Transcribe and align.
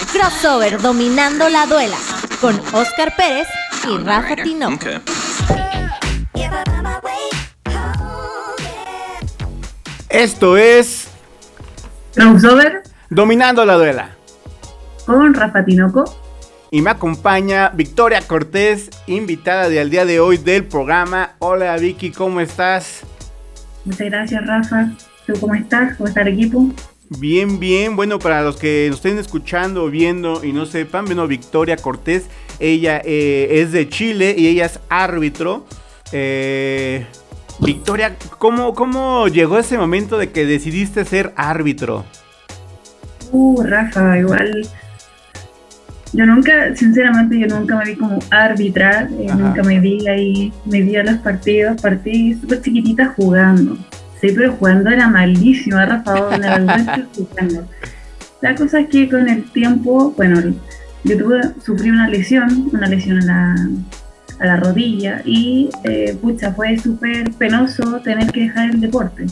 Crossover 0.00 0.80
dominando 0.80 1.48
la 1.48 1.66
duela 1.66 1.96
con 2.40 2.58
Oscar 2.72 3.14
Pérez 3.16 3.46
y 3.88 3.96
Rafa 3.98 4.36
Tinoco. 4.36 4.86
Esto 10.08 10.56
es 10.56 11.08
Crossover 12.14 12.82
Dominando 13.10 13.64
la 13.64 13.74
duela. 13.74 14.10
con 15.06 15.34
Rafa 15.34 15.64
Tinoco. 15.64 16.04
Y 16.70 16.82
me 16.82 16.90
acompaña 16.90 17.68
Victoria 17.68 18.20
Cortés, 18.22 18.90
invitada 19.06 19.68
del 19.68 19.90
día 19.90 20.04
de 20.04 20.18
hoy 20.18 20.38
del 20.38 20.64
programa. 20.64 21.32
Hola 21.38 21.76
Vicky, 21.76 22.10
¿cómo 22.10 22.40
estás? 22.40 23.02
Muchas 23.84 24.08
gracias, 24.08 24.46
Rafa. 24.46 24.88
¿Tú 25.26 25.34
cómo 25.38 25.54
estás? 25.54 25.96
¿Cómo 25.96 26.08
está 26.08 26.22
el 26.22 26.28
equipo? 26.28 26.66
Bien, 27.18 27.58
bien. 27.58 27.96
Bueno, 27.96 28.18
para 28.18 28.42
los 28.42 28.56
que 28.56 28.86
nos 28.88 28.98
estén 28.98 29.18
escuchando 29.18 29.88
viendo 29.90 30.44
y 30.44 30.52
no 30.52 30.66
sepan, 30.66 31.04
bueno, 31.04 31.26
Victoria 31.26 31.76
Cortés, 31.76 32.24
ella 32.58 33.00
eh, 33.04 33.48
es 33.62 33.72
de 33.72 33.88
Chile 33.88 34.34
y 34.36 34.48
ella 34.48 34.66
es 34.66 34.80
árbitro. 34.88 35.66
Eh, 36.12 37.06
Victoria, 37.60 38.16
¿cómo, 38.38 38.74
¿cómo 38.74 39.28
llegó 39.28 39.58
ese 39.58 39.78
momento 39.78 40.18
de 40.18 40.30
que 40.30 40.44
decidiste 40.44 41.04
ser 41.04 41.32
árbitro? 41.36 42.04
Uh, 43.30 43.62
Rafa, 43.62 44.18
igual. 44.18 44.66
Yo 46.12 46.26
nunca, 46.26 46.74
sinceramente, 46.76 47.38
yo 47.38 47.46
nunca 47.46 47.76
me 47.76 47.86
vi 47.86 47.96
como 47.96 48.18
arbitrar, 48.30 49.08
eh, 49.18 49.26
nunca 49.36 49.62
me 49.64 49.80
vi 49.80 50.06
ahí, 50.06 50.52
me 50.64 50.80
vi 50.82 50.94
a 50.96 51.02
los 51.02 51.16
partidos, 51.16 51.80
partí 51.80 52.34
súper 52.34 52.62
chiquitita 52.62 53.14
jugando. 53.16 53.76
Sí, 54.24 54.32
pero 54.34 54.54
jugando 54.54 54.88
era 54.88 55.06
malísima, 55.10 55.84
Rafa, 55.84 56.14
oh, 56.14 56.30
la 56.38 57.06
jugando. 57.14 57.68
La 58.40 58.54
cosa 58.54 58.80
es 58.80 58.88
que 58.88 59.06
con 59.10 59.28
el 59.28 59.44
tiempo, 59.52 60.14
bueno, 60.16 60.40
yo 61.04 61.18
tuve, 61.18 61.42
sufrí 61.62 61.90
una 61.90 62.08
lesión, 62.08 62.70
una 62.72 62.88
lesión 62.88 63.18
a 63.18 63.26
la, 63.26 63.68
a 64.38 64.46
la 64.46 64.56
rodilla 64.56 65.20
y, 65.26 65.68
eh, 65.82 66.16
pucha, 66.22 66.54
fue 66.54 66.78
súper 66.78 67.32
penoso 67.32 68.00
tener 68.00 68.32
que 68.32 68.44
dejar 68.44 68.70
el 68.70 68.80
deporte 68.80 69.26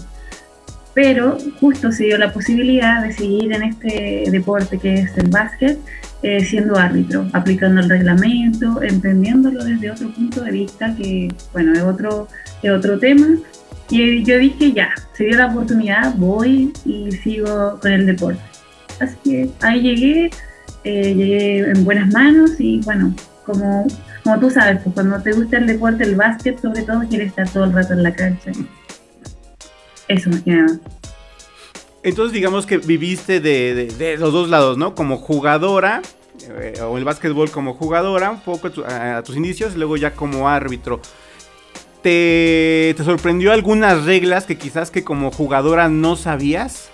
pero 0.94 1.38
justo 1.60 1.90
se 1.90 2.04
dio 2.04 2.18
la 2.18 2.32
posibilidad 2.32 3.02
de 3.02 3.12
seguir 3.12 3.52
en 3.52 3.62
este 3.62 4.24
deporte 4.30 4.78
que 4.78 4.94
es 4.94 5.16
el 5.16 5.28
básquet, 5.28 5.78
eh, 6.22 6.44
siendo 6.44 6.76
árbitro, 6.76 7.26
aplicando 7.32 7.80
el 7.80 7.88
reglamento, 7.88 8.82
entendiéndolo 8.82 9.64
desde 9.64 9.90
otro 9.90 10.12
punto 10.12 10.42
de 10.42 10.50
vista 10.50 10.94
que, 10.94 11.32
bueno, 11.52 11.72
es 11.72 11.82
otro, 11.82 12.28
es 12.62 12.70
otro 12.70 12.98
tema. 12.98 13.26
Y 13.94 14.24
yo 14.24 14.38
dije, 14.38 14.72
ya, 14.72 14.90
se 15.12 15.24
dio 15.24 15.36
la 15.36 15.48
oportunidad, 15.48 16.14
voy 16.16 16.72
y 16.86 17.12
sigo 17.12 17.78
con 17.78 17.92
el 17.92 18.06
deporte. 18.06 18.40
Así 18.98 19.16
que 19.22 19.50
ahí 19.60 19.82
llegué, 19.82 20.30
eh, 20.84 21.14
llegué 21.14 21.58
en 21.70 21.84
buenas 21.84 22.10
manos 22.10 22.52
y 22.58 22.80
bueno, 22.86 23.14
como, 23.44 23.86
como 24.24 24.40
tú 24.40 24.48
sabes, 24.48 24.80
pues 24.82 24.94
cuando 24.94 25.20
te 25.20 25.32
gusta 25.32 25.58
el 25.58 25.66
deporte, 25.66 26.04
el 26.04 26.16
básquet 26.16 26.58
sobre 26.58 26.82
todo, 26.84 27.00
quieres 27.06 27.28
estar 27.28 27.46
todo 27.50 27.64
el 27.64 27.72
rato 27.74 27.92
en 27.92 28.02
la 28.02 28.14
cancha. 28.14 28.52
Eso 30.08 30.30
más 30.30 30.40
que 30.40 30.52
nada. 30.52 30.78
Entonces 32.02 32.32
digamos 32.32 32.64
que 32.64 32.78
viviste 32.78 33.40
de, 33.40 33.74
de- 33.74 33.86
de 33.88 34.16
los 34.16 34.32
dos 34.32 34.48
lados, 34.48 34.78
¿no? 34.78 34.94
Como 34.94 35.18
jugadora, 35.18 36.00
eh, 36.62 36.80
o 36.82 36.96
el 36.96 37.04
básquetbol 37.04 37.50
como 37.50 37.74
jugadora, 37.74 38.30
un 38.30 38.40
poco 38.40 38.68
a, 38.68 38.70
tu- 38.70 38.84
a- 38.84 39.18
a 39.18 39.22
tus 39.22 39.36
inicios, 39.36 39.76
luego 39.76 39.98
ya 39.98 40.12
como 40.14 40.48
árbitro. 40.48 41.00
¿Te, 42.02 42.94
¿Te 42.96 43.04
sorprendió 43.04 43.52
algunas 43.52 44.04
reglas 44.04 44.44
que 44.44 44.58
quizás 44.58 44.90
que 44.90 45.04
como 45.04 45.30
jugadora 45.30 45.88
no 45.88 46.16
sabías? 46.16 46.90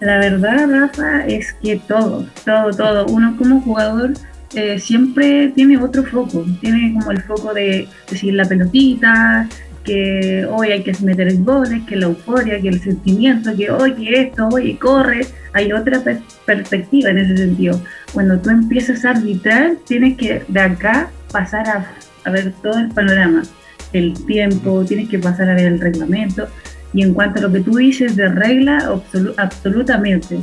La 0.00 0.18
verdad, 0.18 0.68
Rafa, 0.68 1.26
es 1.26 1.54
que 1.54 1.76
todo, 1.76 2.26
todo, 2.44 2.70
todo. 2.70 3.06
Uno 3.06 3.34
como 3.36 3.60
jugador 3.62 4.12
eh, 4.54 4.78
siempre 4.78 5.48
tiene 5.48 5.78
otro 5.78 6.04
foco. 6.04 6.44
Tiene 6.60 6.92
como 6.94 7.10
el 7.10 7.22
foco 7.22 7.54
de, 7.54 7.88
de 8.10 8.16
seguir 8.16 8.34
la 8.34 8.44
pelotita, 8.44 9.48
que 9.84 10.46
hoy 10.50 10.68
hay 10.72 10.82
que 10.82 10.92
meter 11.02 11.28
el 11.28 11.42
goles, 11.42 11.82
que 11.88 11.96
la 11.96 12.06
euforia, 12.06 12.60
que 12.60 12.68
el 12.68 12.80
sentimiento, 12.82 13.56
que 13.56 13.70
hoy 13.70 13.94
que 13.94 14.20
esto, 14.22 14.48
oye, 14.48 14.78
corre. 14.78 15.26
Hay 15.54 15.72
otra 15.72 16.00
per- 16.00 16.20
perspectiva 16.44 17.10
en 17.10 17.18
ese 17.18 17.36
sentido. 17.36 17.80
Cuando 18.12 18.38
tú 18.38 18.50
empiezas 18.50 19.04
a 19.04 19.10
arbitrar, 19.10 19.76
tienes 19.86 20.16
que 20.18 20.44
de 20.46 20.60
acá 20.60 21.10
pasar 21.32 21.86
a 22.24 22.30
ver 22.30 22.52
todo 22.62 22.78
el 22.78 22.88
panorama, 22.88 23.44
el 23.92 24.14
tiempo, 24.26 24.84
tienes 24.84 25.08
que 25.08 25.18
pasar 25.18 25.50
a 25.50 25.54
ver 25.54 25.66
el 25.66 25.80
reglamento. 25.80 26.48
Y 26.92 27.02
en 27.02 27.14
cuanto 27.14 27.40
a 27.40 27.42
lo 27.42 27.52
que 27.52 27.60
tú 27.60 27.76
dices 27.76 28.16
de 28.16 28.28
regla, 28.28 28.78
absolu- 28.90 29.34
absolutamente. 29.36 30.38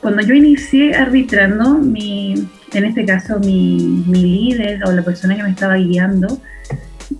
Cuando 0.00 0.22
yo 0.22 0.34
inicié 0.34 0.94
arbitrando, 0.94 1.78
mi, 1.78 2.34
en 2.72 2.84
este 2.84 3.04
caso 3.04 3.40
mi, 3.40 4.04
mi 4.06 4.22
líder 4.22 4.84
o 4.84 4.92
la 4.92 5.02
persona 5.02 5.36
que 5.36 5.42
me 5.42 5.50
estaba 5.50 5.76
guiando, 5.76 6.40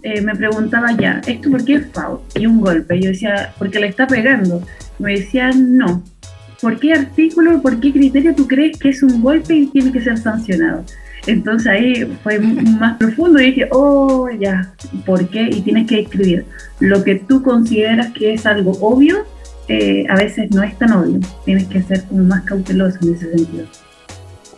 eh, 0.02 0.20
me 0.20 0.34
preguntaba 0.36 0.92
ya, 0.92 1.20
¿esto 1.26 1.50
por 1.50 1.64
qué 1.64 1.74
es 1.76 1.86
foul? 1.92 2.20
Y 2.34 2.46
un 2.46 2.60
golpe. 2.60 3.00
Yo 3.00 3.08
decía, 3.10 3.52
porque 3.58 3.80
le 3.80 3.88
está 3.88 4.06
pegando. 4.06 4.62
Me 4.98 5.14
decía, 5.14 5.50
no. 5.50 6.02
¿Por 6.60 6.78
qué 6.78 6.92
artículo, 6.92 7.62
por 7.62 7.80
qué 7.80 7.92
criterio 7.92 8.34
tú 8.34 8.46
crees 8.46 8.78
que 8.78 8.90
es 8.90 9.02
un 9.02 9.22
golpe 9.22 9.54
y 9.54 9.66
tiene 9.68 9.92
que 9.92 10.00
ser 10.00 10.18
sancionado? 10.18 10.84
Entonces 11.28 11.66
ahí 11.68 12.18
fue 12.22 12.38
más 12.40 12.96
profundo 12.98 13.40
y 13.40 13.46
dije, 13.52 13.68
oh, 13.70 14.28
ya, 14.30 14.72
¿por 15.06 15.28
qué? 15.28 15.42
Y 15.50 15.60
tienes 15.60 15.86
que 15.86 16.00
escribir 16.00 16.44
lo 16.80 17.04
que 17.04 17.16
tú 17.16 17.42
consideras 17.42 18.12
que 18.12 18.34
es 18.34 18.46
algo 18.46 18.72
obvio, 18.80 19.24
eh, 19.68 20.06
a 20.08 20.16
veces 20.16 20.50
no 20.50 20.62
es 20.62 20.76
tan 20.78 20.92
obvio. 20.92 21.20
Tienes 21.44 21.66
que 21.68 21.82
ser 21.82 22.04
como 22.04 22.24
más 22.24 22.42
cauteloso 22.44 22.98
en 23.02 23.14
ese 23.14 23.30
sentido. 23.36 23.66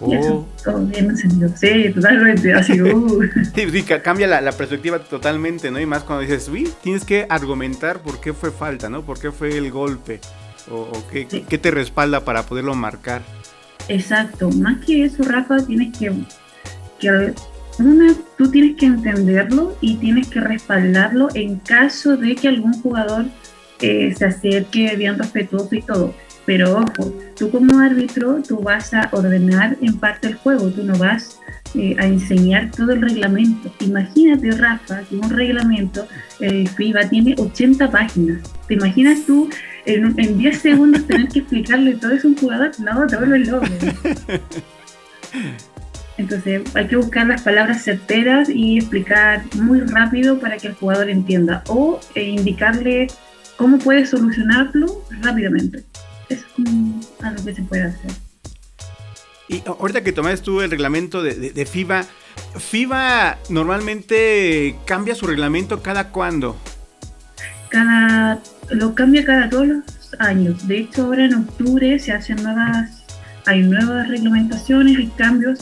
Y 0.07 0.15
eso, 0.15 0.49
todo 0.65 0.79
bien 0.87 1.11
encendido. 1.11 1.51
Sí, 1.57 1.91
totalmente. 1.95 2.55
Así, 2.55 2.81
uh. 2.81 3.21
Sí, 3.55 3.69
sí, 3.71 3.83
ca- 3.83 4.01
cambia 4.01 4.27
la, 4.27 4.41
la 4.41 4.53
perspectiva 4.53 4.99
totalmente, 5.01 5.71
¿no? 5.71 5.79
Y 5.79 5.85
más 5.85 6.05
cuando 6.05 6.23
dices, 6.23 6.49
uy, 6.49 6.71
tienes 6.83 7.05
que 7.05 7.27
argumentar 7.29 8.01
por 8.01 8.19
qué 8.21 8.33
fue 8.33 8.51
falta, 8.51 8.89
¿no? 8.89 9.03
¿Por 9.03 9.19
qué 9.21 9.31
fue 9.31 9.59
el 9.59 9.71
golpe? 9.71 10.21
O, 10.71 10.77
o 10.77 11.05
qué, 11.13 11.27
Sí. 11.29 11.45
qué 11.47 11.59
te 11.59 11.71
respalda 11.71 12.25
para 12.25 12.45
poderlo 12.45 12.75
marcar. 12.75 13.21
Exacto, 13.89 14.51
más 14.51 14.79
que 14.87 15.05
eso, 15.05 15.23
Rafa, 15.25 15.59
tienes 15.67 15.99
que, 15.99 16.13
que 17.01 17.33
una, 17.79 18.15
tú 18.37 18.51
tienes 18.51 18.77
que 18.77 18.87
entenderlo 18.87 19.77
y 19.81 19.97
tienes 19.97 20.29
que 20.29 20.41
respaldarlo 20.41 21.29
en 21.35 21.59
caso 21.59 22.17
de 22.17 22.35
que 22.35 22.49
algún 22.49 22.75
jugador 22.75 23.27
eh, 23.81 24.15
se 24.17 24.27
acerque 24.27 24.95
bien 24.97 25.19
respetuoso 25.19 25.75
y 25.75 25.83
todo. 25.83 26.15
Pero 26.47 26.79
ojo, 26.79 27.15
tú 27.37 27.51
como 27.51 27.79
árbitro, 27.79 28.43
tú 28.47 28.59
vas 28.61 28.93
a 28.93 29.09
ordenar 29.13 29.77
en 29.81 29.99
parte 29.99 30.29
el 30.29 30.35
juego, 30.35 30.69
tú 30.71 30.83
no 30.83 30.99
vas 30.99 31.39
eh, 31.75 31.95
a 31.99 32.07
enseñar 32.07 32.71
todo 32.71 32.93
el 32.93 33.03
reglamento. 33.03 33.73
Imagínate, 33.81 34.51
Rafa, 34.51 35.03
que 35.03 35.17
un 35.17 35.31
reglamento, 35.31 36.07
FIBA 36.77 37.09
tiene 37.09 37.35
80 37.39 37.91
páginas. 37.91 38.41
¿Te 38.67 38.75
imaginas 38.75 39.25
tú 39.27 39.49
en, 39.87 40.19
en 40.19 40.39
10 40.39 40.59
segundos 40.59 41.07
tener 41.07 41.29
que 41.29 41.41
explicarle 41.41 41.95
todo 41.95 42.13
eso 42.13 42.27
a 42.27 42.31
un 42.31 42.37
jugador? 42.37 42.71
No, 42.81 43.07
te 43.07 43.17
vuelves 43.17 43.49
loco. 43.49 43.67
Entonces 46.21 46.63
hay 46.75 46.87
que 46.87 46.97
buscar 46.97 47.27
las 47.27 47.43
palabras 47.43 47.83
certeras 47.83 48.49
y 48.49 48.79
explicar 48.79 49.43
muy 49.55 49.81
rápido 49.81 50.39
para 50.39 50.57
que 50.59 50.69
el 50.69 50.75
jugador 50.75 51.09
entienda 51.09 51.63
o 51.69 51.99
eh, 52.15 52.25
indicarle 52.25 53.07
cómo 53.57 53.79
puede 53.79 54.05
solucionarlo 54.07 55.03
rápidamente. 55.23 55.85
Es 56.29 56.45
como 56.55 57.01
algo 57.23 57.45
que 57.45 57.55
se 57.55 57.63
puede 57.63 57.85
hacer. 57.85 58.11
Y 59.49 59.63
ahorita 59.67 60.03
que 60.05 60.13
tomaste 60.13 60.45
tú 60.45 60.61
el 60.61 60.71
reglamento 60.71 61.23
de, 61.23 61.35
de- 61.35 61.51
de 61.51 61.67
FIBA, 61.67 62.05
FIBA 62.57 63.39
normalmente 63.49 64.77
cambia 64.85 65.15
su 65.15 65.27
reglamento 65.27 65.83
cada 65.83 66.09
cuándo. 66.11 66.57
Cada, 67.71 68.41
lo 68.71 68.95
cambia 68.95 69.25
cada 69.25 69.49
todos 69.49 69.67
los 69.69 69.85
años. 70.19 70.69
De 70.69 70.79
hecho, 70.79 71.05
ahora 71.07 71.25
en 71.25 71.35
octubre 71.35 71.99
se 71.99 72.13
hacen 72.13 72.43
nuevas, 72.43 73.05
hay 73.47 73.63
nuevas 73.63 74.07
reglamentaciones 74.09 74.99
y 74.99 75.07
cambios. 75.09 75.59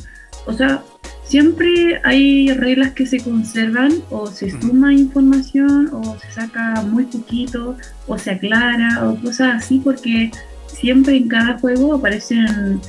O 0.48 0.54
sea, 0.54 0.82
siempre 1.24 2.00
hay 2.04 2.50
reglas 2.54 2.92
que 2.92 3.04
se 3.04 3.20
conservan 3.20 3.92
o 4.08 4.28
se 4.28 4.50
suma 4.50 4.94
información 4.94 5.90
o 5.92 6.18
se 6.18 6.30
saca 6.30 6.80
muy 6.82 7.04
poquito 7.04 7.76
o 8.06 8.16
se 8.16 8.30
aclara 8.30 9.06
o 9.06 9.16
cosas 9.20 9.56
así 9.56 9.78
porque 9.78 10.30
siempre 10.66 11.18
en 11.18 11.28
cada 11.28 11.58
juego 11.58 11.94
aparecen 11.94 12.80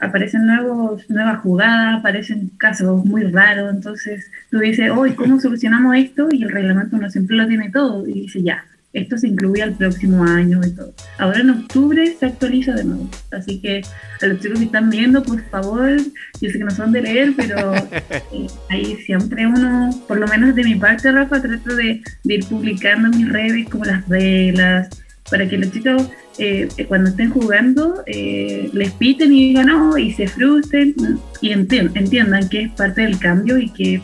aparecen 0.00 0.46
nuevos, 0.46 1.08
nuevas 1.10 1.40
jugadas, 1.42 1.98
aparecen 1.98 2.50
casos 2.56 3.04
muy 3.04 3.24
raros, 3.24 3.72
entonces 3.72 4.30
tú 4.50 4.58
dices, 4.58 4.90
hoy 4.90 5.12
¿cómo 5.12 5.38
solucionamos 5.38 5.94
esto? 5.96 6.28
Y 6.32 6.42
el 6.42 6.50
reglamento 6.50 6.96
no 6.96 7.08
siempre 7.10 7.36
lo 7.36 7.46
tiene 7.46 7.70
todo, 7.70 8.08
y 8.08 8.22
dice, 8.22 8.42
ya, 8.42 8.64
esto 8.92 9.16
se 9.16 9.28
incluye 9.28 9.62
al 9.62 9.74
próximo 9.74 10.24
año 10.24 10.60
y 10.64 10.70
todo. 10.70 10.92
Ahora 11.18 11.40
en 11.40 11.50
octubre 11.50 12.14
se 12.18 12.26
actualiza 12.26 12.74
de 12.74 12.84
nuevo, 12.84 13.08
así 13.30 13.60
que 13.60 13.82
a 14.20 14.26
los 14.26 14.40
chicos 14.40 14.58
que 14.58 14.66
están 14.66 14.90
viendo, 14.90 15.22
por 15.22 15.42
favor, 15.44 15.96
yo 16.40 16.50
sé 16.50 16.58
que 16.58 16.64
no 16.64 16.70
son 16.70 16.92
de 16.92 17.02
leer, 17.02 17.32
pero 17.36 17.74
eh, 18.32 18.46
ahí 18.70 18.96
siempre 19.06 19.46
uno, 19.46 19.90
por 20.06 20.18
lo 20.18 20.26
menos 20.26 20.54
de 20.54 20.64
mi 20.64 20.74
parte, 20.74 21.10
Rafa, 21.10 21.40
trato 21.40 21.74
de, 21.74 22.02
de 22.24 22.34
ir 22.34 22.44
publicando 22.46 23.08
en 23.08 23.16
mis 23.16 23.28
redes 23.28 23.68
como 23.68 23.84
las 23.84 24.06
reglas, 24.08 24.88
para 25.30 25.48
que 25.48 25.56
los 25.56 25.72
chicos 25.72 26.10
eh, 26.38 26.68
cuando 26.88 27.10
estén 27.10 27.30
jugando 27.30 28.02
eh, 28.06 28.70
les 28.72 28.90
piten 28.92 29.32
y 29.32 29.48
digan 29.48 29.66
no 29.66 29.98
y 29.98 30.12
se 30.12 30.26
frustren 30.26 30.94
y 31.40 31.52
entiendan, 31.52 32.48
que 32.48 32.62
es 32.62 32.72
parte 32.72 33.02
del 33.02 33.18
cambio 33.18 33.58
y 33.58 33.68
que 33.68 34.02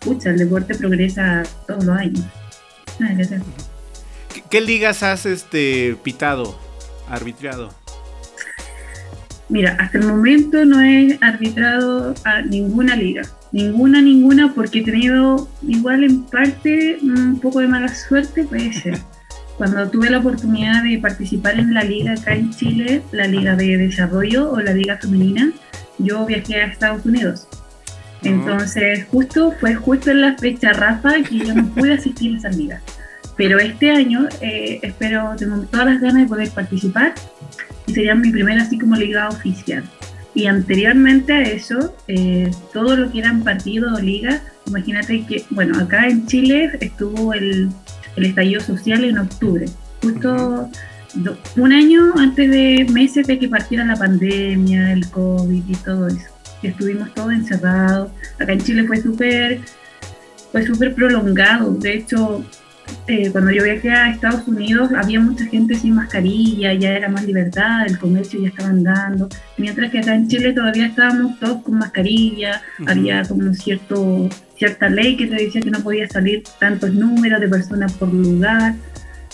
pucha, 0.00 0.30
el 0.30 0.38
deporte 0.38 0.74
progresa 0.74 1.44
todos 1.66 1.84
los 1.84 1.96
años. 1.96 2.24
¿Qué, 4.50 4.60
ligas 4.60 5.02
has 5.02 5.26
este 5.26 5.96
pitado, 6.02 6.58
arbitrado? 7.08 7.72
Mira, 9.48 9.76
hasta 9.80 9.98
el 9.98 10.06
momento 10.06 10.64
no 10.64 10.82
he 10.82 11.18
arbitrado 11.22 12.14
a 12.24 12.42
ninguna 12.42 12.96
liga. 12.96 13.22
Ninguna, 13.50 14.02
ninguna, 14.02 14.52
porque 14.54 14.80
he 14.80 14.84
tenido 14.84 15.48
igual 15.66 16.04
en 16.04 16.24
parte 16.24 16.98
un 17.02 17.40
poco 17.40 17.60
de 17.60 17.68
mala 17.68 17.88
suerte, 17.88 18.44
puede 18.44 18.72
ser. 18.72 18.98
Cuando 19.56 19.88
tuve 19.88 20.10
la 20.10 20.18
oportunidad 20.18 20.84
de 20.84 20.98
participar 20.98 21.58
en 21.58 21.74
la 21.74 21.82
liga 21.82 22.12
acá 22.12 22.34
en 22.34 22.50
Chile, 22.50 23.02
la 23.10 23.26
liga 23.26 23.56
de 23.56 23.76
desarrollo 23.76 24.52
o 24.52 24.60
la 24.60 24.72
liga 24.72 24.98
femenina, 24.98 25.50
yo 25.98 26.24
viajé 26.26 26.62
a 26.62 26.66
Estados 26.66 27.04
Unidos. 27.04 27.48
Entonces, 28.22 29.06
justo 29.10 29.52
fue 29.60 29.74
justo 29.74 30.10
en 30.10 30.20
la 30.20 30.36
fecha 30.36 30.72
Rafa 30.72 31.22
que 31.22 31.38
yo 31.38 31.54
no 31.54 31.66
pude 31.68 31.94
asistir 31.94 32.34
a 32.34 32.38
esa 32.38 32.48
liga. 32.50 32.80
Pero 33.38 33.58
este 33.60 33.90
año 33.92 34.28
eh, 34.42 34.80
espero, 34.82 35.34
tengo 35.38 35.58
todas 35.62 35.86
las 35.86 36.00
ganas 36.00 36.22
de 36.24 36.28
poder 36.28 36.50
participar 36.50 37.14
y 37.86 37.94
sería 37.94 38.14
mi 38.14 38.30
primera 38.30 38.62
así 38.62 38.78
como 38.78 38.96
liga 38.96 39.28
oficial. 39.28 39.84
Y 40.34 40.46
anteriormente 40.46 41.32
a 41.32 41.42
eso, 41.42 41.96
eh, 42.08 42.50
todo 42.72 42.96
lo 42.96 43.10
que 43.10 43.20
eran 43.20 43.42
partidos 43.42 43.96
o 43.96 44.02
ligas, 44.02 44.42
imagínate 44.66 45.24
que, 45.24 45.44
bueno, 45.50 45.78
acá 45.78 46.06
en 46.08 46.26
Chile 46.26 46.72
estuvo 46.80 47.32
el, 47.32 47.70
el 48.16 48.26
estallido 48.26 48.60
social 48.60 49.04
en 49.04 49.18
octubre, 49.18 49.66
justo 50.02 50.68
un 51.56 51.72
año 51.72 52.12
antes 52.16 52.50
de 52.50 52.86
meses 52.92 53.26
de 53.26 53.38
que 53.38 53.48
partiera 53.48 53.84
la 53.84 53.96
pandemia, 53.96 54.92
el 54.92 55.08
COVID 55.10 55.62
y 55.66 55.74
todo 55.76 56.08
eso. 56.08 56.26
Estuvimos 56.62 57.14
todos 57.14 57.32
encerrados. 57.32 58.10
Acá 58.38 58.52
en 58.52 58.60
Chile 58.60 58.84
fue 58.86 59.00
súper 59.00 59.60
fue 60.52 60.66
súper 60.66 60.94
prolongado. 60.94 61.72
De 61.74 61.94
hecho, 61.94 62.44
eh, 63.06 63.30
cuando 63.32 63.50
yo 63.50 63.64
viajé 63.64 63.90
a 63.90 64.10
Estados 64.10 64.46
Unidos 64.46 64.90
había 64.94 65.18
mucha 65.18 65.46
gente 65.46 65.74
sin 65.74 65.94
mascarilla, 65.94 66.74
ya 66.74 66.90
era 66.90 67.08
más 67.08 67.24
libertad, 67.24 67.86
el 67.86 67.98
comercio 67.98 68.40
ya 68.40 68.48
estaba 68.48 68.68
andando, 68.68 69.28
mientras 69.56 69.90
que 69.90 70.00
acá 70.00 70.14
en 70.14 70.28
Chile 70.28 70.52
todavía 70.52 70.86
estábamos 70.86 71.38
todos 71.40 71.62
con 71.62 71.78
mascarilla, 71.78 72.62
había 72.86 73.22
como 73.22 73.54
cierto, 73.54 74.28
cierta 74.56 74.90
ley 74.90 75.16
que 75.16 75.26
te 75.26 75.36
decía 75.36 75.62
que 75.62 75.70
no 75.70 75.80
podía 75.80 76.06
salir 76.08 76.42
tantos 76.58 76.92
números 76.92 77.40
de 77.40 77.48
personas 77.48 77.92
por 77.94 78.12
lugar, 78.12 78.74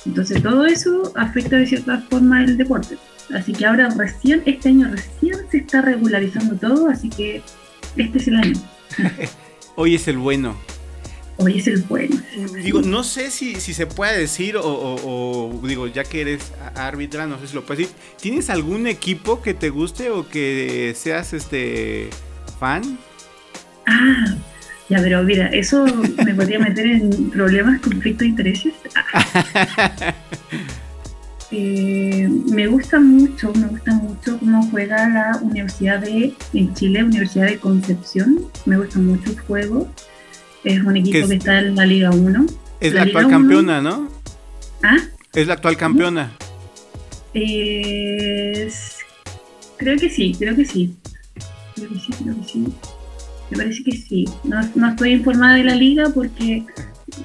entonces 0.06 0.42
todo 0.42 0.66
eso 0.66 1.12
afecta 1.16 1.56
de 1.56 1.66
cierta 1.66 1.98
forma 2.08 2.44
el 2.44 2.56
deporte. 2.56 2.96
Así 3.34 3.52
que 3.52 3.64
ahora 3.64 3.88
recién, 3.88 4.42
este 4.44 4.68
año 4.68 4.88
recién 4.90 5.36
se 5.50 5.58
está 5.58 5.80
regularizando 5.80 6.54
todo, 6.56 6.88
así 6.90 7.08
que 7.08 7.42
este 7.96 8.18
es 8.18 8.28
el 8.28 8.36
año. 8.36 8.60
Hoy 9.76 9.94
es 9.96 10.06
el 10.06 10.18
bueno 10.18 10.54
hoy 11.36 11.58
es 11.58 11.66
el 11.66 11.82
bueno. 11.82 12.16
Digo, 12.62 12.82
no 12.82 13.02
sé 13.04 13.30
si, 13.30 13.56
si 13.56 13.74
se 13.74 13.86
puede 13.86 14.18
decir, 14.18 14.56
o, 14.58 15.60
digo, 15.64 15.86
ya 15.86 16.04
que 16.04 16.20
eres 16.20 16.52
árbitra, 16.74 17.26
no 17.26 17.38
sé 17.38 17.48
si 17.48 17.54
lo 17.54 17.64
puedes 17.64 17.88
decir. 17.88 17.96
¿Tienes 18.20 18.50
algún 18.50 18.86
equipo 18.86 19.42
que 19.42 19.54
te 19.54 19.70
guste 19.70 20.10
o 20.10 20.28
que 20.28 20.94
seas 20.96 21.32
este 21.32 22.10
fan? 22.58 22.98
Ah, 23.86 24.36
ya, 24.88 24.98
pero 24.98 25.22
mira, 25.22 25.48
eso 25.48 25.84
me 26.24 26.34
podría 26.34 26.58
meter 26.58 26.86
en 26.86 27.30
problemas, 27.30 27.80
conflicto 27.80 28.24
de 28.24 28.30
intereses. 28.30 28.74
Eh, 31.56 32.28
me 32.50 32.66
gusta 32.66 32.98
mucho, 32.98 33.52
me 33.54 33.68
gusta 33.68 33.92
mucho 33.94 34.38
cómo 34.40 34.66
juega 34.70 35.08
la 35.08 35.38
Universidad 35.40 36.00
de, 36.00 36.34
en 36.52 36.74
Chile, 36.74 37.04
Universidad 37.04 37.46
de 37.46 37.58
Concepción. 37.58 38.46
Me 38.66 38.76
gusta 38.76 38.98
mucho 38.98 39.30
el 39.30 39.38
juego. 39.38 39.88
Es 40.64 40.82
un 40.82 40.96
equipo 40.96 41.28
que, 41.28 41.34
está 41.34 41.58
en 41.58 41.76
la 41.76 41.84
Liga 41.84 42.10
1. 42.10 42.46
Es 42.80 42.94
la, 42.94 43.02
actual 43.02 43.28
campeona, 43.28 43.82
¿no? 43.82 44.08
¿Ah? 44.82 44.96
Es 45.34 45.46
la 45.46 45.54
actual 45.54 45.76
campeona. 45.76 46.32
Es... 47.34 48.96
Creo 49.76 49.98
que 49.98 50.08
sí, 50.08 50.34
creo 50.38 50.56
que 50.56 50.64
sí. 50.64 50.96
Creo 51.74 51.88
que 51.90 51.98
sí, 51.98 52.12
creo 52.22 52.36
que 52.36 52.48
sí. 52.48 52.64
Me 53.50 53.56
parece 53.58 53.84
que 53.84 53.92
sí. 53.92 54.24
No, 54.44 54.60
no 54.74 54.88
estoy 54.88 55.12
informada 55.12 55.56
de 55.56 55.64
la 55.64 55.74
liga 55.74 56.10
porque, 56.14 56.64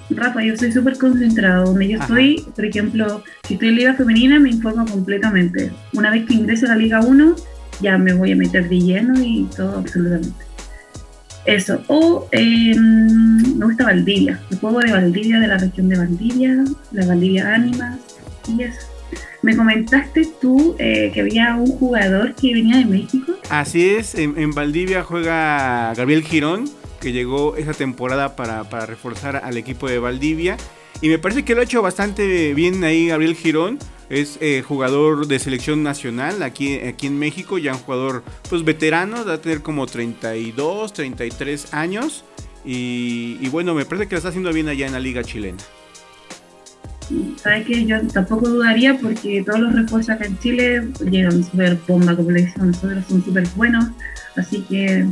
Rafa, 0.09 0.44
yo 0.44 0.57
soy 0.57 0.71
súper 0.74 0.97
concentrado. 0.97 1.65
Donde 1.65 1.88
yo 1.88 2.00
estoy, 2.00 2.45
por 2.53 2.65
ejemplo, 2.65 3.24
si 3.47 3.53
estoy 3.53 3.69
en 3.69 3.75
liga 3.75 3.94
femenina, 3.94 4.39
me 4.39 4.50
informo 4.50 4.85
completamente. 4.85 5.71
Una 5.94 6.12
vez 6.12 6.25
que 6.25 6.33
ingreso 6.33 6.65
a 6.65 6.69
la 6.69 6.75
Liga 6.75 7.00
1, 7.00 7.35
ya 7.81 7.97
me 7.97 8.13
voy 8.13 8.33
a 8.33 8.35
meter 8.35 8.68
de 8.68 8.80
lleno 8.80 9.13
y 9.21 9.47
todo 9.56 9.77
absolutamente. 9.77 10.48
Eso. 11.45 11.81
O 11.88 12.27
em, 12.31 13.57
me 13.57 13.65
gusta 13.65 13.86
Valdivia, 13.86 14.39
el 14.51 14.59
juego 14.59 14.80
de 14.80 14.91
Valdivia, 14.91 15.39
de 15.39 15.47
la 15.47 15.57
región 15.57 15.89
de 15.89 15.97
Valdivia, 15.97 16.63
la 16.91 17.06
Valdivia 17.06 17.53
Ánimas 17.53 18.00
y 18.47 18.63
eso. 18.63 18.80
Me 19.41 19.56
comentaste 19.56 20.27
tú 20.41 20.75
eh, 20.80 21.12
que 21.13 21.21
había 21.21 21.56
un 21.56 21.71
jugador 21.71 22.36
que 22.36 22.53
venía 22.53 22.77
de 22.77 22.86
México. 22.86 23.33
Así 23.50 23.89
es, 23.89 24.15
en, 24.15 24.51
Valdivia 24.51 25.03
juega 25.03 25.94
Gabriel 25.95 26.24
Girón, 26.24 26.69
que 27.00 27.13
llegó 27.13 27.56
esa 27.56 27.74
temporada 27.74 28.35
para, 28.35 28.65
para 28.65 28.85
reforzar 28.85 29.38
al 29.38 29.57
equipo 29.57 29.88
de 29.88 30.00
Valdivia. 30.00 30.57
Y 31.01 31.07
me 31.07 31.18
parece 31.18 31.45
que 31.45 31.56
lo 31.56 31.62
ha 31.62 31.63
hecho 31.63 31.81
bastante 31.81 32.53
bien 32.53 32.83
ahí 32.83 33.07
Gabriel 33.07 33.35
Girón 33.35 33.80
es 34.09 34.38
eh, 34.41 34.63
jugador 34.67 35.27
de 35.27 35.39
selección 35.39 35.83
nacional 35.83 36.41
aquí, 36.44 36.79
aquí 36.79 37.07
en 37.07 37.19
México, 37.19 37.57
ya 37.57 37.73
un 37.73 37.79
jugador 37.79 38.23
pues 38.50 38.63
veterano, 38.63 39.23
va 39.25 39.33
a 39.33 39.41
tener 39.41 39.61
como 39.61 39.85
32, 39.85 40.94
33 40.94 41.73
años 41.73 42.23
y, 42.65 43.47
bueno, 43.50 43.73
me 43.73 43.85
parece 43.85 44.07
que 44.07 44.15
lo 44.15 44.17
está 44.17 44.29
haciendo 44.29 44.51
bien 44.51 44.67
allá 44.67 44.85
en 44.85 44.94
la 44.94 45.00
liga 45.00 45.23
chilena. 45.23 45.57
Sabes 47.38 47.65
que 47.65 47.85
yo 47.85 48.06
tampoco 48.07 48.47
dudaría 48.47 48.97
porque 49.00 49.44
todos 49.44 49.59
los 49.61 49.73
refuerzos 49.73 50.09
acá 50.11 50.25
en 50.25 50.38
Chile 50.39 50.88
llegan 51.09 51.44
súper 51.44 51.77
bomba, 51.88 52.15
como 52.15 52.29
le 52.31 52.44
decimos 52.44 52.67
nosotros, 52.67 53.06
son 53.07 53.23
súper 53.23 53.47
buenos, 53.56 53.85
así 54.35 54.61
que 54.69 55.07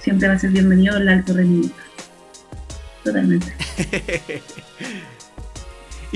siempre 0.00 0.28
va 0.28 0.34
a 0.34 0.38
ser 0.38 0.50
bienvenido 0.50 0.96
el 0.96 1.08
alto 1.08 1.32
rendimiento. 1.32 1.74
Totalmente. 3.02 3.52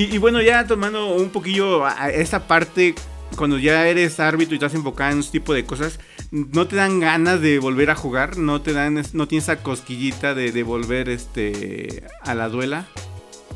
Y, 0.01 0.17
bueno, 0.19 0.41
ya 0.41 0.65
tomando 0.65 1.13
un 1.17 1.31
poquillo 1.31 1.85
a 1.85 2.09
esta 2.11 2.47
parte, 2.47 2.95
cuando 3.37 3.59
ya 3.59 3.89
eres 3.89 4.21
árbitro 4.21 4.55
y 4.55 4.59
estás 4.59 4.75
enfocado 4.75 5.11
en 5.11 5.19
ese 5.19 5.33
tipo 5.33 5.53
de 5.53 5.65
cosas, 5.65 5.99
¿no 6.31 6.69
te 6.69 6.77
dan 6.77 7.01
ganas 7.01 7.41
de 7.41 7.59
volver 7.59 7.91
a 7.91 7.97
jugar? 7.97 8.39
¿No 8.39 8.63
te 8.63 8.73
dan, 8.73 9.03
no 9.13 9.27
tienes 9.27 9.47
esa 9.47 9.57
cosquillita 9.57 10.37
de, 10.37 10.63
volver 10.63 11.09
este, 11.09 12.05
a 12.23 12.37
la 12.37 12.49
duela? 12.49 12.87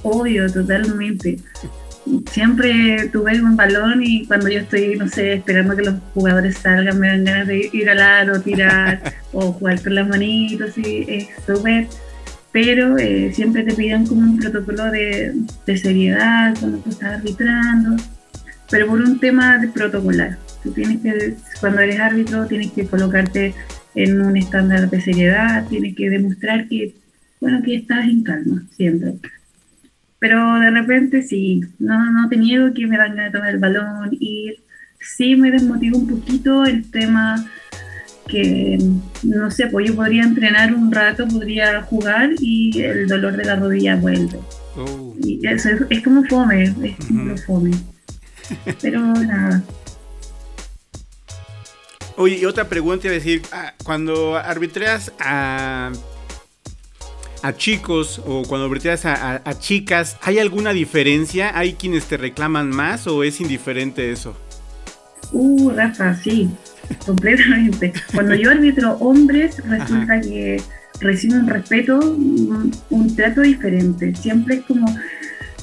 Obvio, 0.02 0.52
totalmente. 0.52 1.38
Siempre 2.32 3.08
tuve 3.12 3.40
un 3.40 3.56
balón 3.56 4.02
y 4.02 4.26
cuando 4.26 4.48
yo 4.48 4.62
estoy, 4.62 4.96
no 4.96 5.06
sé, 5.06 5.34
esperando 5.34 5.76
que 5.76 5.82
los 5.82 5.94
jugadores 6.12 6.58
salgan, 6.58 6.98
me 6.98 7.06
dan 7.06 7.24
ganas 7.24 7.46
de 7.46 7.70
ir 7.72 7.88
al 7.88 8.00
aro, 8.00 8.40
tirar 8.40 9.00
o 9.32 9.52
jugar 9.52 9.80
con 9.80 9.94
las 9.94 10.08
manitos 10.08 10.76
y 10.76 11.04
es 11.06 11.28
súper 11.46 11.86
pero 12.52 12.98
eh, 12.98 13.32
siempre 13.32 13.64
te 13.64 13.74
piden 13.74 14.06
como 14.06 14.20
un 14.20 14.38
protocolo 14.38 14.90
de, 14.90 15.34
seriedad 15.76 16.54
cuando 16.60 16.78
tú 16.78 16.90
estás 16.90 17.14
arbitrando, 17.14 17.96
pero 18.70 18.86
por 18.86 19.00
un 19.00 19.18
tema 19.18 19.58
de 19.58 19.68
protocolar. 19.68 20.38
Tú 20.62 20.70
tienes 20.70 21.00
que, 21.00 21.34
cuando 21.60 21.80
eres 21.80 21.98
árbitro, 21.98 22.46
tienes 22.46 22.70
que 22.72 22.86
colocarte 22.86 23.54
en 23.94 24.20
un 24.20 24.36
estándar 24.36 24.88
de 24.88 25.00
seriedad, 25.00 25.66
tienes 25.68 25.96
que 25.96 26.10
demostrar 26.10 26.68
que, 26.68 26.94
bueno, 27.40 27.62
que 27.62 27.74
estás 27.76 28.04
en 28.04 28.22
calma, 28.22 28.62
siempre. 28.76 29.14
Pero 30.18 30.60
de 30.60 30.70
repente 30.70 31.22
sí, 31.22 31.62
no, 31.78 32.12
no 32.12 32.28
te 32.28 32.36
niego 32.36 32.72
que 32.74 32.86
me 32.86 32.98
dan 32.98 33.16
ganas 33.16 33.32
de 33.32 33.38
tomar 33.38 33.50
el 33.50 33.58
balón, 33.58 34.16
ir. 34.20 34.58
Sí 35.00 35.34
me 35.34 35.50
desmotiva 35.50 35.98
un 35.98 36.06
poquito 36.06 36.64
el 36.64 36.88
tema 36.88 37.44
que 38.28 38.78
no 39.22 39.50
sé, 39.50 39.66
pues 39.66 39.88
yo 39.88 39.96
podría 39.96 40.22
entrenar 40.22 40.74
un 40.74 40.92
rato, 40.92 41.26
podría 41.28 41.82
jugar 41.82 42.30
y 42.40 42.80
el 42.80 43.06
dolor 43.08 43.36
de 43.36 43.44
la 43.44 43.56
rodilla 43.56 43.96
vuelve. 43.96 44.38
Oh. 44.76 45.14
Y 45.22 45.46
eso 45.46 45.70
es, 45.90 46.02
como 46.02 46.24
fome, 46.24 46.64
es 46.64 47.06
como 47.06 47.36
fome. 47.38 47.72
Pero 48.80 49.00
nada. 49.00 49.62
Oye, 52.16 52.38
y 52.38 52.44
otra 52.44 52.68
pregunta 52.68 53.08
a 53.08 53.10
decir, 53.10 53.42
ah, 53.52 53.74
cuando 53.84 54.36
arbitreas 54.36 55.12
a, 55.18 55.90
a 57.42 57.56
chicos 57.56 58.20
o 58.24 58.42
cuando 58.42 58.66
arbitreas 58.66 59.06
a, 59.06 59.42
a, 59.44 59.58
chicas, 59.58 60.18
¿hay 60.22 60.38
alguna 60.38 60.72
diferencia? 60.72 61.56
¿Hay 61.58 61.74
quienes 61.74 62.04
te 62.06 62.16
reclaman 62.16 62.68
más 62.68 63.06
o 63.06 63.24
es 63.24 63.40
indiferente 63.40 64.12
eso? 64.12 64.36
Uh, 65.32 65.70
Rafa, 65.70 66.14
sí. 66.14 66.50
completamente. 67.06 67.92
Cuando 68.14 68.34
yo 68.34 68.50
arbitro 68.50 68.92
hombres, 68.94 69.56
resulta 69.68 70.20
que 70.20 70.62
recibo 71.00 71.36
un 71.36 71.48
respeto, 71.48 71.98
un, 71.98 73.16
trato 73.16 73.42
diferente. 73.42 74.14
Siempre 74.14 74.56
es 74.56 74.62
como, 74.62 74.86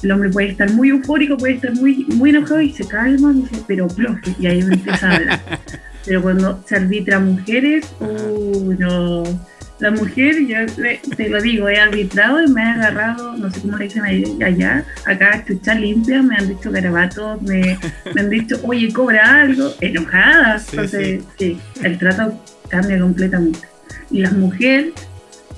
el 0.02 0.12
hombre 0.12 0.30
puede 0.30 0.50
estar 0.50 0.70
muy 0.72 0.90
eufórico, 0.90 1.36
puede 1.36 1.54
estar 1.54 1.74
muy, 1.74 2.06
muy 2.14 2.30
enojado 2.30 2.60
y 2.60 2.72
se 2.72 2.86
calma 2.86 3.32
y 3.32 3.42
dice, 3.42 3.62
pero 3.66 3.88
profe, 3.88 4.34
y 4.38 4.46
ahí 4.46 4.60
empieza 4.60 5.10
a 5.10 5.16
hablar. 5.16 5.40
Pero 6.06 6.22
cuando 6.22 6.64
se 6.66 6.76
arbitra 6.76 7.20
mujeres, 7.20 7.86
uh, 8.00 8.72
no. 8.78 9.22
La 9.80 9.90
mujer, 9.90 10.36
yo 10.46 10.58
te 11.16 11.28
lo 11.30 11.40
digo, 11.40 11.68
he 11.68 11.78
arbitrado 11.78 12.44
y 12.44 12.48
me 12.48 12.62
ha 12.62 12.74
agarrado, 12.74 13.34
no 13.36 13.50
sé 13.50 13.60
cómo 13.62 13.78
le 13.78 13.84
dicen 13.84 14.42
allá, 14.42 14.84
acá 15.06 15.42
chucha 15.46 15.74
limpia, 15.74 16.22
me 16.22 16.36
han 16.36 16.48
dicho 16.48 16.70
garabatos, 16.70 17.40
me, 17.40 17.78
me 18.14 18.20
han 18.20 18.28
dicho, 18.28 18.60
oye, 18.62 18.92
cobra 18.92 19.40
algo, 19.42 19.72
enojada. 19.80 20.60
Entonces, 20.70 21.24
sí. 21.38 21.58
el 21.82 21.98
trato 21.98 22.38
cambia 22.68 23.00
completamente. 23.00 23.60
Y 24.10 24.20
las 24.20 24.34
mujeres, 24.34 24.92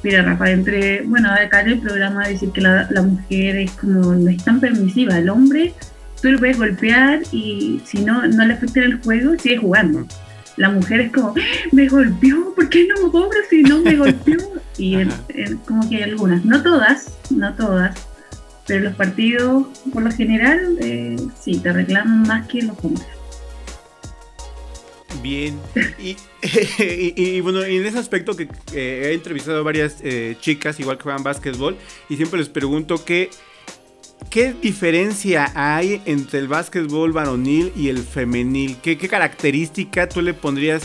mira, 0.04 0.22
Rafa, 0.22 0.52
entre, 0.52 1.02
bueno, 1.02 1.28
acá 1.32 1.62
en 1.62 1.68
el 1.70 1.78
programa 1.80 2.28
decir 2.28 2.50
que 2.52 2.60
la, 2.60 2.86
la 2.90 3.02
mujer 3.02 3.56
es 3.56 3.72
como, 3.72 4.14
no 4.14 4.30
es 4.30 4.44
tan 4.44 4.60
permisiva, 4.60 5.18
el 5.18 5.30
hombre 5.30 5.74
tú 6.20 6.30
lo 6.30 6.38
puedes 6.38 6.56
golpear 6.56 7.22
y 7.32 7.80
si 7.84 8.04
no, 8.04 8.24
no 8.28 8.46
le 8.46 8.54
afecta 8.54 8.80
el 8.80 9.02
juego, 9.02 9.36
sigue 9.36 9.56
jugando 9.56 10.06
la 10.56 10.70
mujer 10.70 11.00
es 11.00 11.12
como, 11.12 11.34
me 11.72 11.88
golpeó, 11.88 12.54
¿por 12.54 12.68
qué 12.68 12.86
no 12.86 13.06
me 13.06 13.10
cobra 13.10 13.38
si 13.48 13.62
no 13.62 13.80
me 13.80 13.96
golpeó? 13.96 14.38
Y 14.78 14.96
como 15.66 15.88
que 15.88 15.96
hay 15.96 16.02
algunas, 16.04 16.46
no 16.46 16.62
todas, 16.62 17.18
no 17.28 17.54
todas, 17.54 17.94
pero 18.66 18.84
los 18.84 18.94
partidos, 18.94 19.66
por 19.92 20.02
lo 20.02 20.10
general, 20.10 20.78
eh, 20.80 21.16
sí, 21.38 21.58
te 21.58 21.72
reclaman 21.72 22.22
más 22.22 22.48
que 22.48 22.62
los 22.62 22.76
hombres. 22.82 23.06
Bien, 25.22 25.60
y, 25.98 26.16
y, 26.82 27.40
bueno, 27.42 27.62
en 27.62 27.84
ese 27.84 27.98
aspecto 27.98 28.34
que 28.34 28.48
he 28.72 29.12
entrevistado 29.12 29.58
a 29.58 29.62
varias 29.62 29.98
eh, 30.02 30.36
chicas, 30.40 30.80
igual 30.80 30.96
que 30.96 31.02
juegan 31.04 31.22
básquetbol, 31.22 31.76
y 32.08 32.16
siempre 32.16 32.38
les 32.38 32.48
pregunto 32.48 33.04
qué 33.04 33.28
¿Qué 34.32 34.54
diferencia 34.54 35.52
hay 35.54 36.00
entre 36.06 36.38
el 36.38 36.48
básquetbol 36.48 37.12
varonil 37.12 37.70
y 37.76 37.90
el 37.90 37.98
femenil? 37.98 38.78
¿Qué, 38.82 38.96
característica 38.96 40.08
tú 40.08 40.22
le 40.22 40.32
pondrías? 40.32 40.84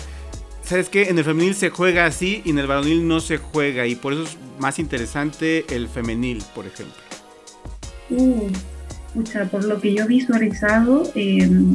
¿Sabes 0.65 0.89
qué? 0.89 1.03
En 1.03 1.17
el 1.17 1.23
femenil 1.23 1.55
se 1.55 1.69
juega 1.69 2.05
así 2.05 2.41
y 2.43 2.49
en 2.49 2.59
el 2.59 2.67
varonil 2.67 3.07
no 3.07 3.21
se 3.21 3.37
juega 3.37 3.87
y 3.87 3.95
por 3.95 4.11
eso 4.11 4.23
es 4.23 4.37
más 4.59 4.79
interesante 4.79 5.65
el 5.73 5.87
femenil, 5.87 6.43
por 6.53 6.65
ejemplo. 6.67 6.97
Uh, 8.09 8.49
por 9.49 9.63
lo 9.63 9.79
que 9.79 9.93
yo 9.93 10.03
he 10.03 10.07
visualizado, 10.07 11.09
em, 11.15 11.73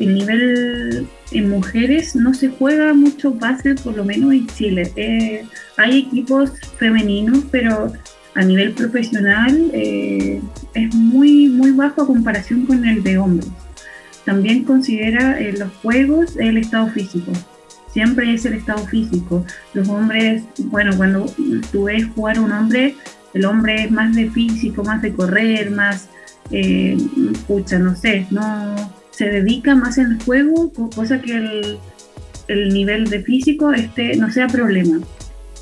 el 0.00 0.14
nivel 0.14 1.08
en 1.30 1.48
mujeres 1.48 2.14
no 2.14 2.34
se 2.34 2.50
juega 2.50 2.92
mucho 2.92 3.32
básquet, 3.32 3.80
por 3.80 3.96
lo 3.96 4.04
menos 4.04 4.34
en 4.34 4.46
Chile. 4.48 4.92
Eh, 4.96 5.46
hay 5.78 6.00
equipos 6.00 6.50
femeninos, 6.78 7.38
pero 7.50 7.90
a 8.34 8.42
nivel 8.42 8.72
profesional 8.72 9.70
eh, 9.72 10.40
es 10.74 10.94
muy, 10.94 11.48
muy 11.48 11.70
bajo 11.70 12.02
a 12.02 12.06
comparación 12.06 12.66
con 12.66 12.84
el 12.84 13.02
de 13.02 13.18
hombres. 13.18 13.48
También 14.24 14.64
considera 14.64 15.38
en 15.38 15.54
eh, 15.54 15.58
los 15.58 15.72
juegos 15.82 16.36
el 16.36 16.58
estado 16.58 16.88
físico. 16.88 17.32
Siempre 17.92 18.34
es 18.34 18.44
el 18.44 18.54
estado 18.54 18.84
físico. 18.86 19.44
Los 19.72 19.88
hombres, 19.88 20.42
bueno, 20.64 20.96
cuando 20.96 21.26
tú 21.70 21.84
ves 21.84 22.06
jugar 22.14 22.38
a 22.38 22.40
un 22.40 22.50
hombre, 22.50 22.96
el 23.34 23.44
hombre 23.44 23.84
es 23.84 23.90
más 23.90 24.14
de 24.16 24.28
físico, 24.30 24.82
más 24.82 25.00
de 25.00 25.12
correr, 25.12 25.70
más, 25.70 26.08
eh, 26.50 26.96
no 27.48 27.96
sé, 27.96 28.26
no 28.30 28.74
se 29.10 29.26
dedica 29.26 29.76
más 29.76 29.98
en 29.98 30.12
el 30.12 30.22
juego, 30.24 30.72
cosa 30.72 31.20
que 31.20 31.36
el, 31.36 31.78
el 32.48 32.74
nivel 32.74 33.08
de 33.08 33.22
físico 33.22 33.72
este, 33.72 34.16
no 34.16 34.32
sea 34.32 34.48
problema 34.48 34.98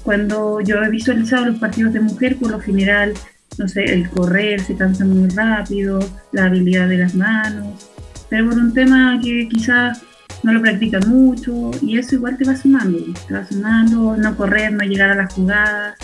cuando 0.02 0.60
yo 0.60 0.82
he 0.82 0.90
visualizado 0.90 1.46
los 1.46 1.58
partidos 1.58 1.92
de 1.92 2.00
mujer, 2.00 2.36
por 2.36 2.50
lo 2.50 2.60
general, 2.60 3.14
no 3.58 3.68
sé, 3.68 3.84
el 3.84 4.08
correr 4.08 4.60
se 4.60 4.76
cansa 4.76 5.04
muy 5.04 5.28
rápido, 5.28 6.00
la 6.32 6.46
habilidad 6.46 6.88
de 6.88 6.98
las 6.98 7.14
manos, 7.14 7.90
pero 8.28 8.48
por 8.48 8.58
un 8.58 8.72
tema 8.72 9.20
que 9.22 9.48
quizás 9.48 10.02
no 10.42 10.52
lo 10.52 10.60
practican 10.60 11.08
mucho 11.08 11.70
y 11.80 11.98
eso 11.98 12.16
igual 12.16 12.36
te 12.36 12.44
va 12.44 12.56
sumando, 12.56 12.98
te 13.28 13.34
va 13.34 13.46
sumando, 13.46 14.16
no 14.16 14.36
correr, 14.36 14.72
no 14.72 14.84
llegar 14.84 15.10
a 15.10 15.14
las 15.14 15.32
jugadas, 15.34 15.96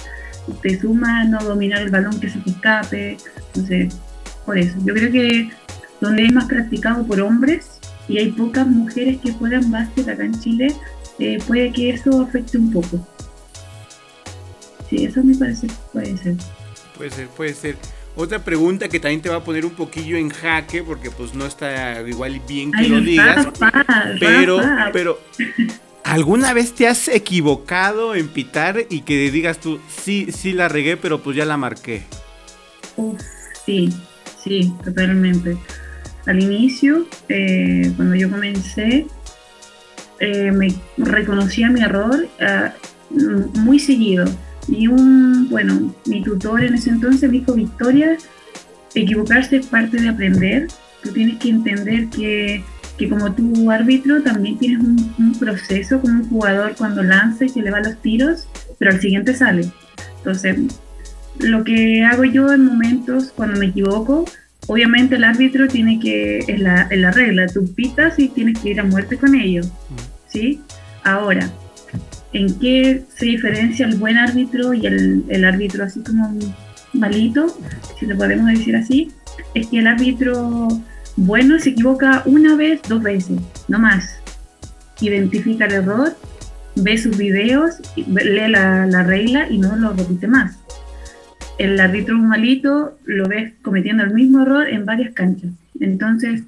te 0.62 0.78
suma 0.78 1.24
no 1.24 1.38
dominar 1.40 1.82
el 1.82 1.90
balón 1.90 2.20
que 2.20 2.30
se 2.30 2.38
te 2.40 2.50
escape, 2.50 3.16
entonces, 3.46 3.96
por 4.44 4.58
eso, 4.58 4.76
yo 4.84 4.94
creo 4.94 5.10
que 5.10 5.50
donde 6.00 6.24
es 6.24 6.32
más 6.32 6.44
practicado 6.44 7.04
por 7.04 7.20
hombres 7.20 7.80
y 8.08 8.18
hay 8.18 8.30
pocas 8.30 8.66
mujeres 8.66 9.18
que 9.20 9.32
juegan 9.32 9.70
básquet 9.70 10.08
acá 10.08 10.24
en 10.24 10.38
Chile, 10.38 10.68
eh, 11.18 11.38
puede 11.46 11.72
que 11.72 11.90
eso 11.90 12.22
afecte 12.22 12.58
un 12.58 12.72
poco. 12.72 13.04
Sí, 14.88 15.04
eso 15.04 15.22
me 15.22 15.34
parece 15.36 15.66
puede 15.92 16.16
ser. 16.16 16.34
Puede 16.96 17.10
ser, 17.10 17.28
puede 17.28 17.54
ser. 17.54 17.76
Otra 18.16 18.42
pregunta 18.42 18.88
que 18.88 18.98
también 18.98 19.22
te 19.22 19.28
va 19.28 19.36
a 19.36 19.44
poner 19.44 19.64
un 19.64 19.72
poquillo 19.72 20.16
en 20.16 20.30
jaque, 20.30 20.82
porque 20.82 21.10
pues 21.10 21.34
no 21.34 21.46
está 21.46 22.00
igual 22.00 22.40
bien 22.48 22.72
que 22.72 22.88
lo 22.88 23.00
digas. 23.00 23.46
pero, 24.18 24.60
pero, 24.92 25.20
¿alguna 26.02 26.52
vez 26.52 26.74
te 26.74 26.88
has 26.88 27.06
equivocado 27.06 28.16
en 28.16 28.28
pitar 28.28 28.86
y 28.90 29.02
que 29.02 29.30
digas 29.30 29.60
tú, 29.60 29.78
sí, 29.88 30.28
sí 30.32 30.52
la 30.52 30.68
regué, 30.68 30.96
pero 30.96 31.22
pues 31.22 31.36
ya 31.36 31.44
la 31.44 31.56
marqué? 31.56 32.02
Uf, 32.96 33.20
sí, 33.64 33.88
sí, 34.42 34.72
totalmente. 34.84 35.56
Al 36.26 36.42
inicio, 36.42 37.06
eh, 37.28 37.92
cuando 37.94 38.16
yo 38.16 38.28
comencé, 38.28 39.06
eh, 40.18 40.50
me 40.50 40.74
reconocía 40.96 41.70
mi 41.70 41.82
error 41.82 42.28
ah, 42.40 42.72
muy 43.10 43.78
seguido 43.78 44.24
y 44.68 44.86
un, 44.86 45.48
bueno, 45.48 45.94
mi 46.06 46.22
tutor 46.22 46.62
en 46.62 46.74
ese 46.74 46.90
entonces 46.90 47.30
me 47.30 47.38
dijo, 47.38 47.54
Victoria, 47.54 48.16
equivocarse 48.94 49.56
es 49.56 49.66
parte 49.66 50.00
de 50.00 50.08
aprender. 50.08 50.68
Tú 51.02 51.12
tienes 51.12 51.38
que 51.38 51.50
entender 51.50 52.08
que, 52.08 52.62
que 52.96 53.08
como 53.08 53.32
tu 53.32 53.70
árbitro 53.70 54.22
también 54.22 54.58
tienes 54.58 54.80
un, 54.80 55.34
proceso 55.38 56.00
como 56.00 56.20
un 56.20 56.28
jugador 56.28 56.74
cuando 56.76 57.02
lanza 57.02 57.44
y 57.44 57.48
se 57.48 57.62
le 57.62 57.70
va 57.70 57.80
los 57.80 58.00
tiros, 58.02 58.48
pero 58.78 58.90
al 58.90 59.00
siguiente 59.00 59.34
sale. 59.34 59.70
Entonces, 60.18 60.56
lo 61.38 61.62
que 61.64 62.04
hago 62.04 62.24
yo 62.24 62.52
en 62.52 62.64
momentos 62.64 63.32
cuando 63.34 63.58
me 63.58 63.66
equivoco, 63.66 64.24
obviamente 64.66 65.14
el 65.14 65.24
árbitro 65.24 65.68
tiene 65.68 66.00
que, 66.00 66.38
es 66.38 66.60
la, 66.60 66.88
es 66.90 66.98
la 66.98 67.12
regla, 67.12 67.46
tú 67.46 67.72
pitas 67.72 68.18
y 68.18 68.28
tienes 68.28 68.58
que 68.58 68.70
ir 68.70 68.80
a 68.80 68.84
muerte 68.84 69.16
con 69.16 69.34
ello. 69.34 69.62
¿Sí? 70.26 70.60
Ahora, 71.04 71.48
en 72.32 72.58
qué 72.58 73.04
se 73.14 73.26
diferencia 73.26 73.86
el 73.86 73.96
buen 73.96 74.16
árbitro 74.16 74.74
y 74.74 74.86
el, 74.86 75.44
árbitro 75.44 75.84
así 75.84 76.00
como 76.00 76.36
malito, 76.92 77.46
si 77.98 78.06
lo 78.06 78.16
podemos 78.16 78.46
decir 78.46 78.76
así, 78.76 79.10
es 79.54 79.68
que 79.68 79.78
el 79.78 79.86
árbitro 79.86 80.68
bueno 81.16 81.58
se 81.58 81.70
equivoca 81.70 82.22
una 82.26 82.54
vez, 82.56 82.80
dos 82.88 83.02
veces, 83.02 83.38
no 83.68 83.78
más. 83.78 84.20
Identifica 85.00 85.66
el 85.66 85.72
error, 85.72 86.16
ve 86.76 86.98
sus 86.98 87.16
videos, 87.16 87.80
lee 87.96 88.48
la, 88.48 88.86
la 88.86 89.02
regla 89.02 89.48
y 89.48 89.58
no 89.58 89.76
lo 89.76 89.92
repite 89.92 90.26
más. 90.26 90.58
El 91.58 91.78
árbitro 91.80 92.16
malito 92.18 92.98
lo 93.04 93.28
ves 93.28 93.52
cometiendo 93.62 94.04
el 94.04 94.14
mismo 94.14 94.42
error 94.42 94.68
en 94.68 94.84
varias 94.84 95.12
canchas. 95.12 95.50
Entonces, 95.80 96.42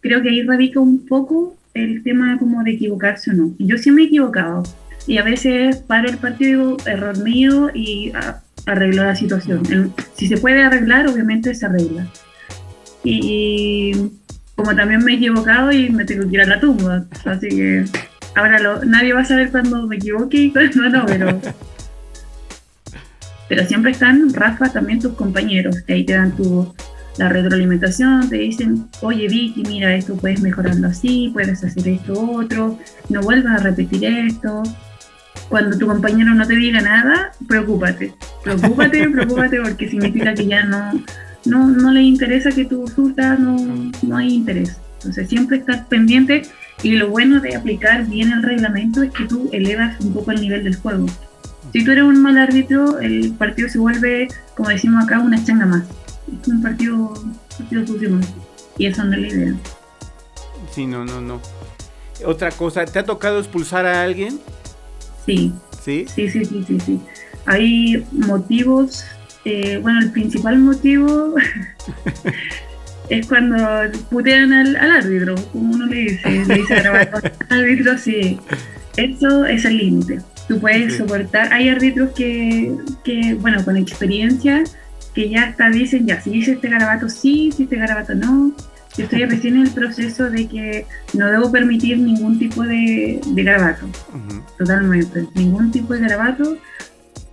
creo 0.00 0.22
que 0.22 0.28
ahí 0.28 0.42
radica 0.42 0.80
un 0.80 1.06
poco 1.06 1.56
el 1.74 2.02
tema 2.02 2.38
como 2.38 2.62
de 2.62 2.72
equivocarse 2.72 3.30
o 3.30 3.34
no. 3.34 3.54
Yo 3.58 3.78
sí 3.78 3.90
me 3.90 4.02
he 4.02 4.06
equivocado, 4.06 4.62
y 5.06 5.18
a 5.18 5.22
veces 5.22 5.76
para 5.76 6.08
el 6.08 6.18
partido, 6.18 6.76
error 6.84 7.18
mío 7.18 7.70
y 7.72 8.12
arreglo 8.66 9.04
la 9.04 9.14
situación. 9.14 9.62
si 10.14 10.26
se 10.26 10.36
puede 10.36 10.62
arreglar, 10.62 11.06
obviamente 11.06 11.54
se 11.54 11.66
arregla. 11.66 12.06
Y 13.04 13.92
como 14.56 14.74
también 14.74 15.04
me 15.04 15.12
he 15.12 15.16
equivocado 15.16 15.70
y 15.70 15.90
me 15.90 16.04
tengo 16.04 16.28
que 16.28 16.34
ir 16.34 16.40
a 16.40 16.46
la 16.46 16.60
tumba, 16.60 17.04
así 17.24 17.48
que 17.48 17.84
ahora 18.34 18.58
lo, 18.58 18.84
nadie 18.84 19.12
va 19.12 19.20
a 19.20 19.24
saber 19.24 19.50
cuándo 19.50 19.86
me 19.86 19.96
equivoqué 19.96 20.38
y 20.38 20.52
no, 20.90 21.06
pero... 21.06 21.40
Pero 23.48 23.64
siempre 23.64 23.92
están, 23.92 24.34
Rafa, 24.34 24.72
también 24.72 24.98
tus 24.98 25.12
compañeros, 25.12 25.80
que 25.82 25.92
ahí 25.92 26.04
te 26.04 26.14
dan 26.14 26.34
tu, 26.34 26.74
la 27.16 27.28
retroalimentación, 27.28 28.28
te 28.28 28.38
dicen, 28.38 28.88
oye 29.02 29.28
Vicky, 29.28 29.62
mira, 29.62 29.94
esto 29.94 30.16
puedes 30.16 30.40
mejorarlo 30.40 30.88
así, 30.88 31.30
puedes 31.32 31.62
hacer 31.62 31.86
esto 31.86 32.28
otro, 32.32 32.76
no 33.08 33.20
vuelvas 33.20 33.60
a 33.60 33.62
repetir 33.62 34.04
esto 34.04 34.64
cuando 35.48 35.78
tu 35.78 35.86
compañero 35.86 36.34
no 36.34 36.46
te 36.46 36.56
diga 36.56 36.80
nada, 36.80 37.32
preocúpate. 37.46 38.14
Preocúpate, 38.42 39.08
preocúpate 39.12 39.60
porque 39.60 39.88
significa 39.88 40.34
que 40.34 40.46
ya 40.46 40.64
no, 40.64 40.92
no, 41.44 41.66
no 41.66 41.92
le 41.92 42.02
interesa 42.02 42.50
que 42.50 42.64
tú 42.64 42.86
surtas, 42.88 43.38
no, 43.38 43.56
no 44.02 44.16
hay 44.16 44.34
interés. 44.34 44.76
Entonces 44.96 45.28
siempre 45.28 45.58
estás 45.58 45.86
pendiente 45.86 46.42
y 46.82 46.92
lo 46.92 47.08
bueno 47.08 47.40
de 47.40 47.56
aplicar 47.56 48.06
bien 48.06 48.32
el 48.32 48.42
reglamento 48.42 49.02
es 49.02 49.12
que 49.12 49.24
tú 49.24 49.48
elevas 49.52 49.98
un 50.00 50.12
poco 50.12 50.32
el 50.32 50.40
nivel 50.40 50.64
del 50.64 50.76
juego. 50.76 51.06
Si 51.72 51.84
tú 51.84 51.92
eres 51.92 52.04
un 52.04 52.22
mal 52.22 52.38
árbitro, 52.38 53.00
el 53.00 53.32
partido 53.32 53.68
se 53.68 53.78
vuelve, 53.78 54.28
como 54.56 54.70
decimos 54.70 55.04
acá, 55.04 55.18
una 55.18 55.42
changa 55.44 55.66
más. 55.66 55.84
Es 56.40 56.48
un 56.48 56.62
partido, 56.62 57.12
partido 57.58 57.86
sucio 57.86 58.10
más. 58.10 58.26
Y 58.78 58.86
eso 58.86 59.04
no 59.04 59.14
es 59.14 59.20
la 59.20 59.28
idea. 59.28 59.54
Sí, 60.72 60.86
no, 60.86 61.04
no, 61.04 61.20
no. 61.20 61.40
Otra 62.24 62.50
cosa, 62.50 62.84
¿te 62.84 62.98
ha 62.98 63.04
tocado 63.04 63.38
expulsar 63.38 63.86
a 63.86 64.02
alguien? 64.02 64.40
Sí. 65.26 65.52
¿Sí? 65.82 66.06
Sí, 66.12 66.30
sí, 66.30 66.44
sí, 66.44 66.78
sí, 66.84 67.00
Hay 67.44 68.04
motivos 68.12 69.04
Eh, 69.44 69.78
bueno, 69.80 70.00
el 70.00 70.10
principal 70.10 70.58
motivo 70.58 71.34
es 73.10 73.28
cuando 73.28 73.56
putean 74.10 74.52
al, 74.52 74.74
árbitro, 74.76 75.36
como 75.52 75.74
uno 75.74 75.86
le 75.86 75.96
dice, 75.96 76.44
le 76.48 76.54
dice 76.56 76.74
al 76.74 77.22
árbitro, 77.50 77.96
sí. 77.96 78.40
Eso 78.96 79.44
es 79.44 79.64
el 79.64 79.76
límite. 79.76 80.18
Tú 80.48 80.58
puedes 80.58 80.96
soportar, 80.96 81.52
hay 81.52 81.68
árbitros 81.68 82.10
que, 82.10 82.74
que, 83.04 83.34
bueno, 83.34 83.64
con 83.64 83.76
experiencia, 83.76 84.64
que 85.14 85.28
ya 85.28 85.44
hasta 85.44 85.70
dicen, 85.70 86.08
ya, 86.08 86.20
si 86.20 86.30
dice 86.30 86.52
este 86.52 86.68
garabato 86.68 87.08
sí, 87.08 87.52
si 87.56 87.64
este 87.64 87.76
garabato 87.76 88.16
no. 88.16 88.52
Yo 88.96 89.04
estoy 89.04 89.24
recién 89.26 89.56
en 89.56 89.62
el 89.62 89.70
proceso 89.70 90.30
de 90.30 90.48
que 90.48 90.86
no 91.12 91.30
debo 91.30 91.52
permitir 91.52 91.98
ningún 91.98 92.38
tipo 92.38 92.62
de, 92.62 93.20
de 93.26 93.42
garabato. 93.44 93.86
Totalmente. 94.56 95.26
Ningún 95.34 95.70
tipo 95.70 95.92
de 95.92 96.00
garabato. 96.00 96.56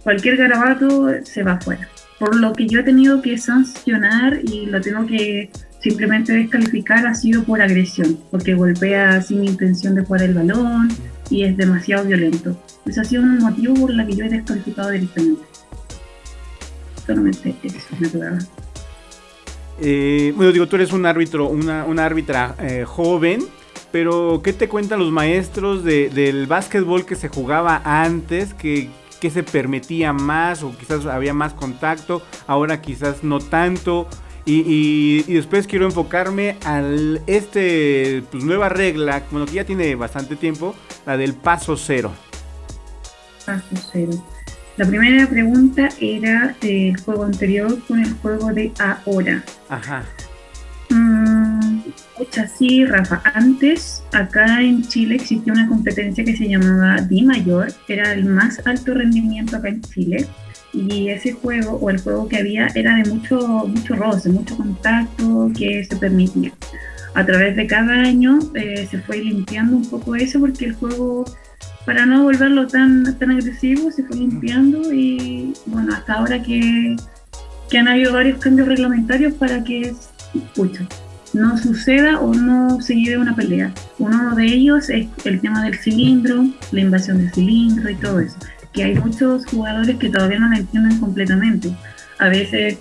Cualquier 0.03 0.37
garabato 0.37 1.09
se 1.23 1.43
va 1.43 1.53
afuera. 1.53 1.87
Por 2.19 2.35
lo 2.35 2.53
que 2.53 2.67
yo 2.67 2.81
he 2.81 2.83
tenido 2.83 3.21
que 3.21 3.37
sancionar 3.37 4.39
y 4.43 4.65
lo 4.65 4.81
tengo 4.81 5.05
que 5.05 5.49
simplemente 5.83 6.33
descalificar 6.33 7.05
ha 7.05 7.13
sido 7.13 7.43
por 7.43 7.61
agresión, 7.61 8.17
porque 8.31 8.53
golpea 8.53 9.21
sin 9.21 9.43
intención 9.43 9.95
de 9.95 10.03
jugar 10.03 10.23
el 10.23 10.33
balón 10.33 10.89
y 11.29 11.43
es 11.43 11.57
demasiado 11.57 12.05
violento. 12.05 12.57
Ese 12.85 13.01
ha 13.01 13.03
sido 13.03 13.23
un 13.23 13.37
motivo 13.39 13.73
por 13.73 13.91
el 13.91 14.05
que 14.07 14.15
yo 14.15 14.25
he 14.25 14.29
descalificado 14.29 14.91
directamente. 14.91 15.43
Solamente 17.05 17.55
eso 17.63 17.95
me 17.99 18.07
eh, 19.79 20.33
bueno, 20.35 20.51
digo, 20.51 20.67
tú 20.67 20.75
eres 20.75 20.93
un 20.93 21.05
árbitro, 21.05 21.47
una, 21.47 21.85
una 21.85 22.05
árbitra 22.05 22.55
eh, 22.59 22.85
joven, 22.85 23.45
pero 23.91 24.41
¿qué 24.43 24.53
te 24.53 24.67
cuentan 24.67 24.99
los 24.99 25.11
maestros 25.11 25.83
del 25.83 26.47
básquetbol 26.47 27.05
que 27.05 27.15
se 27.15 27.29
jugaba 27.29 27.81
antes? 27.83 28.53
Que, 28.53 28.89
que 29.19 29.29
se 29.29 29.43
permitía 29.43 30.11
más 30.11 30.63
o 30.63 30.75
quizás 30.77 31.05
había 31.05 31.33
más 31.33 31.53
contacto, 31.53 32.21
ahora 32.47 32.81
quizás 32.81 33.23
no 33.23 33.39
tanto. 33.39 34.07
Y, 34.45 35.23
después 35.33 35.67
quiero 35.67 35.85
enfocarme 35.85 36.57
al 36.65 37.21
este 37.27 38.23
pues, 38.29 38.43
nueva 38.43 38.67
regla, 38.67 39.23
bueno 39.31 39.45
que 39.45 39.53
ya 39.53 39.63
tiene 39.63 39.95
bastante 39.95 40.35
tiempo, 40.35 40.75
la 41.05 41.15
del 41.15 41.33
paso 41.33 41.77
cero. 41.77 42.11
Paso 43.45 43.63
cero. 43.91 44.11
La 44.75 44.87
primera 44.87 45.27
pregunta 45.27 45.89
era 45.99 46.55
del 46.59 46.99
juego 46.99 47.25
anterior 47.25 47.77
con 47.87 47.99
el 47.99 48.11
juego 48.13 48.51
de 48.51 48.71
ahora. 48.79 49.43
Ajá. 49.69 50.03
Mm, 50.89 51.81
sí, 52.57 52.83
Rafa. 52.85 53.21
Antes, 53.35 54.03
acá 54.13 54.61
en 54.61 54.81
Chile 54.87 55.15
existía 55.15 55.53
una 55.53 55.67
competencia 55.67 56.23
que 56.23 56.35
se 56.35 56.47
llamaba 56.49 57.01
Di 57.01 57.21
Mayor, 57.21 57.71
era 57.87 58.13
el 58.13 58.25
más 58.25 58.65
alto 58.65 58.95
rendimiento 58.95 59.57
acá 59.57 59.69
en 59.69 59.81
Chile. 59.81 60.25
Y 60.73 61.09
ese 61.09 61.33
juego, 61.33 61.73
o 61.73 61.91
el 61.91 62.01
juego 62.01 62.27
que 62.27 62.37
había, 62.37 62.67
era 62.73 62.95
de 62.95 63.07
mucho, 63.09 63.67
mucho 63.67 63.95
roce, 63.95 64.29
mucho 64.29 64.57
contacto 64.57 65.51
que 65.55 65.83
se 65.85 65.95
permitía. 65.97 66.51
A 67.13 67.23
través 67.23 67.55
de 67.55 67.67
cada 67.67 67.93
año 67.93 68.39
eh, 68.55 68.87
se 68.89 68.97
fue 68.99 69.19
limpiando 69.19 69.77
un 69.77 69.87
poco 69.87 70.15
eso 70.15 70.39
porque 70.39 70.65
el 70.65 70.73
juego 70.73 71.25
para 71.85 72.05
no 72.05 72.23
volverlo 72.23 72.67
tan, 72.67 73.17
tan 73.17 73.31
agresivo, 73.31 73.91
se 73.91 74.03
fue 74.03 74.17
limpiando 74.17 74.93
y 74.93 75.53
bueno, 75.65 75.93
hasta 75.93 76.13
ahora 76.13 76.41
que, 76.41 76.95
que 77.69 77.77
han 77.77 77.87
habido 77.87 78.13
varios 78.13 78.39
cambios 78.39 78.67
reglamentarios 78.67 79.33
para 79.33 79.63
que 79.63 79.93
pucha, 80.55 80.87
no 81.33 81.57
suceda 81.57 82.19
o 82.19 82.33
no 82.33 82.79
se 82.81 82.95
lleve 82.95 83.17
una 83.17 83.35
pelea. 83.35 83.73
Uno 83.99 84.35
de 84.35 84.45
ellos 84.45 84.89
es 84.89 85.07
el 85.25 85.41
tema 85.41 85.63
del 85.63 85.77
cilindro, 85.77 86.45
la 86.71 86.79
invasión 86.79 87.17
del 87.17 87.31
cilindro 87.33 87.89
y 87.89 87.95
todo 87.95 88.19
eso, 88.19 88.37
que 88.71 88.83
hay 88.83 88.95
muchos 88.95 89.45
jugadores 89.47 89.97
que 89.97 90.09
todavía 90.09 90.39
no 90.39 90.49
lo 90.49 90.55
entienden 90.55 90.99
completamente. 90.99 91.75
A 92.19 92.29
veces, 92.29 92.77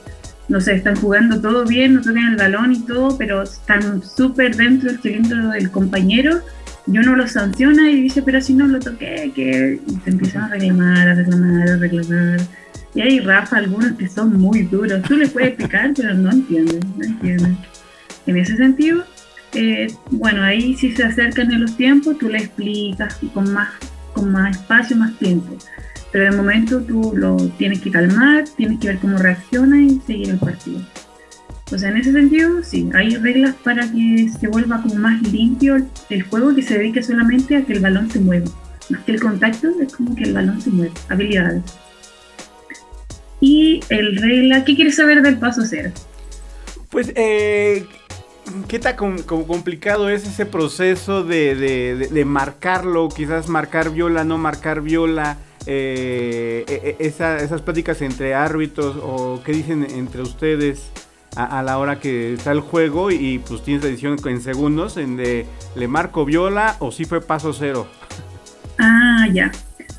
no 0.48 0.60
sé, 0.60 0.74
están 0.74 0.96
jugando 0.96 1.40
todo 1.40 1.64
bien, 1.64 1.94
no 1.94 2.02
tocan 2.02 2.32
el 2.32 2.36
balón 2.36 2.72
y 2.72 2.80
todo, 2.80 3.16
pero 3.18 3.42
están 3.42 4.02
súper 4.02 4.54
dentro 4.54 4.90
del 4.90 5.00
cilindro 5.00 5.48
del 5.48 5.70
compañero 5.70 6.40
y 6.86 6.98
uno 6.98 7.16
lo 7.16 7.28
sanciona 7.28 7.90
y 7.90 8.02
dice, 8.02 8.22
pero 8.22 8.40
si 8.40 8.54
no 8.54 8.66
lo 8.66 8.80
toqué, 8.80 9.30
que 9.34 9.80
te 10.04 10.10
empiezan 10.10 10.42
a 10.42 10.48
reclamar, 10.48 11.08
a 11.08 11.14
reclamar, 11.14 11.68
a 11.68 11.76
reclamar. 11.76 12.40
Y 12.94 13.00
hay 13.00 13.20
Rafa, 13.20 13.58
algunos 13.58 13.92
que 13.92 14.08
son 14.08 14.38
muy 14.38 14.62
duros. 14.64 15.02
Tú 15.02 15.16
le 15.16 15.28
puedes 15.28 15.50
explicar, 15.50 15.92
pero 15.96 16.14
no 16.14 16.30
entienden, 16.30 16.80
no 16.96 17.04
entienden. 17.04 17.56
En 18.26 18.36
ese 18.36 18.56
sentido, 18.56 19.04
eh, 19.54 19.92
bueno, 20.10 20.42
ahí 20.42 20.74
si 20.74 20.92
se 20.92 21.04
acercan 21.04 21.52
en 21.52 21.62
los 21.62 21.76
tiempos, 21.76 22.18
tú 22.18 22.28
le 22.28 22.38
explicas 22.38 23.18
con 23.32 23.52
más, 23.52 23.70
con 24.12 24.30
más 24.30 24.56
espacio, 24.56 24.96
más 24.96 25.16
tiempo. 25.18 25.56
Pero 26.10 26.24
de 26.24 26.36
momento 26.36 26.82
tú 26.82 27.12
lo 27.16 27.36
tienes 27.58 27.80
que 27.80 27.90
calmar, 27.90 28.44
tienes 28.56 28.80
que 28.80 28.88
ver 28.88 28.98
cómo 28.98 29.18
reacciona 29.18 29.80
y 29.80 30.00
seguir 30.06 30.30
el 30.30 30.38
partido. 30.38 30.80
O 31.72 31.78
sea, 31.78 31.88
en 31.88 31.96
ese 31.96 32.12
sentido, 32.12 32.62
sí, 32.62 32.90
hay 32.94 33.16
reglas 33.16 33.54
para 33.64 33.90
que 33.90 34.28
se 34.28 34.46
vuelva 34.48 34.82
como 34.82 34.96
más 34.96 35.22
limpio 35.22 35.76
el 36.10 36.22
juego, 36.24 36.54
que 36.54 36.62
se 36.62 36.76
dedique 36.76 37.02
solamente 37.02 37.56
a 37.56 37.64
que 37.64 37.72
el 37.72 37.80
balón 37.80 38.10
se 38.10 38.20
mueva. 38.20 38.46
Más 38.90 39.02
que 39.04 39.12
el 39.12 39.20
contacto, 39.20 39.68
es 39.80 39.94
como 39.94 40.14
que 40.14 40.24
el 40.24 40.34
balón 40.34 40.60
se 40.60 40.68
mueva. 40.68 40.92
Habilidades. 41.08 41.62
Y 43.40 43.80
el 43.88 44.16
regla, 44.18 44.64
¿qué 44.64 44.76
quieres 44.76 44.96
saber 44.96 45.22
del 45.22 45.38
paso 45.38 45.62
cero? 45.64 45.90
Pues, 46.90 47.10
eh, 47.16 47.86
¿qué 48.68 48.78
tan 48.78 48.96
complicado 49.22 50.10
es 50.10 50.26
ese 50.26 50.44
proceso 50.44 51.24
de, 51.24 52.22
marcarlo? 52.26 53.08
Quizás 53.08 53.48
marcar 53.48 53.90
viola, 53.90 54.24
no 54.24 54.36
marcar 54.36 54.82
viola. 54.82 55.38
Eh, 55.64 56.64
e, 56.68 56.96
e, 56.98 57.06
esas 57.06 57.62
pláticas 57.62 58.02
entre 58.02 58.34
árbitros 58.34 58.96
o 59.00 59.40
qué 59.44 59.52
dicen 59.52 59.86
entre 59.88 60.20
ustedes 60.20 60.90
a, 61.36 61.62
la 61.62 61.78
hora 61.78 61.98
que 61.98 62.34
está 62.34 62.52
el 62.52 62.60
juego 62.60 63.10
y 63.10 63.38
pues 63.46 63.62
tienes 63.62 63.82
la 63.82 63.90
edición 63.90 64.16
en 64.24 64.40
segundos 64.40 64.96
en 64.96 65.16
de 65.16 65.46
le 65.76 65.88
marco 65.88 66.24
viola 66.24 66.76
o 66.78 66.92
si 66.92 67.04
fue 67.04 67.20
paso 67.20 67.52
cero. 67.52 67.86
Ah, 68.78 69.26
ya. 69.32 69.50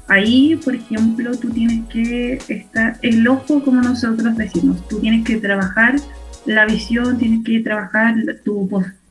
Ahí, 0.08 0.60
por 0.64 0.76
ejemplo, 0.76 1.32
tú 1.38 1.50
tienes 1.50 1.88
que 1.88 2.40
estar 2.50 2.98
el 3.02 3.28
ojo, 3.28 3.64
como 3.64 3.82
nosotros 3.82 4.36
decimos, 4.36 4.88
tú 4.88 5.00
tienes 5.00 5.24
que 5.24 5.38
trabajar 5.38 5.96
la 6.46 6.66
visión, 6.66 7.18
tienes 7.18 7.44
que 7.44 7.62
trabajar 7.62 8.16
tu 8.44 8.70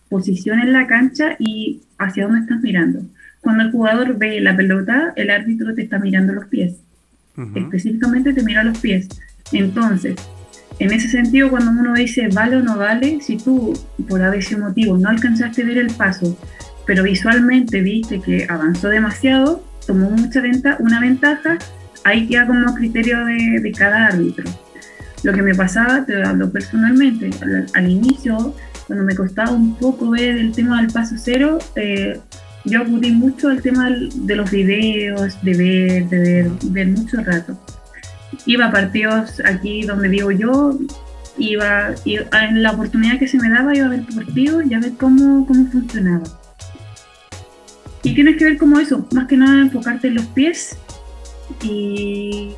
posición 0.09 0.61
en 0.61 0.73
la 0.73 0.87
cancha 0.87 1.37
y 1.39 1.81
hacia 1.99 2.25
dónde 2.25 2.41
estás 2.41 2.61
mirando. 2.61 3.01
Cuando 3.41 3.65
el 3.65 3.73
jugador 3.73 4.19
ve 4.19 4.41
la 4.41 4.55
pelota, 4.57 5.13
el 5.17 5.31
árbitro 5.31 5.75
te 5.75 5.83
está 5.83 5.99
mirando 5.99 6.35
los 6.35 6.47
pies. 6.47 6.77
Específicamente 7.55 8.33
te 8.35 8.43
mira 8.43 8.63
los 8.63 8.79
pies. 8.79 9.09
Entonces, 9.53 10.17
en 10.83 10.92
ese 10.92 11.09
sentido, 11.09 11.49
cuando 11.49 11.71
uno 11.71 11.95
dice 11.95 12.29
vale 12.33 12.57
o 12.57 12.61
no 12.61 12.77
vale, 12.77 13.21
si 13.21 13.37
tú 13.37 13.73
por 14.09 14.21
ese 14.35 14.57
motivo 14.57 14.99
no 14.99 15.11
alcanzaste 15.11 15.62
a 15.62 15.66
ver 15.66 15.79
el 15.79 15.95
paso, 15.95 16.37
pero 16.87 17.05
visualmente 17.05 17.81
viste 17.81 18.21
que 18.21 18.47
avanzó 18.49 18.88
demasiado, 18.88 19.62
tomó 19.87 20.11
mucha 20.11 20.40
venta, 20.40 20.77
una 20.81 21.01
ventaja, 21.01 21.57
ahí 22.03 22.27
queda 22.27 22.49
como 22.49 22.75
criterio 22.75 23.25
de, 23.25 23.73
cada 23.79 24.07
árbitro. 24.09 24.45
Lo 25.23 25.33
que 25.33 25.42
me 25.42 25.55
pasaba, 25.55 26.05
te 26.05 26.21
hablo 26.21 26.51
personalmente, 26.51 27.31
al, 27.75 27.88
inicio, 27.88 28.53
cuando 28.88 29.05
me 29.05 29.14
costaba 29.14 29.53
un 29.53 29.77
poco 29.77 30.11
ver 30.11 30.37
el 30.37 30.51
tema 30.51 30.81
del 30.83 30.92
paso 30.92 31.14
cero, 31.16 31.59
eh, 31.77 32.18
yo 32.64 32.83
acudí 32.83 33.12
mucho 33.12 33.51
al 33.51 33.62
tema 33.62 33.88
de 33.88 34.35
los 34.35 34.51
videos, 34.51 35.40
de 35.42 35.55
ver, 35.55 36.09
de 36.09 36.18
ver, 36.18 36.51
ver 36.64 36.88
mucho 36.88 37.18
rato 37.18 37.57
iba 38.47 38.66
a 38.66 38.71
partidos 38.71 39.40
aquí 39.45 39.83
donde 39.83 40.09
vivo 40.09 40.31
yo, 40.31 40.79
iba, 41.38 41.95
en 42.05 42.62
la 42.62 42.73
oportunidad 42.73 43.18
que 43.18 43.29
se 43.29 43.38
me 43.38 43.49
daba 43.49 43.75
iba 43.75 43.87
a 43.87 43.90
ver 43.90 44.05
partidos 44.14 44.64
y 44.66 44.75
a 44.75 44.81
ver 44.81 44.92
cómo, 44.99 45.47
cómo 45.47 45.66
funcionaba. 45.71 46.25
Y 48.03 48.14
tienes 48.14 48.37
que 48.37 48.45
ver 48.45 48.59
cómo 48.59 48.81
eso, 48.81 49.07
más 49.12 49.29
que 49.29 49.37
nada 49.37 49.61
enfocarte 49.61 50.09
en 50.09 50.16
los 50.16 50.27
pies 50.27 50.77
y, 51.62 52.53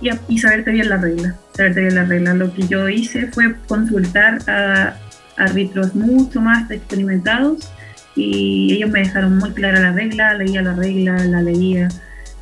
y, 0.00 0.38
saberte 0.38 0.72
bien 0.72 0.88
la 0.88 0.96
regla. 0.96 1.36
Saberte 1.54 1.80
bien 1.80 1.94
la 1.94 2.04
regla. 2.04 2.34
Lo 2.34 2.52
que 2.52 2.66
yo 2.66 2.88
hice 2.88 3.28
fue 3.28 3.54
consultar 3.68 4.38
a 4.48 4.96
árbitros 5.36 5.94
mucho 5.94 6.40
más 6.40 6.70
experimentados 6.70 7.70
y 8.16 8.74
ellos 8.74 8.90
me 8.90 9.00
dejaron 9.00 9.38
muy 9.38 9.50
clara 9.50 9.80
la 9.80 9.92
regla, 9.92 10.34
leía 10.34 10.62
la 10.62 10.74
regla, 10.74 11.24
la 11.24 11.40
leía. 11.40 11.88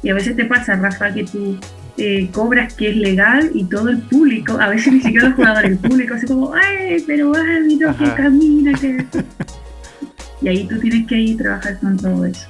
Y 0.02 0.08
a 0.08 0.14
veces 0.14 0.34
te 0.34 0.46
pasa, 0.46 0.76
Rafa, 0.76 1.12
que 1.12 1.24
tú 1.24 1.58
eh, 1.98 2.30
cobras 2.32 2.74
que 2.74 2.90
es 2.90 2.96
legal 2.96 3.50
y 3.54 3.64
todo 3.64 3.88
el 3.88 3.98
público, 3.98 4.58
a 4.58 4.68
veces 4.68 4.92
ni 4.92 5.00
siquiera 5.00 5.28
los 5.28 5.36
jugadores, 5.36 5.72
el 5.72 5.78
público 5.78 6.14
así 6.14 6.26
como, 6.26 6.54
ay, 6.54 7.02
pero 7.06 7.34
árbitro 7.34 7.96
que 7.96 8.14
camina, 8.14 8.72
que... 8.78 9.04
Y 10.40 10.48
ahí 10.48 10.66
tú 10.66 10.78
tienes 10.80 11.06
que 11.06 11.16
ir 11.16 11.36
trabajar 11.36 11.78
con 11.78 11.96
todo 11.96 12.24
eso. 12.24 12.48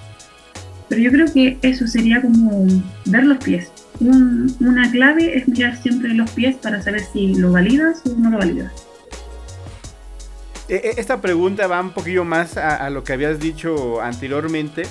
Pero 0.88 1.02
yo 1.02 1.11
creo 1.11 1.26
que 1.33 1.59
eso 1.62 1.87
sería 1.87 2.22
como 2.22 2.66
ver 3.07 3.24
los 3.24 3.38
pies. 3.38 3.70
una 4.00 4.90
clave 4.90 5.37
es 5.37 5.48
mirar 5.48 5.76
siempre 5.76 6.14
los 6.14 6.31
pies 6.31 6.57
para 6.57 6.81
saber 6.81 7.02
si 7.12 7.35
lo 7.35 7.52
validas 7.52 8.02
o 8.07 8.18
no 8.18 8.31
lo 8.31 8.38
validas. 8.38 8.72
E, 10.68 10.76
e, 10.76 11.00
esta 11.00 11.20
pregunta 11.20 11.66
va 11.66 11.81
un 11.81 11.90
poquillo 11.90 12.24
más 12.24 12.57
a, 12.57 12.76
a 12.76 12.88
lo 12.88 13.05
que 13.05 13.12
habías 13.12 13.40
dicho 13.40 14.00
anteriormente 14.00 14.85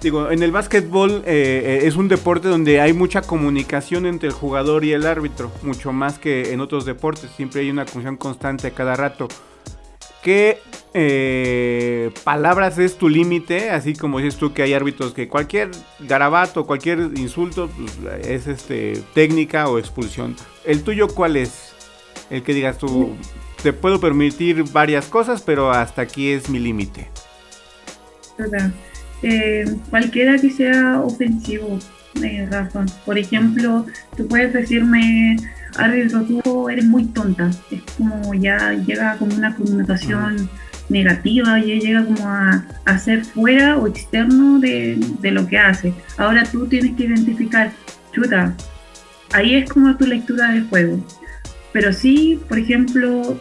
digo, 0.00 0.30
en 0.30 0.42
el 0.42 0.52
básquetbol 0.52 1.22
eh, 1.26 1.80
es 1.84 1.96
un 1.96 2.08
deporte 2.08 2.48
donde 2.48 2.80
hay 2.80 2.92
mucha 2.92 3.22
comunicación 3.22 4.06
entre 4.06 4.28
el 4.28 4.34
jugador 4.34 4.84
y 4.84 4.92
el 4.92 5.06
árbitro, 5.06 5.50
mucho 5.62 5.92
más 5.92 6.18
que 6.18 6.52
en 6.52 6.60
otros 6.60 6.84
deportes, 6.84 7.30
siempre 7.36 7.62
hay 7.62 7.70
una 7.70 7.84
comunicación 7.84 8.16
constante 8.16 8.68
a 8.68 8.70
cada 8.70 8.96
rato. 8.96 9.28
¿Qué 10.22 10.58
eh, 10.94 12.10
palabras 12.24 12.78
es 12.78 12.96
tu 12.96 13.08
límite? 13.08 13.70
Así 13.70 13.94
como 13.94 14.18
dices 14.18 14.36
tú 14.36 14.52
que 14.52 14.62
hay 14.62 14.74
árbitros 14.74 15.12
que 15.12 15.28
cualquier 15.28 15.70
garabato, 16.00 16.66
cualquier 16.66 16.98
insulto 17.16 17.68
pues, 17.68 18.26
es 18.26 18.46
este 18.46 19.00
técnica 19.14 19.68
o 19.68 19.78
expulsión. 19.78 20.36
¿El 20.64 20.82
tuyo 20.82 21.08
cuál 21.08 21.36
es? 21.36 21.72
El 22.30 22.42
que 22.42 22.52
digas 22.52 22.78
tú, 22.78 23.14
te 23.62 23.72
puedo 23.72 24.00
permitir 24.00 24.64
varias 24.64 25.06
cosas, 25.06 25.40
pero 25.40 25.70
hasta 25.70 26.02
aquí 26.02 26.30
es 26.30 26.50
mi 26.50 26.58
límite. 26.58 27.08
Eh, 29.22 29.76
cualquiera 29.90 30.38
que 30.38 30.50
sea 30.50 31.00
ofensivo, 31.00 31.78
eh, 32.22 32.46
Rafa. 32.50 32.86
Por 33.04 33.18
ejemplo, 33.18 33.86
tú 34.16 34.26
puedes 34.28 34.52
decirme, 34.52 35.36
árbitro, 35.76 36.22
tú 36.22 36.68
eres 36.68 36.84
muy 36.84 37.06
tonta. 37.06 37.50
Es 37.70 37.82
como 37.96 38.34
ya 38.34 38.72
llega 38.72 39.16
como 39.16 39.34
una 39.34 39.54
connotación 39.54 40.48
negativa, 40.88 41.58
ya 41.58 41.74
llega 41.74 42.04
como 42.04 42.28
a, 42.28 42.64
a 42.84 42.98
ser 42.98 43.24
fuera 43.24 43.76
o 43.76 43.86
externo 43.86 44.58
de, 44.58 44.98
de, 45.20 45.30
lo 45.30 45.46
que 45.46 45.58
hace. 45.58 45.92
Ahora 46.16 46.44
tú 46.44 46.66
tienes 46.66 46.96
que 46.96 47.04
identificar, 47.04 47.72
chuta, 48.12 48.54
ahí 49.32 49.56
es 49.56 49.70
como 49.70 49.96
tu 49.96 50.06
lectura 50.06 50.52
del 50.52 50.66
juego. 50.68 50.98
Pero 51.72 51.92
sí, 51.92 52.40
por 52.48 52.58
ejemplo, 52.58 53.38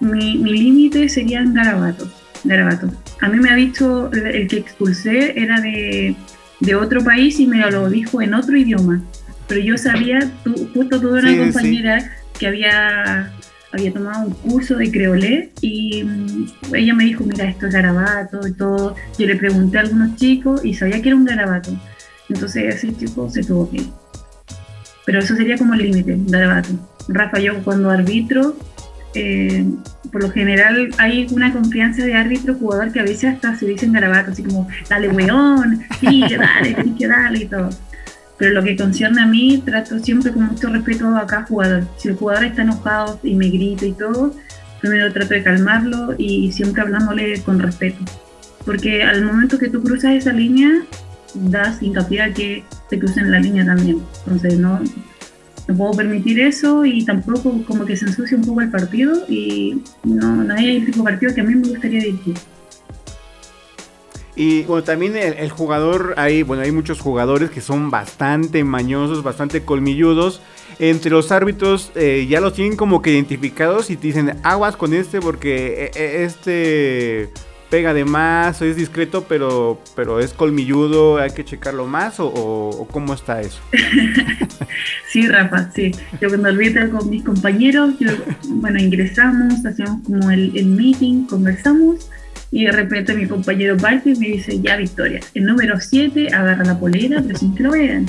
mi, 0.00 0.38
mi 0.38 0.52
límite 0.52 1.08
serían 1.08 1.54
garabatos. 1.54 2.08
Garabatos. 2.44 2.92
A 3.20 3.28
mí 3.28 3.38
me 3.38 3.50
ha 3.50 3.54
dicho, 3.54 4.10
el 4.12 4.46
que 4.46 4.58
expulsé 4.58 5.40
era 5.40 5.60
de, 5.60 6.14
de 6.60 6.74
otro 6.74 7.02
país 7.02 7.38
y 7.40 7.46
me 7.46 7.58
lo 7.70 7.88
dijo 7.88 8.22
en 8.22 8.34
otro 8.34 8.56
idioma. 8.56 9.02
Pero 9.46 9.60
yo 9.60 9.78
sabía, 9.78 10.18
tú, 10.44 10.68
justo 10.74 11.00
tuve 11.00 11.20
una 11.20 11.36
compañera 11.38 12.12
que 12.38 12.46
había, 12.46 13.32
había 13.72 13.92
tomado 13.92 14.26
un 14.26 14.34
curso 14.34 14.76
de 14.76 14.90
creolé 14.90 15.50
y 15.60 16.04
mm, 16.04 16.74
ella 16.74 16.94
me 16.94 17.04
dijo, 17.04 17.24
mira, 17.24 17.48
esto 17.48 17.66
es 17.66 17.72
garabato 17.72 18.46
y 18.46 18.52
todo. 18.52 18.94
Yo 19.18 19.26
le 19.26 19.36
pregunté 19.36 19.78
a 19.78 19.80
algunos 19.82 20.16
chicos 20.16 20.64
y 20.64 20.74
sabía 20.74 21.00
que 21.00 21.08
era 21.08 21.16
un 21.16 21.24
garabato. 21.24 21.70
Entonces 22.28 22.74
ese 22.74 22.94
chico 22.94 23.30
se 23.30 23.42
tuvo 23.42 23.70
que 23.70 23.78
ir. 23.78 23.88
Pero 25.06 25.20
eso 25.20 25.34
sería 25.34 25.56
como 25.56 25.74
el 25.74 25.82
límite, 25.82 26.18
garabato. 26.26 26.68
Rafa, 27.08 27.38
yo 27.38 27.54
cuando 27.64 27.90
arbitro, 27.90 28.54
eh, 29.14 29.64
por 30.12 30.22
lo 30.22 30.30
general 30.30 30.90
hay 30.98 31.26
una 31.30 31.52
confianza 31.52 32.04
de 32.04 32.14
árbitro-jugador 32.14 32.92
que 32.92 33.00
a 33.00 33.04
veces 33.04 33.34
hasta 33.34 33.56
se 33.56 33.66
dicen 33.66 33.92
garabatos, 33.92 34.32
así 34.32 34.42
como, 34.42 34.68
dale 34.88 35.08
weón, 35.08 35.82
sí, 36.00 36.24
dale, 36.38 36.74
tienes 36.74 36.98
que 36.98 37.08
darle 37.08 37.38
y 37.40 37.46
todo. 37.46 37.70
Pero 38.36 38.52
lo 38.54 38.62
que 38.62 38.76
concierne 38.76 39.22
a 39.22 39.26
mí, 39.26 39.62
trato 39.64 39.98
siempre 39.98 40.32
con 40.32 40.44
mucho 40.44 40.68
respeto 40.68 41.08
a 41.16 41.26
cada 41.26 41.44
jugador. 41.44 41.84
Si 41.96 42.08
el 42.08 42.14
jugador 42.14 42.44
está 42.44 42.62
enojado 42.62 43.18
y 43.24 43.34
me 43.34 43.48
grita 43.48 43.84
y 43.84 43.92
todo, 43.92 44.32
primero 44.80 45.12
trato 45.12 45.34
de 45.34 45.42
calmarlo 45.42 46.14
y 46.16 46.52
siempre 46.52 46.82
hablándole 46.82 47.40
con 47.42 47.58
respeto. 47.58 47.98
Porque 48.64 49.02
al 49.02 49.24
momento 49.24 49.58
que 49.58 49.68
tú 49.68 49.82
cruzas 49.82 50.12
esa 50.12 50.32
línea, 50.32 50.70
das 51.34 51.82
hincapié 51.82 52.22
a 52.22 52.32
que 52.32 52.64
te 52.88 52.98
crucen 52.98 53.30
la 53.30 53.40
línea 53.40 53.64
también. 53.64 54.02
Entonces, 54.24 54.58
no, 54.58 54.80
no 55.68 55.76
puedo 55.76 55.92
permitir 55.92 56.40
eso 56.40 56.84
y 56.86 57.04
tampoco 57.04 57.62
como 57.66 57.84
que 57.84 57.96
se 57.96 58.06
ensucia 58.06 58.36
un 58.36 58.44
poco 58.44 58.62
el 58.62 58.70
partido 58.70 59.24
y 59.28 59.82
no, 60.02 60.42
no 60.42 60.56
el 60.56 60.86
tipo 60.86 61.04
partido 61.04 61.34
que 61.34 61.42
a 61.42 61.44
mí 61.44 61.54
me 61.54 61.68
gustaría 61.68 62.00
dirigir. 62.00 62.36
Y 64.34 64.62
bueno, 64.62 64.84
también 64.84 65.16
el, 65.16 65.50
jugador, 65.50 66.14
hay, 66.16 66.44
bueno, 66.44 66.62
hay 66.62 66.70
muchos 66.70 67.00
jugadores 67.00 67.50
que 67.50 67.60
son 67.60 67.90
bastante 67.90 68.62
mañosos, 68.62 69.24
bastante 69.24 69.64
colmilludos. 69.64 70.40
Entre 70.78 71.10
los 71.10 71.32
árbitros 71.32 71.90
eh, 71.96 72.24
ya 72.30 72.40
los 72.40 72.54
tienen 72.54 72.76
como 72.76 73.02
que 73.02 73.10
identificados 73.10 73.90
y 73.90 73.96
te 73.96 74.06
dicen 74.06 74.38
aguas 74.44 74.76
con 74.76 74.94
este 74.94 75.20
porque 75.20 75.86
eh, 75.86 75.90
eh, 75.96 76.24
este 76.24 77.30
pega 77.70 77.92
de 77.92 78.04
más, 78.04 78.62
es 78.62 78.76
discreto, 78.76 79.26
pero, 79.28 79.80
pero 79.94 80.20
es 80.20 80.32
colmilludo, 80.32 81.18
hay 81.18 81.30
que 81.30 81.44
checarlo 81.44 81.86
más, 81.86 82.16
o, 82.18 82.88
cómo 82.90 83.14
está 83.14 83.40
eso? 83.40 83.60
sí, 85.08 85.26
Rafa, 85.28 85.70
sí. 85.72 85.92
Yo 86.20 86.28
cuando 86.28 86.48
arbitro 86.48 86.90
con 86.90 87.10
mis 87.10 87.22
compañeros, 87.24 87.94
yo, 88.00 88.10
bueno, 88.48 88.78
ingresamos, 88.78 89.64
hacemos 89.66 90.02
como 90.04 90.30
el, 90.30 90.56
el 90.56 90.66
meeting, 90.66 91.26
conversamos, 91.26 92.10
y 92.50 92.64
de 92.64 92.72
repente 92.72 93.14
mi 93.14 93.26
compañero 93.26 93.76
parte 93.76 94.10
y 94.10 94.18
me 94.18 94.28
dice, 94.28 94.58
ya 94.60 94.76
Victoria, 94.76 95.20
el 95.34 95.44
número 95.44 95.78
7 95.78 96.28
agarra 96.32 96.64
la 96.64 96.78
polera, 96.78 97.22
pero 97.22 97.38
sin 97.38 97.54
que 97.54 97.62
lo 97.62 97.72
vean. 97.72 98.06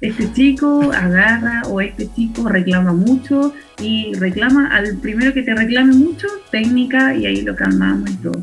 Este 0.00 0.32
chico 0.32 0.92
agarra 0.92 1.62
o 1.68 1.80
este 1.80 2.08
chico 2.14 2.48
reclama 2.48 2.92
mucho 2.92 3.52
y 3.80 4.12
reclama 4.14 4.68
al 4.68 4.96
primero 4.98 5.34
que 5.34 5.42
te 5.42 5.54
reclame 5.54 5.94
mucho, 5.94 6.28
técnica, 6.50 7.14
y 7.14 7.26
ahí 7.26 7.42
lo 7.42 7.56
calmamos 7.56 8.08
y 8.10 8.14
todo 8.14 8.40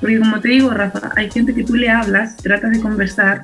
porque 0.00 0.18
como 0.18 0.40
te 0.40 0.48
digo, 0.48 0.70
Rafa, 0.70 1.12
hay 1.16 1.30
gente 1.30 1.54
que 1.54 1.64
tú 1.64 1.74
le 1.74 1.90
hablas, 1.90 2.36
tratas 2.36 2.72
de 2.72 2.80
conversar, 2.80 3.42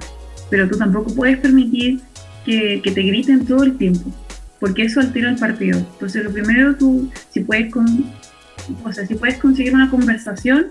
pero 0.51 0.69
tú 0.69 0.79
tampoco 0.79 1.15
puedes 1.15 1.39
permitir 1.39 2.01
que, 2.45 2.81
que 2.83 2.91
te 2.91 3.03
griten 3.03 3.45
todo 3.45 3.65
el 3.65 3.77
tiempo, 3.77 4.11
porque 4.59 4.85
eso 4.85 5.01
altera 5.01 5.31
el 5.31 5.37
partido. 5.37 5.79
Entonces, 5.79 6.25
lo 6.25 6.31
primero 6.31 6.75
tú, 6.77 7.11
si 7.31 7.41
puedes, 7.41 7.71
con, 7.71 7.87
o 8.85 8.93
sea, 8.93 9.07
si 9.07 9.15
puedes 9.17 9.37
conseguir 9.37 9.75
una 9.75 9.91
conversación, 9.91 10.67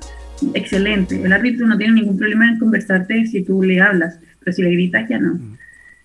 excelente. 0.54 1.22
El 1.22 1.32
árbitro 1.32 1.68
no 1.68 1.78
tiene 1.78 1.94
ningún 1.94 2.18
problema 2.18 2.50
en 2.50 2.58
conversarte 2.58 3.28
si 3.28 3.44
tú 3.44 3.62
le 3.62 3.80
hablas, 3.80 4.20
pero 4.40 4.56
si 4.56 4.64
le 4.64 4.72
gritas 4.72 5.08
ya 5.08 5.20
no. 5.20 5.40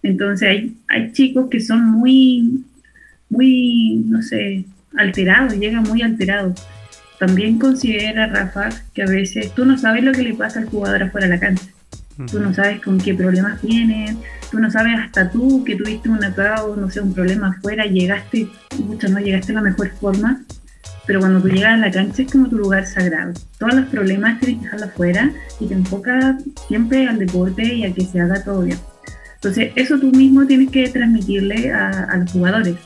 Entonces, 0.02 0.48
hay, 0.48 0.76
hay 0.88 1.12
chicos 1.12 1.48
que 1.50 1.60
son 1.60 1.84
muy, 1.84 2.64
muy, 3.30 4.02
no 4.06 4.20
sé, 4.20 4.64
alterados, 4.94 5.56
llegan 5.56 5.84
muy 5.84 6.02
alterados 6.02 6.66
también 7.20 7.58
considera, 7.58 8.28
Rafa, 8.28 8.70
que 8.94 9.02
a 9.02 9.06
veces 9.06 9.54
tú 9.54 9.66
no 9.66 9.76
sabes 9.76 10.02
lo 10.02 10.12
que 10.12 10.22
le 10.22 10.32
pasa 10.32 10.58
al 10.58 10.70
jugador 10.70 11.02
afuera 11.02 11.28
de 11.28 11.34
la 11.34 11.40
cancha. 11.40 11.66
Tú 12.30 12.40
no 12.40 12.52
sabes 12.54 12.80
con 12.80 12.98
qué 12.98 13.14
problemas 13.14 13.60
vienen, 13.62 14.18
tú 14.50 14.58
no 14.58 14.70
sabes 14.70 14.98
hasta 14.98 15.30
tú 15.30 15.62
que 15.62 15.76
tuviste 15.76 16.08
un 16.08 16.24
atado, 16.24 16.74
no 16.76 16.90
sé, 16.90 17.00
un 17.00 17.12
problema 17.12 17.48
afuera, 17.48 17.84
llegaste, 17.84 18.48
mucho 18.78 19.08
no 19.08 19.20
llegaste 19.20 19.48
de 19.48 19.56
la 19.56 19.60
mejor 19.60 19.90
forma, 20.00 20.42
pero 21.06 21.20
cuando 21.20 21.42
tú 21.42 21.48
llegas 21.48 21.74
a 21.74 21.76
la 21.76 21.90
cancha 21.90 22.22
es 22.22 22.32
como 22.32 22.48
tu 22.48 22.56
lugar 22.56 22.86
sagrado. 22.86 23.34
Todos 23.58 23.74
los 23.74 23.86
problemas 23.86 24.40
tienes 24.40 24.58
que 24.58 24.64
dejarlos 24.64 24.88
afuera 24.88 25.30
y 25.60 25.66
te 25.66 25.74
enfocas 25.74 26.42
siempre 26.68 27.06
al 27.06 27.18
deporte 27.18 27.62
y 27.62 27.84
a 27.84 27.92
que 27.92 28.04
se 28.06 28.20
haga 28.20 28.42
todo 28.42 28.62
bien. 28.62 28.78
Entonces, 29.34 29.72
eso 29.76 29.98
tú 29.98 30.10
mismo 30.10 30.46
tienes 30.46 30.70
que 30.70 30.88
transmitirle 30.88 31.70
a, 31.72 31.88
a 32.04 32.16
los 32.16 32.32
jugadores 32.32 32.76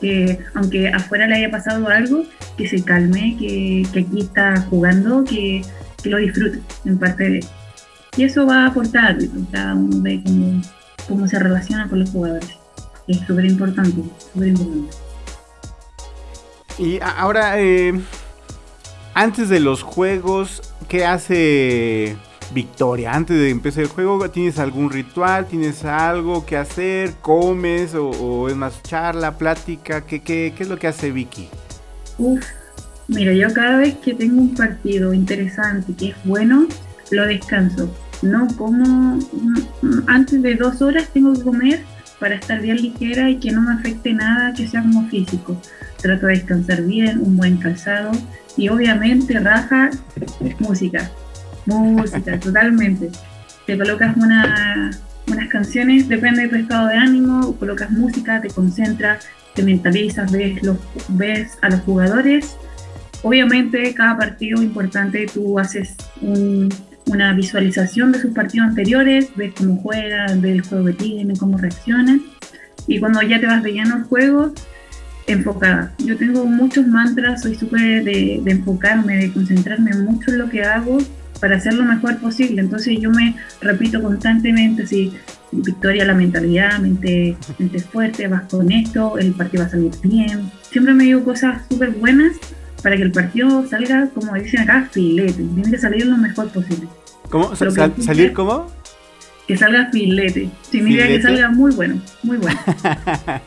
que 0.00 0.38
aunque 0.54 0.88
afuera 0.88 1.26
le 1.26 1.36
haya 1.36 1.50
pasado 1.50 1.88
algo, 1.88 2.24
que 2.56 2.68
se 2.68 2.82
calme, 2.82 3.36
que, 3.38 3.86
aquí 3.90 4.20
está 4.20 4.60
jugando, 4.62 5.24
que, 5.24 5.62
lo 6.04 6.18
disfrute 6.18 6.60
en 6.84 6.98
parte 6.98 7.24
de 7.28 7.44
Y 8.16 8.24
eso 8.24 8.46
va 8.46 8.64
a 8.64 8.66
aportar, 8.68 9.18
cada 9.50 9.74
uno 9.74 10.00
ve 10.02 10.22
cómo, 11.08 11.26
se 11.26 11.38
relaciona 11.38 11.88
con 11.88 11.98
los 12.00 12.10
jugadores. 12.10 12.48
Es 13.08 13.18
súper 13.26 13.44
importante, 13.44 14.02
súper 14.32 14.48
importante. 14.48 14.96
Y 16.78 17.00
ahora, 17.02 17.60
eh, 17.60 17.92
antes 19.14 19.48
de 19.48 19.58
los 19.60 19.82
juegos, 19.82 20.74
¿qué 20.88 21.04
hace 21.04 22.16
victoria. 22.52 23.12
Antes 23.12 23.38
de 23.38 23.50
empezar 23.50 23.84
el 23.84 23.88
juego, 23.88 24.30
¿tienes 24.30 24.58
algún 24.58 24.90
ritual? 24.90 25.46
¿Tienes 25.46 25.84
algo 25.84 26.44
que 26.46 26.56
hacer? 26.56 27.14
¿Comes? 27.22 27.94
¿O, 27.94 28.48
es 28.48 28.56
más 28.56 28.82
charla, 28.82 29.36
plática? 29.38 30.02
¿Qué, 30.02 30.20
qué, 30.20 30.52
qué 30.56 30.62
es 30.62 30.68
lo 30.68 30.78
que 30.78 30.86
hace 30.86 31.10
Vicky? 31.10 31.48
Uf, 32.18 32.44
mira, 33.08 33.32
yo 33.32 33.52
cada 33.52 33.78
vez 33.78 33.96
que 33.96 34.14
tengo 34.14 34.40
un 34.40 34.54
partido 34.54 35.12
interesante 35.12 35.94
que 35.94 36.10
es 36.10 36.16
bueno, 36.24 36.66
lo 37.10 37.26
descanso. 37.26 37.90
No 38.22 38.46
como 38.56 39.16
mm, 39.16 40.02
antes 40.06 40.42
de 40.42 40.54
dos 40.54 40.80
horas 40.80 41.08
tengo 41.12 41.34
que 41.34 41.42
comer 41.42 41.84
para 42.18 42.36
estar 42.36 42.60
bien 42.60 42.76
ligera 42.76 43.28
y 43.28 43.36
que 43.36 43.52
no 43.52 43.60
me 43.60 43.74
afecte 43.74 44.12
nada 44.14 44.54
que 44.54 44.66
sea 44.66 44.80
como 44.80 45.06
físico. 45.08 45.60
Trato 46.00 46.26
de 46.26 46.34
descansar 46.34 46.82
bien, 46.82 47.20
un 47.20 47.36
buen 47.36 47.58
calzado 47.58 48.12
y 48.56 48.68
obviamente 48.70 49.38
raja 49.38 49.90
música 50.60 51.10
música, 51.66 52.38
totalmente. 52.38 53.10
Te 53.66 53.76
colocas 53.76 54.16
unas 54.16 55.48
canciones, 55.48 56.08
depende 56.08 56.42
de 56.42 56.48
tu 56.48 56.56
estado 56.56 56.88
de 56.88 56.96
ánimo, 56.96 57.56
colocas 57.56 57.90
música, 57.90 58.40
te 58.40 58.48
concentras, 58.48 59.26
te 59.54 59.62
mentalizas, 59.62 60.30
ves, 60.30 60.62
los, 60.62 60.76
ves 61.08 61.58
a 61.62 61.68
los 61.68 61.80
jugadores. 61.80 62.56
Obviamente, 63.22 63.92
cada 63.94 64.16
partido 64.16 64.62
importante 64.62 65.26
tú 65.32 65.58
haces 65.58 65.96
una 66.20 67.32
visualización 67.32 68.12
de 68.12 68.20
sus 68.20 68.32
partidos 68.32 68.68
anteriores, 68.68 69.30
ves 69.34 69.52
cómo 69.56 69.76
juegan, 69.76 70.40
ves 70.40 70.52
el 70.52 70.62
juego 70.62 70.84
que 70.86 70.92
tienen, 70.92 71.36
cómo 71.36 71.58
reaccionan. 71.58 72.22
Y 72.86 73.00
cuando 73.00 73.20
ya 73.22 73.40
te 73.40 73.46
vas 73.46 73.62
de 73.62 73.72
lleno 73.72 73.96
al 73.96 74.04
juego, 74.04 74.52
enfocada. 75.26 75.92
Yo 75.98 76.16
tengo 76.16 76.44
muchos 76.44 76.86
mantras, 76.86 77.42
soy 77.42 77.54
súper 77.54 78.04
de, 78.04 78.42
enfocarme, 78.46 79.16
de 79.16 79.32
concentrarme 79.32 79.92
mucho 79.94 80.30
en 80.30 80.38
lo 80.38 80.48
que 80.48 80.62
hago 80.62 80.98
para 81.40 81.56
hacer 81.56 81.74
lo 81.74 81.84
mejor 81.84 82.18
posible. 82.18 82.60
Entonces 82.60 82.98
yo 83.00 83.10
me 83.10 83.36
repito 83.60 84.02
constantemente, 84.02 84.86
si 84.86 85.12
victoria 85.52 86.04
la 86.04 86.14
mentalidad, 86.14 86.78
mente, 86.78 87.36
mente 87.58 87.80
fuerte, 87.80 88.28
vas 88.28 88.42
con 88.50 88.70
esto, 88.72 89.18
el 89.18 89.32
partido 89.32 89.62
va 89.62 89.68
a 89.68 89.70
salir 89.70 89.92
bien. 90.02 90.50
Siempre 90.70 90.94
me 90.94 91.04
digo 91.04 91.24
cosas 91.24 91.62
súper 91.68 91.90
buenas 91.90 92.36
para 92.82 92.96
que 92.96 93.02
el 93.02 93.12
partido 93.12 93.66
salga, 93.68 94.08
como 94.14 94.34
dicen 94.34 94.60
acá, 94.60 94.88
filete. 94.90 95.42
Tiene 95.42 95.70
que 95.70 95.78
salir 95.78 96.06
lo 96.06 96.16
mejor 96.16 96.48
posible. 96.48 96.88
¿Cómo? 97.30 97.54
¿Salir 97.56 98.32
cómo? 98.32 98.70
Que 99.46 99.56
salga 99.56 99.90
filete. 99.92 100.50
Significa 100.70 101.06
que 101.06 101.22
salga 101.22 101.50
muy 101.50 101.74
bueno, 101.74 102.00
muy 102.22 102.36
bueno. 102.36 102.58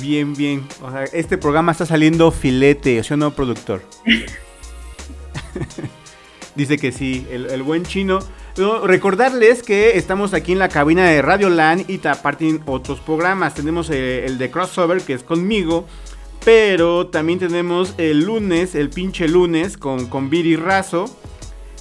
bien, 0.00 0.34
bien. 0.34 0.62
O 0.82 0.90
sea, 0.90 1.04
este 1.04 1.38
programa 1.38 1.72
está 1.72 1.86
saliendo 1.86 2.30
filete, 2.30 3.02
¿sí 3.02 3.14
o 3.14 3.16
no, 3.16 3.34
productor? 3.34 3.82
Dice 6.58 6.76
que 6.76 6.90
sí, 6.90 7.24
el, 7.30 7.62
buen 7.62 7.84
chino. 7.84 8.18
recordarles 8.82 9.62
que 9.62 9.96
estamos 9.96 10.34
aquí 10.34 10.50
en 10.50 10.58
la 10.58 10.68
cabina 10.68 11.06
de 11.06 11.22
Radio 11.22 11.50
Land 11.50 11.88
y 11.88 12.04
aparte 12.04 12.58
otros 12.66 12.98
programas. 12.98 13.54
Tenemos 13.54 13.88
eh, 13.90 14.26
el, 14.26 14.38
de 14.38 14.50
Crossover, 14.50 15.00
que 15.02 15.12
es 15.12 15.22
conmigo. 15.22 15.86
Pero 16.44 17.06
también 17.06 17.38
tenemos 17.38 17.94
el 17.96 18.24
lunes, 18.24 18.74
el 18.74 18.90
pinche 18.90 19.28
lunes, 19.28 19.76
con, 19.76 20.06
con 20.06 20.30
Viri 20.30 20.56
Razo. 20.56 21.04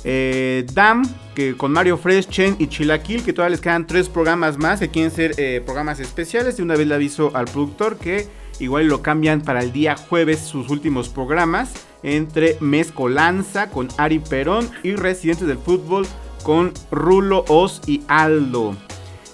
Eh, 0.04 0.64
Dam, 0.72 1.04
que 1.34 1.58
con 1.58 1.72
Mario 1.72 1.98
Fresh, 1.98 2.28
Chen 2.28 2.56
y 2.60 2.68
Chilaquil, 2.68 3.24
que 3.24 3.34
todavía 3.34 3.56
les 3.56 3.62
quedan 3.62 3.88
tres 3.88 4.08
programas 4.10 4.60
más 4.60 4.80
que 4.80 4.90
quieren 4.90 5.10
ser 5.10 5.34
eh, 5.38 5.60
programas 5.66 6.00
especiales. 6.00 6.60
Y 6.60 6.62
una 6.62 6.76
vez 6.76 6.86
le 6.86 6.94
aviso 6.94 7.32
al 7.34 7.46
productor 7.46 7.98
que 7.98 8.28
igual 8.60 8.88
lo 8.88 9.02
cambian 9.02 9.42
para 9.42 9.62
el 9.62 9.72
día 9.72 9.96
jueves 9.96 10.40
sus 10.40 10.70
últimos 10.70 11.10
programas 11.10 11.74
entre 12.04 12.58
Mezcolanza 12.60 13.70
con 13.70 13.88
Ari 13.98 14.20
Perón 14.20 14.70
y 14.84 14.96
Residentes 14.96 15.48
del 15.48 15.58
Fútbol 15.58 16.08
con 16.44 16.74
Rulo 16.92 17.44
Oz 17.48 17.82
y 17.88 18.04
Aldo. 18.08 18.76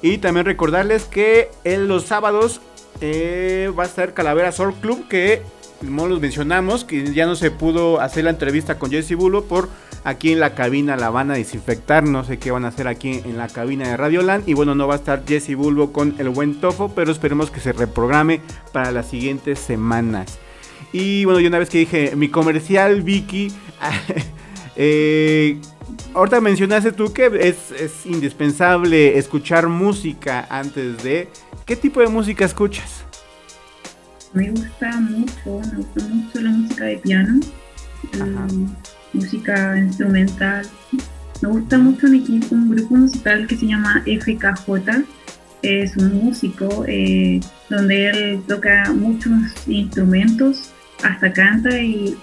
Y 0.02 0.18
también 0.18 0.46
recordarles 0.46 1.06
que 1.06 1.50
en 1.64 1.88
los 1.88 2.06
sábados 2.06 2.62
eh, 3.02 3.72
va 3.78 3.84
a 3.84 3.88
estar 3.88 4.14
Calavera 4.14 4.52
Sword 4.52 4.76
Club 4.76 5.08
que 5.08 5.42
como 5.86 6.08
los 6.08 6.22
mencionamos, 6.22 6.84
que 6.84 7.14
ya 7.14 7.26
no 7.26 7.36
se 7.36 7.52
pudo 7.52 8.00
hacer 8.02 8.24
la 8.24 8.30
entrevista 8.30 8.80
con 8.80 8.92
Jesse 8.92 9.16
Bulo 9.16 9.46
por 9.46 9.70
aquí 10.04 10.32
en 10.32 10.40
la 10.40 10.54
cabina 10.54 10.96
la 10.98 11.10
van 11.10 11.32
a 11.32 11.36
desinfectar, 11.36 12.04
no 12.04 12.24
sé 12.24 12.38
qué 12.38 12.52
van 12.52 12.66
a 12.66 12.70
hacer 12.70 12.88
aquí 12.88 13.22
en 13.24 13.38
la 13.38 13.48
cabina 13.48 13.88
de 13.88 13.98
Radioland 13.98 14.48
y 14.48 14.54
bueno, 14.54 14.76
no 14.76 14.88
va 14.88 14.96
a 14.96 14.98
estar 14.98 15.24
Jesse 15.26 15.56
Bulbo 15.56 15.94
con 15.94 16.16
el 16.20 16.30
buen 16.30 16.60
Tofo, 16.60 16.90
pero 16.94 17.12
esperemos 17.12 17.52
que 17.52 17.60
se 17.60 17.74
reprograme 17.74 18.42
para 18.72 18.92
las 18.92 19.10
siguientes 19.10 19.60
semanas. 19.60 20.40
Y 20.92 21.26
bueno, 21.26 21.40
yo 21.40 21.48
una 21.48 21.60
vez 21.60 21.70
que 21.70 21.80
dije 21.80 22.16
mi 22.16 22.30
comercial, 22.30 23.02
Vicky, 23.02 23.52
eh, 24.76 25.60
ahorita 26.14 26.42
mencionaste 26.42 26.92
tú 26.92 27.14
que 27.14 27.32
es, 27.42 28.06
indispensable 28.06 29.18
escuchar 29.18 29.68
música 29.68 30.46
antes 30.50 31.02
de... 31.04 31.30
¿Qué 31.66 31.76
tipo 31.76 32.02
de 32.02 32.08
música 32.08 32.46
escuchas? 32.46 33.03
Me 34.34 34.50
gusta 34.50 35.00
mucho, 35.00 35.62
me 35.72 35.78
gusta 35.78 36.08
mucho 36.10 36.42
la 36.42 36.50
música 36.50 36.86
de 36.86 36.98
piano, 36.98 37.40
música 39.14 39.78
instrumental. 39.78 40.66
Me 41.42 41.50
gusta 41.50 41.78
mucho 41.78 42.08
un 42.08 42.16
equipo, 42.16 42.56
un 42.56 42.70
grupo 42.72 42.96
musical 42.96 43.46
que 43.46 43.56
se 43.56 43.68
llama 43.68 44.04
FKJ. 44.06 45.06
Es 45.62 45.96
un 45.98 46.26
músico 46.26 46.84
eh, 46.88 47.40
donde 47.70 48.10
él 48.10 48.44
toca 48.48 48.92
muchos 48.92 49.34
instrumentos 49.68 50.72
hasta 51.04 51.32
canta 51.32 51.80
y 51.80 52.18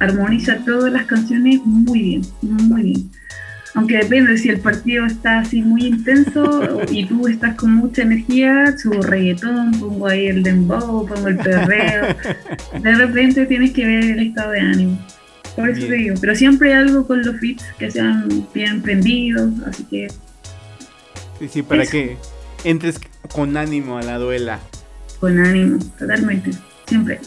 armoniza 0.00 0.58
todas 0.66 0.92
las 0.92 1.06
canciones 1.06 1.60
muy 1.64 2.00
bien, 2.00 2.22
muy 2.42 2.82
bien. 2.82 3.10
Aunque 3.74 3.98
depende 3.98 4.38
si 4.38 4.50
el 4.50 4.60
partido 4.60 5.04
está 5.04 5.40
así 5.40 5.60
muy 5.60 5.86
intenso 5.86 6.80
y 6.90 7.06
tú 7.06 7.26
estás 7.26 7.56
con 7.56 7.74
mucha 7.74 8.02
energía, 8.02 8.76
su 8.78 8.90
reggaetón, 8.90 9.72
pongo 9.80 10.06
ahí 10.06 10.28
el 10.28 10.44
dembow, 10.44 11.06
pongo 11.06 11.28
el 11.28 11.36
perreo. 11.36 12.14
De 12.80 12.94
repente 12.94 13.46
tienes 13.46 13.72
que 13.72 13.84
ver 13.84 14.04
el 14.04 14.28
estado 14.28 14.52
de 14.52 14.60
ánimo. 14.60 14.98
Por 15.56 15.68
eso 15.68 15.86
te 15.86 15.94
digo, 15.94 16.14
pero 16.20 16.34
siempre 16.36 16.72
algo 16.72 17.06
con 17.06 17.24
los 17.24 17.36
fits 17.38 17.64
que 17.78 17.90
sean 17.90 18.46
bien 18.54 18.80
prendidos, 18.80 19.50
así 19.66 19.84
que... 19.84 20.08
Sí, 21.40 21.48
sí, 21.48 21.62
para 21.62 21.84
que 21.84 22.16
entres 22.62 23.00
con 23.32 23.56
ánimo 23.56 23.98
a 23.98 24.02
la 24.02 24.18
duela. 24.18 24.60
Con 25.18 25.38
ánimo, 25.38 25.78
totalmente, 25.98 26.50
siempre. 26.86 27.20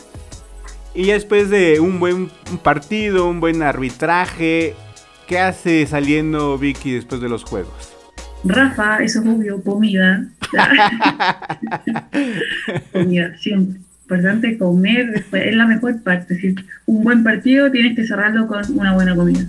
Y 0.93 1.07
después 1.07 1.49
de 1.49 1.79
un 1.79 1.99
buen 1.99 2.29
partido, 2.63 3.29
un 3.29 3.39
buen 3.39 3.61
arbitraje, 3.61 4.75
¿qué 5.27 5.39
hace 5.39 5.85
saliendo 5.85 6.57
Vicky 6.57 6.93
después 6.93 7.21
de 7.21 7.29
los 7.29 7.43
juegos? 7.43 7.93
Rafa, 8.43 9.03
eso 9.03 9.19
es 9.19 9.27
obvio, 9.27 9.61
comida. 9.61 10.25
comida, 12.93 13.37
siempre. 13.37 13.81
Importante 14.03 14.57
comer, 14.57 15.11
después, 15.11 15.47
es 15.47 15.55
la 15.55 15.65
mejor 15.65 16.01
parte. 16.01 16.39
Si 16.39 16.55
un 16.85 17.03
buen 17.03 17.23
partido 17.23 17.69
tienes 17.69 17.95
que 17.95 18.07
cerrarlo 18.07 18.47
con 18.47 18.63
una 18.77 18.93
buena 18.93 19.15
comida. 19.15 19.45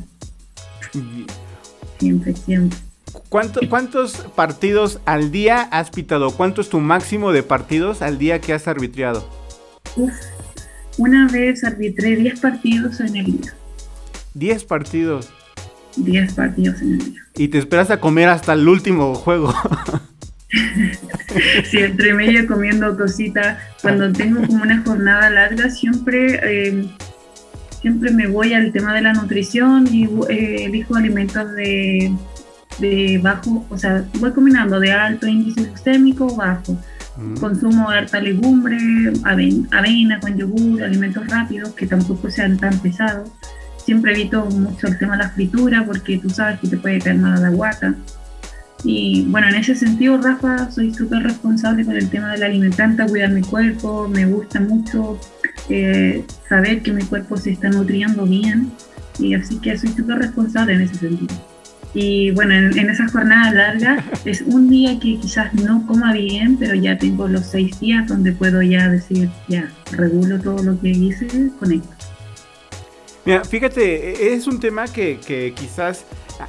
Siempre, 1.98 2.34
siempre. 2.34 2.78
¿Cuántos 3.28 4.16
partidos 4.34 5.00
al 5.04 5.30
día 5.30 5.62
has 5.62 5.90
pitado? 5.90 6.32
¿Cuánto 6.32 6.60
es 6.60 6.68
tu 6.68 6.80
máximo 6.80 7.30
de 7.30 7.42
partidos 7.42 8.02
al 8.02 8.18
día 8.18 8.40
que 8.40 8.52
has 8.52 8.66
arbitriado? 8.66 9.28
Uf, 9.96 10.12
una 10.96 11.28
vez 11.28 11.62
arbitré 11.62 12.16
10 12.16 12.40
partidos 12.40 13.00
en 13.00 13.16
el 13.16 13.26
día. 13.26 13.54
10 14.34 14.64
partidos. 14.64 15.30
10 15.96 16.34
partidos 16.34 16.80
en 16.82 16.92
el 16.92 16.98
día. 16.98 17.20
Y 17.36 17.48
te 17.48 17.58
esperas 17.58 17.90
a 17.90 18.00
comer 18.00 18.28
hasta 18.28 18.52
el 18.52 18.66
último 18.68 19.14
juego. 19.14 19.54
sí, 21.64 21.78
entre 21.78 22.14
medio 22.14 22.46
comiendo 22.46 22.96
cositas. 22.96 23.58
Cuando 23.82 24.12
tengo 24.12 24.46
como 24.46 24.62
una 24.62 24.82
jornada 24.82 25.30
larga, 25.30 25.70
siempre, 25.70 26.40
eh, 26.42 26.86
siempre 27.80 28.10
me 28.10 28.26
voy 28.26 28.54
al 28.54 28.72
tema 28.72 28.94
de 28.94 29.02
la 29.02 29.12
nutrición 29.12 29.86
y 29.92 30.04
eh, 30.28 30.64
elijo 30.64 30.96
alimentos 30.96 31.52
de, 31.52 32.12
de 32.78 33.20
bajo, 33.22 33.66
o 33.68 33.78
sea, 33.78 34.04
voy 34.18 34.32
combinando 34.32 34.80
de 34.80 34.92
alto 34.92 35.26
índice 35.26 35.64
glucémico 35.64 36.26
o 36.26 36.36
bajo 36.36 36.78
Consumo 37.40 37.90
de 37.90 37.98
harta 37.98 38.20
legumbre, 38.20 38.78
avena 39.24 40.20
con 40.20 40.36
yogur, 40.36 40.84
alimentos 40.84 41.26
rápidos 41.26 41.70
que 41.70 41.86
tampoco 41.86 42.30
sean 42.30 42.56
tan 42.56 42.78
pesados. 42.78 43.28
Siempre 43.88 44.12
evito 44.12 44.44
mucho 44.44 44.86
el 44.86 44.98
tema 44.98 45.16
de 45.16 45.22
la 45.22 45.30
fritura 45.30 45.82
porque 45.86 46.18
tú 46.18 46.28
sabes 46.28 46.60
que 46.60 46.68
te 46.68 46.76
puede 46.76 46.98
caer 46.98 47.16
mal 47.16 47.40
la 47.40 47.48
guata. 47.48 47.94
Y 48.84 49.24
bueno, 49.28 49.48
en 49.48 49.54
ese 49.54 49.74
sentido, 49.74 50.18
Rafa, 50.18 50.70
soy 50.70 50.92
súper 50.92 51.22
responsable 51.22 51.86
con 51.86 51.96
el 51.96 52.10
tema 52.10 52.32
de 52.32 52.36
la 52.36 52.46
alimentante, 52.46 53.06
cuidar 53.06 53.30
mi 53.30 53.40
cuerpo. 53.40 54.06
Me 54.06 54.26
gusta 54.26 54.60
mucho 54.60 55.18
eh, 55.70 56.22
saber 56.50 56.82
que 56.82 56.92
mi 56.92 57.02
cuerpo 57.02 57.38
se 57.38 57.52
está 57.52 57.70
nutriendo 57.70 58.26
bien. 58.26 58.72
Y 59.18 59.32
así 59.32 59.58
que 59.58 59.78
soy 59.78 59.88
súper 59.88 60.18
responsable 60.18 60.74
en 60.74 60.82
ese 60.82 60.96
sentido. 60.96 61.34
Y 61.94 62.32
bueno, 62.32 62.52
en, 62.52 62.90
esa 62.90 63.08
jornada 63.08 63.54
larga 63.54 64.04
es 64.26 64.42
un 64.42 64.68
día 64.68 65.00
que 65.00 65.18
quizás 65.18 65.54
no 65.54 65.86
coma 65.86 66.12
bien, 66.12 66.58
pero 66.58 66.74
ya 66.74 66.98
tengo 66.98 67.26
los 67.26 67.46
seis 67.46 67.80
días 67.80 68.06
donde 68.06 68.32
puedo 68.32 68.60
ya 68.60 68.90
decir, 68.90 69.30
ya, 69.48 69.72
regulo 69.92 70.38
todo 70.38 70.62
lo 70.62 70.78
que 70.78 70.90
hice, 70.90 71.26
conecto. 71.58 71.97
Mira, 73.28 73.44
fíjate, 73.44 74.32
es 74.32 74.46
un 74.46 74.58
tema 74.58 74.86
que, 74.86 75.20
que 75.20 75.52
quizás 75.54 76.06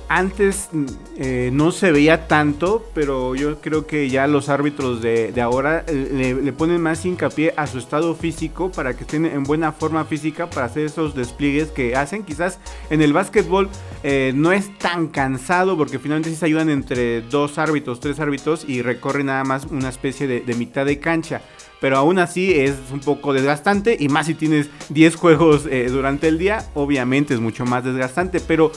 antes 0.08 0.70
eh, 1.18 1.50
no 1.54 1.72
se 1.72 1.92
veía 1.92 2.28
tanto, 2.28 2.86
pero 2.94 3.36
yo 3.36 3.60
creo 3.62 3.88
que 3.88 4.10
ya 4.10 4.28
los 4.28 4.50
árbitros 4.50 5.02
de, 5.02 5.34
ahora 5.42 5.84
eh, 5.88 6.38
le, 6.42 6.54
ponen 6.54 6.82
más 6.82 7.06
hincapié 7.06 7.54
a 7.58 7.68
su 7.68 7.80
estado 7.80 8.16
físico 8.16 8.72
para 8.72 8.96
que 8.96 9.04
estén 9.04 9.26
en 9.26 9.44
buena 9.44 9.72
forma 9.72 10.06
física 10.06 10.50
para 10.50 10.66
hacer 10.68 10.86
esos 10.86 11.16
despliegues 11.16 11.70
que 11.70 11.96
hacen. 11.96 12.24
Quizás 12.24 12.60
en 12.90 13.02
el 13.02 13.14
básquetbol 13.14 13.70
eh, 14.04 14.32
no 14.36 14.52
es 14.52 14.78
tan 14.78 15.08
cansado 15.08 15.78
porque 15.78 16.00
finalmente 16.00 16.30
sí 16.30 16.36
se 16.36 16.46
ayudan 16.46 16.70
entre 16.70 17.22
dos 17.22 17.58
árbitros, 17.58 18.00
tres 18.00 18.20
árbitros 18.20 18.66
y 18.68 18.82
recorren 18.82 19.28
nada 19.28 19.44
más 19.44 19.66
una 19.66 19.90
especie 19.90 20.28
de, 20.28 20.42
de 20.42 20.54
mitad 20.56 20.86
de 20.86 21.00
cancha 21.00 21.42
pero 21.82 21.96
aún 21.96 22.20
así 22.20 22.52
es 22.52 22.76
un 22.92 23.00
poco 23.00 23.32
desgastante 23.32 23.96
y 23.98 24.10
más 24.10 24.26
si 24.26 24.34
tienes 24.34 24.70
10 24.90 25.16
juegos 25.16 25.64
durante 25.64 26.28
el 26.28 26.38
día, 26.38 26.66
obviamente 26.74 27.34
es 27.34 27.40
mucho 27.40 27.66
más 27.66 27.86
desgastante, 27.86 28.42
pero 28.42 28.74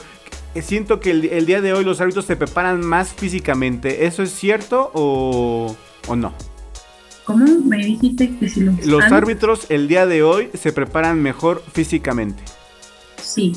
siento 0.60 1.00
que 1.00 1.10
el, 1.12 1.46
día 1.46 1.62
de 1.62 1.72
hoy 1.72 1.84
los 1.84 2.00
árbitros 2.00 2.26
se 2.26 2.36
preparan 2.36 2.84
más 2.84 3.14
físicamente. 3.14 4.04
¿Eso 4.04 4.22
es 4.22 4.32
cierto 4.32 4.90
o, 4.92 5.76
no? 6.14 6.34
¿Cómo 7.24 7.46
me 7.64 7.78
dijiste 7.78 8.36
que 8.38 8.48
si 8.48 8.60
los, 8.60 8.84
los 8.84 9.04
árbitros 9.04 9.66
el 9.70 9.88
día 9.88 10.06
de 10.06 10.22
hoy 10.22 10.50
se 10.52 10.72
preparan 10.72 11.22
mejor 11.22 11.62
físicamente? 11.72 12.42
Sí. 13.22 13.52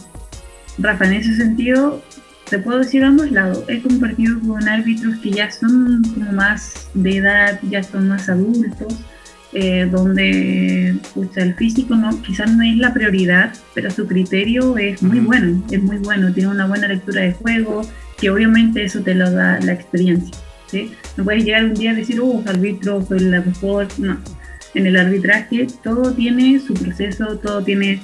Rafa, 0.78 1.06
en 1.06 1.14
ese 1.14 1.36
sentido, 1.36 2.02
te 2.50 2.60
puedo 2.60 2.80
decir 2.80 3.04
a 3.04 3.08
ambos 3.08 3.32
lados. 3.32 3.64
He 3.68 3.82
compartido 3.82 4.40
con 4.42 4.68
árbitros 4.68 5.18
que 5.18 5.32
ya 5.32 5.52
son 5.52 6.02
como 6.14 6.32
más 6.32 6.88
de 6.94 7.18
edad, 7.18 7.60
ya 7.70 7.84
son 7.84 8.08
más 8.08 8.30
adultos. 8.30 8.94
Eh, 9.58 9.88
donde 9.90 10.98
el 11.36 11.56
físico 11.56 11.96
no, 11.96 12.22
quizás 12.22 12.54
no 12.54 12.62
es 12.62 12.76
la 12.76 12.94
prioridad, 12.94 13.54
pero 13.74 13.90
su 13.90 14.06
criterio 14.06 14.78
es 14.78 15.02
muy 15.02 15.20
bueno, 15.20 15.64
es 15.72 15.82
muy 15.82 15.96
bueno, 16.00 16.34
tiene 16.34 16.50
una 16.50 16.68
buena 16.68 16.90
lectura 16.90 17.22
de 17.22 17.32
juego, 17.32 17.82
que 18.18 18.30
obviamente 18.30 18.84
eso 18.84 19.00
te 19.00 19.16
lo 19.16 19.32
da 19.32 19.58
la 19.62 19.72
experiencia. 19.72 20.36
¿sí? 20.68 20.92
No 21.16 21.24
puedes 21.24 21.46
llegar 21.46 21.64
un 21.64 21.74
día 21.74 21.92
a 21.92 21.94
decir, 21.94 22.20
oh, 22.20 22.44
arbitro, 22.46 23.02
soy 23.06 23.20
la 23.22 23.40
mejor, 23.40 23.88
no. 23.98 24.20
En 24.74 24.88
el 24.88 24.98
arbitraje 24.98 25.68
todo 25.82 26.12
tiene 26.12 26.60
su 26.60 26.74
proceso, 26.74 27.40
todo 27.40 27.64
tiene 27.64 28.02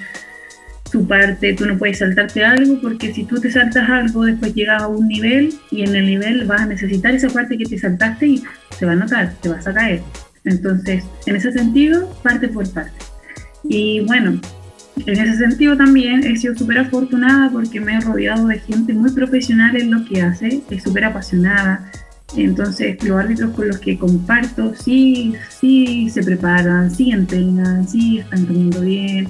su 0.90 1.06
parte, 1.06 1.54
tú 1.54 1.66
no 1.66 1.78
puedes 1.78 2.00
saltarte 2.00 2.46
algo 2.46 2.80
porque 2.82 3.14
si 3.14 3.26
tú 3.26 3.42
te 3.42 3.52
saltas 3.52 3.90
algo 3.90 4.24
después 4.24 4.54
llegas 4.54 4.84
a 4.84 4.88
un 4.88 5.06
nivel 5.10 5.54
y 5.70 5.84
en 5.84 5.96
el 5.96 6.06
nivel 6.06 6.46
vas 6.46 6.62
a 6.62 6.66
necesitar 6.66 7.14
esa 7.14 7.28
parte 7.28 7.58
que 7.58 7.66
te 7.66 7.78
saltaste 7.78 8.26
y 8.26 8.44
se 8.78 8.86
va 8.86 8.94
a 8.94 8.96
notar, 8.96 9.34
te 9.42 9.50
vas 9.50 9.68
a 9.68 9.74
caer. 9.74 10.02
Entonces, 10.44 11.04
en 11.26 11.36
ese 11.36 11.52
sentido, 11.52 12.10
parte 12.24 12.48
por 12.48 12.70
parte. 12.70 12.94
Y 13.64 14.02
bueno, 14.02 14.40
en 15.06 15.20
ese 15.20 15.38
sentido 15.38 15.78
también 15.78 16.24
he 16.24 16.36
sido 16.38 16.56
súper 16.56 16.80
afortunada 16.80 17.50
porque 17.50 17.80
me 17.80 17.96
he 17.96 18.00
rodeado 18.02 18.48
de 18.48 18.60
gente 18.60 18.94
muy 18.94 19.12
profesional 19.12 19.76
en 19.76 19.92
lo 19.92 20.06
que 20.06 20.22
hace, 20.22 20.62
es 20.70 20.84
súper 20.84 21.06
apasionada. 21.06 21.92
Entonces, 22.36 23.04
los 23.04 23.20
árbitros 23.20 23.52
con 23.52 23.68
los 23.68 23.80
que 23.80 23.98
comparto, 23.98 24.74
sí, 24.76 25.34
sí 25.50 26.10
se 26.10 26.24
preparan, 26.24 26.90
sí 26.90 27.12
entrenan, 27.12 27.88
sí 27.88 28.20
están 28.20 28.46
comiendo 28.46 28.82
bien, 28.82 29.28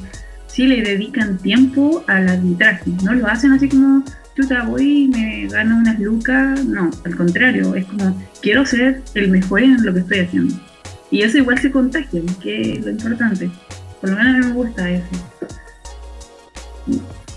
sí 0.47 0.67
le 0.67 0.81
dedican 0.81 1.37
tiempo 1.37 2.03
al 2.07 2.29
arbitraje. 2.29 2.91
No 3.03 3.13
lo 3.13 3.27
hacen 3.27 3.53
así 3.53 3.69
como, 3.69 4.03
chuta, 4.35 4.63
voy 4.65 5.05
y 5.05 5.07
me 5.07 5.47
gano 5.47 5.77
unas 5.77 5.99
lucas. 5.99 6.63
No, 6.65 6.91
al 7.03 7.15
contrario, 7.15 7.73
es 7.75 7.85
como, 7.85 8.15
quiero 8.41 8.65
ser 8.65 9.01
el 9.15 9.31
mejor 9.31 9.63
en 9.63 9.83
lo 9.83 9.93
que 9.93 10.01
estoy 10.01 10.19
haciendo. 10.19 10.70
Y 11.11 11.21
eso 11.21 11.37
igual 11.37 11.59
se 11.59 11.71
contagia, 11.71 12.21
que 12.41 12.73
es 12.73 12.85
lo 12.85 12.91
importante. 12.91 13.51
Por 13.99 14.09
lo 14.09 14.15
menos 14.15 14.33
a 14.33 14.39
mí 14.39 14.45
me 14.45 14.53
gusta 14.53 14.89
eso. 14.89 15.05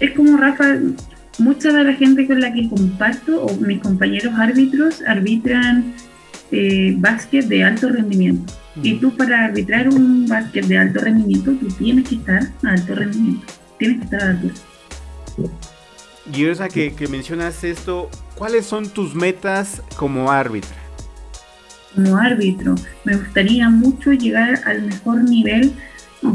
Es 0.00 0.12
como 0.12 0.36
Rafa, 0.36 0.78
mucha 1.38 1.72
de 1.72 1.84
la 1.84 1.92
gente 1.94 2.26
con 2.26 2.40
la 2.40 2.52
que 2.52 2.68
comparto 2.68 3.44
o 3.44 3.56
mis 3.56 3.80
compañeros 3.80 4.32
árbitros 4.38 5.02
arbitran 5.06 5.94
eh, 6.52 6.94
básquet 6.98 7.46
de 7.46 7.64
alto 7.64 7.88
rendimiento. 7.88 8.52
Y 8.82 8.94
tú 8.94 9.16
para 9.16 9.44
arbitrar 9.44 9.88
un 9.88 10.26
básquet 10.26 10.66
de 10.66 10.78
alto 10.78 11.00
rendimiento, 11.00 11.52
tú 11.52 11.66
tienes 11.68 12.08
que 12.08 12.16
estar 12.16 12.42
a 12.64 12.70
alto 12.70 12.94
rendimiento. 12.94 13.46
Tienes 13.78 13.98
que 13.98 14.04
estar 14.04 14.22
a 14.22 14.30
altura. 14.30 14.54
Y 16.32 16.44
esa 16.46 16.68
que, 16.68 16.94
que 16.94 17.08
mencionas 17.08 17.64
esto, 17.64 18.08
¿cuáles 18.36 18.66
son 18.66 18.88
tus 18.88 19.14
metas 19.14 19.82
como 19.96 20.30
árbitra? 20.30 20.83
Como 21.94 22.16
árbitro. 22.16 22.74
Me 23.04 23.16
gustaría 23.16 23.68
mucho 23.70 24.12
llegar 24.12 24.60
al 24.64 24.82
mejor 24.82 25.22
nivel 25.24 25.72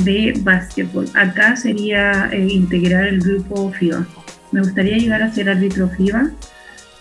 de 0.03 0.33
básquetbol. 0.41 1.07
Acá 1.15 1.55
sería 1.55 2.29
eh, 2.31 2.47
integrar 2.49 3.07
el 3.07 3.19
grupo 3.19 3.71
FIBA. 3.71 4.05
Me 4.51 4.61
gustaría 4.61 4.97
llegar 4.97 5.21
a 5.21 5.31
ser 5.31 5.49
árbitro 5.49 5.89
FIBA 5.89 6.31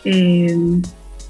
eh, 0.04 0.56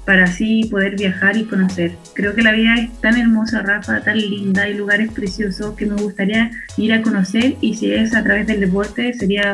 para 0.05 0.23
así 0.23 0.65
poder 0.65 0.95
viajar 0.95 1.37
y 1.37 1.45
conocer. 1.45 1.91
Creo 2.13 2.33
que 2.33 2.41
la 2.41 2.51
vida 2.51 2.75
es 2.79 2.91
tan 2.99 3.17
hermosa, 3.17 3.61
Rafa, 3.61 4.01
tan 4.01 4.17
linda, 4.17 4.63
hay 4.63 4.73
lugares 4.73 5.11
preciosos 5.11 5.75
que 5.75 5.85
me 5.85 6.01
gustaría 6.01 6.51
ir 6.77 6.93
a 6.93 7.01
conocer 7.01 7.55
y 7.61 7.75
si 7.75 7.93
es 7.93 8.15
a 8.15 8.23
través 8.23 8.47
del 8.47 8.59
deporte 8.59 9.13
sería, 9.13 9.53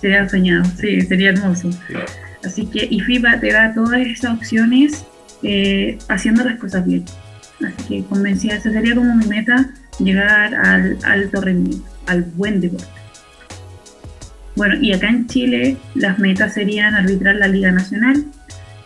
sería 0.00 0.28
soñado, 0.28 0.64
sí, 0.80 1.00
sería 1.02 1.30
hermoso. 1.30 1.70
Así 2.44 2.66
que 2.66 2.86
y 2.90 3.00
FIBA 3.00 3.40
te 3.40 3.52
da 3.52 3.74
todas 3.74 4.00
esas 4.00 4.38
opciones 4.38 5.04
eh, 5.44 5.98
haciendo 6.08 6.42
las 6.42 6.58
cosas 6.58 6.84
bien. 6.86 7.04
Así 7.64 7.88
que 7.88 8.04
convencida, 8.04 8.56
esa 8.56 8.72
sería 8.72 8.94
como 8.94 9.14
mi 9.14 9.26
meta, 9.26 9.70
llegar 9.98 10.54
al 10.54 10.98
alto 11.04 11.40
rendimiento, 11.40 11.86
al 12.06 12.22
buen 12.22 12.60
deporte. 12.60 12.86
Bueno, 14.56 14.76
y 14.80 14.92
acá 14.92 15.08
en 15.08 15.26
Chile 15.26 15.76
las 15.94 16.18
metas 16.18 16.54
serían 16.54 16.94
arbitrar 16.94 17.36
la 17.36 17.48
Liga 17.48 17.72
Nacional, 17.72 18.24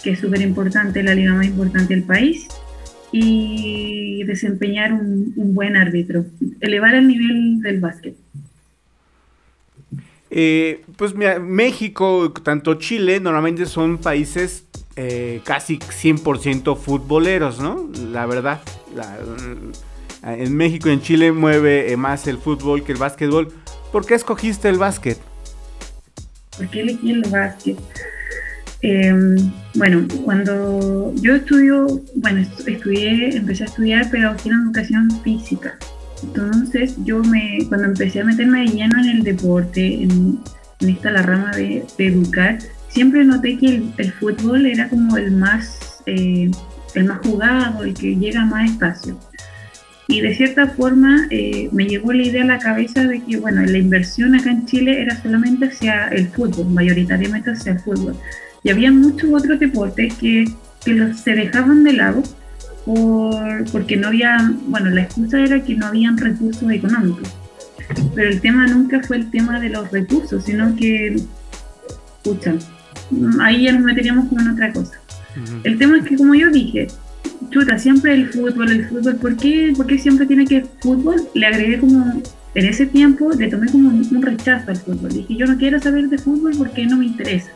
que 0.02 0.10
es 0.10 0.20
súper 0.20 0.40
importante, 0.40 1.02
la 1.02 1.14
liga 1.14 1.34
más 1.34 1.46
importante 1.46 1.94
del 1.94 2.04
país, 2.04 2.48
y 3.12 4.22
desempeñar 4.24 4.92
un, 4.92 5.32
buen 5.54 5.76
árbitro, 5.76 6.26
elevar 6.60 6.94
el 6.94 7.08
nivel 7.08 7.60
del 7.60 7.80
básquet. 7.80 8.14
Eh, 10.30 10.82
pues 10.96 11.14
mira, 11.14 11.38
México, 11.38 12.32
tanto 12.32 12.74
Chile, 12.74 13.18
normalmente 13.18 13.64
son 13.66 13.98
países 13.98 14.67
eh, 15.00 15.42
casi 15.44 15.78
100% 15.78 16.76
futboleros, 16.76 17.60
¿no? 17.60 17.88
La 18.10 18.26
verdad. 18.26 18.60
Mm, 18.96 19.70
en 20.28 20.56
México 20.56 20.88
y 20.88 20.92
en 20.94 21.00
Chile 21.00 21.30
mueve 21.30 21.92
eh, 21.92 21.96
más 21.96 22.26
el 22.26 22.36
fútbol 22.36 22.82
que 22.82 22.90
el 22.90 22.98
básquetbol. 22.98 23.52
¿Por 23.92 24.04
qué 24.04 24.16
escogiste 24.16 24.68
el 24.68 24.76
básquet? 24.76 25.16
¿Por 26.56 26.68
qué 26.70 26.80
elegí 26.80 27.12
el 27.12 27.22
básquet? 27.30 27.78
Em, 28.82 29.36
bueno, 29.76 30.04
cuando 30.24 31.14
yo 31.14 31.36
estudio, 31.36 31.86
bueno, 32.16 32.40
estudié, 32.40 33.36
empecé 33.36 33.62
a 33.62 33.66
estudiar 33.66 34.10
pedagogía 34.10 34.52
en 34.52 34.62
educación 34.62 35.22
física. 35.22 35.78
Entonces 36.24 36.96
yo 37.04 37.22
me, 37.22 37.60
cuando 37.68 37.86
empecé 37.86 38.22
a 38.22 38.24
meterme 38.24 38.62
de 38.62 38.66
lleno 38.66 38.98
en 38.98 39.18
el 39.18 39.22
deporte, 39.22 40.02
en, 40.02 40.40
esta 40.80 41.12
la 41.12 41.22
rama 41.22 41.52
de, 41.52 41.84
de 41.96 42.06
educar, 42.08 42.58
siempre 42.88 43.24
noté 43.24 43.56
que 43.58 43.82
el, 43.96 44.12
fútbol 44.12 44.66
era 44.66 44.88
como 44.88 45.16
el 45.16 45.30
más, 45.32 46.02
eh, 46.06 46.50
el 46.94 47.04
más 47.04 47.18
jugado, 47.18 47.84
el 47.84 47.94
que 47.94 48.16
llega 48.16 48.44
más 48.44 48.70
espacio. 48.70 49.18
Y 50.10 50.22
de 50.22 50.34
cierta 50.34 50.68
forma 50.68 51.26
eh, 51.30 51.68
me 51.70 51.86
llegó 51.86 52.14
la 52.14 52.22
idea 52.22 52.42
a 52.42 52.46
la 52.46 52.58
cabeza 52.58 53.06
de 53.06 53.20
que, 53.22 53.36
bueno, 53.36 53.62
la 53.62 53.76
inversión 53.76 54.34
acá 54.34 54.50
en 54.50 54.64
Chile 54.64 55.02
era 55.02 55.20
solamente 55.22 55.66
hacia 55.66 56.08
el 56.08 56.28
fútbol, 56.28 56.70
mayoritariamente 56.70 57.50
hacia 57.50 57.72
el 57.72 57.80
fútbol. 57.80 58.16
Y 58.62 58.70
había 58.70 58.90
muchos 58.90 59.30
otros 59.30 59.60
deportes 59.60 60.14
que, 60.14 60.46
que 60.82 60.94
los, 60.94 61.20
se 61.20 61.34
dejaban 61.34 61.84
de 61.84 61.92
lado 61.92 62.22
por, 62.86 63.70
porque 63.70 63.98
no 63.98 64.08
había, 64.08 64.50
bueno, 64.66 64.88
la 64.88 65.02
excusa 65.02 65.40
era 65.40 65.62
que 65.62 65.74
no 65.74 65.86
habían 65.86 66.16
recursos 66.16 66.70
económicos. 66.70 67.28
Pero 68.14 68.30
el 68.30 68.40
tema 68.40 68.66
nunca 68.66 69.02
fue 69.02 69.18
el 69.18 69.30
tema 69.30 69.60
de 69.60 69.68
los 69.68 69.90
recursos, 69.90 70.44
sino 70.44 70.74
que, 70.74 71.16
escuchan, 72.16 72.58
ahí 73.40 73.64
ya 73.64 73.72
nos 73.72 73.82
meteríamos 73.82 74.28
como 74.28 74.40
en 74.40 74.50
otra 74.50 74.72
cosa. 74.72 75.00
El 75.62 75.78
tema 75.78 75.98
es 75.98 76.04
que, 76.04 76.16
como 76.16 76.34
yo 76.34 76.50
dije, 76.50 76.88
chuta, 77.50 77.78
siempre 77.78 78.14
el 78.14 78.28
fútbol, 78.28 78.70
el 78.70 78.88
fútbol, 78.88 79.16
¿por 79.16 79.36
qué, 79.36 79.72
¿por 79.76 79.86
qué 79.86 79.98
siempre 79.98 80.26
tiene 80.26 80.46
que 80.46 80.66
fútbol? 80.80 81.28
Le 81.34 81.46
agregué 81.46 81.78
como, 81.78 82.22
en 82.54 82.66
ese 82.66 82.86
tiempo, 82.86 83.30
le 83.32 83.48
tomé 83.48 83.70
como 83.70 83.88
un, 83.88 84.22
rechazo 84.22 84.70
al 84.70 84.76
fútbol. 84.76 85.12
Dije, 85.12 85.36
yo 85.36 85.46
no 85.46 85.56
quiero 85.56 85.78
saber 85.78 86.08
de 86.08 86.18
fútbol 86.18 86.52
porque 86.56 86.86
no 86.86 86.96
me 86.96 87.06
interesa. 87.06 87.50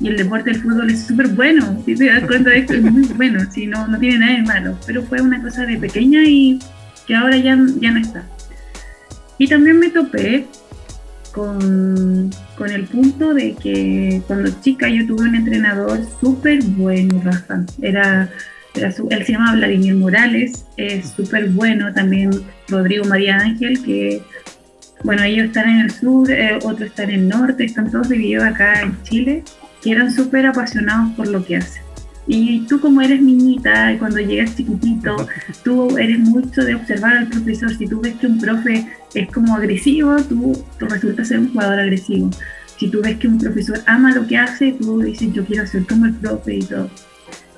Y 0.00 0.08
el 0.08 0.16
deporte 0.16 0.50
del 0.50 0.62
fútbol 0.62 0.90
es 0.90 1.06
súper 1.06 1.28
bueno, 1.28 1.82
si 1.84 1.94
te 1.94 2.06
das 2.06 2.24
cuenta 2.24 2.50
de 2.50 2.58
esto, 2.58 2.74
es 2.74 2.82
muy 2.82 3.02
bueno, 3.16 3.40
si 3.50 3.66
no, 3.66 3.86
no 3.86 3.98
tiene 3.98 4.18
nada 4.18 4.32
de 4.32 4.42
malo. 4.42 4.78
Pero 4.86 5.02
fue 5.02 5.20
una 5.20 5.42
cosa 5.42 5.66
de 5.66 5.76
pequeña 5.76 6.22
y 6.24 6.58
que 7.06 7.14
ahora 7.14 7.36
ya, 7.36 7.58
ya 7.80 7.90
no 7.90 8.00
está. 8.00 8.24
Y 9.38 9.46
también 9.46 9.78
me 9.78 9.90
topé 9.90 10.46
con, 11.38 12.30
con, 12.56 12.70
el 12.70 12.84
punto 12.84 13.32
de 13.32 13.54
que 13.54 14.20
cuando 14.26 14.50
chica 14.60 14.88
yo 14.88 15.06
tuve 15.06 15.28
un 15.28 15.36
entrenador 15.36 16.00
súper 16.20 16.64
bueno, 16.64 17.20
Rafa. 17.24 17.64
Era, 17.80 18.28
era 18.74 18.88
él 18.88 19.24
se 19.24 19.32
llama 19.32 19.54
Vladimir 19.54 19.94
Morales, 19.94 20.66
es 20.76 21.10
súper 21.10 21.50
bueno. 21.50 21.94
También 21.94 22.30
Rodrigo 22.66 23.04
María 23.04 23.36
Ángel, 23.36 23.80
que, 23.84 24.20
bueno, 25.04 25.22
ellos 25.22 25.46
están 25.46 25.70
en 25.70 25.80
el 25.82 25.90
sur, 25.92 26.28
eh, 26.28 26.58
otros 26.64 26.88
están 26.88 27.10
en 27.10 27.20
el 27.20 27.28
norte, 27.28 27.64
están 27.64 27.88
todos 27.88 28.08
divididos 28.08 28.44
acá 28.44 28.82
en 28.82 29.00
Chile, 29.04 29.44
que 29.80 29.92
eran 29.92 30.12
súper 30.12 30.44
apasionados 30.44 31.14
por 31.14 31.28
lo 31.28 31.44
que 31.44 31.58
hacen. 31.58 31.87
Y 32.30 32.60
tú 32.66 32.78
como 32.78 33.00
eres 33.00 33.22
niñita, 33.22 33.96
cuando 33.98 34.18
llegas 34.18 34.54
chiquitito, 34.54 35.16
tú 35.64 35.96
eres 35.96 36.18
mucho 36.18 36.62
de 36.62 36.74
observar 36.74 37.16
al 37.16 37.28
profesor. 37.28 37.74
Si 37.74 37.86
tú 37.86 38.00
ves 38.02 38.14
que 38.16 38.26
un 38.26 38.38
profe 38.38 38.86
es 39.14 39.30
como 39.30 39.56
agresivo, 39.56 40.16
tú, 40.22 40.52
tú 40.78 40.86
resultas 40.86 41.28
ser 41.28 41.38
un 41.38 41.52
jugador 41.52 41.80
agresivo. 41.80 42.30
Si 42.76 42.88
tú 42.90 43.00
ves 43.02 43.16
que 43.16 43.28
un 43.28 43.38
profesor 43.38 43.80
ama 43.86 44.14
lo 44.14 44.26
que 44.26 44.36
hace, 44.36 44.72
tú 44.72 45.00
dices, 45.00 45.32
yo 45.32 45.44
quiero 45.44 45.66
ser 45.66 45.86
como 45.86 46.04
el 46.04 46.14
profe 46.14 46.56
y 46.56 46.60
todo. 46.60 46.90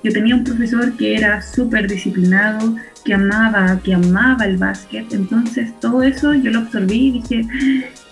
Yo 0.03 0.13
tenía 0.13 0.35
un 0.35 0.45
profesor 0.45 0.97
que 0.97 1.15
era 1.15 1.43
súper 1.43 1.87
disciplinado, 1.87 2.77
que 3.05 3.13
amaba, 3.13 3.79
que 3.83 3.93
amaba 3.93 4.47
el 4.47 4.57
básquet. 4.57 5.13
Entonces 5.13 5.79
todo 5.81 6.03
eso 6.03 6.33
yo 6.33 6.51
lo 6.53 6.61
absorbí 6.61 7.09
y 7.09 7.11
dije, 7.21 7.47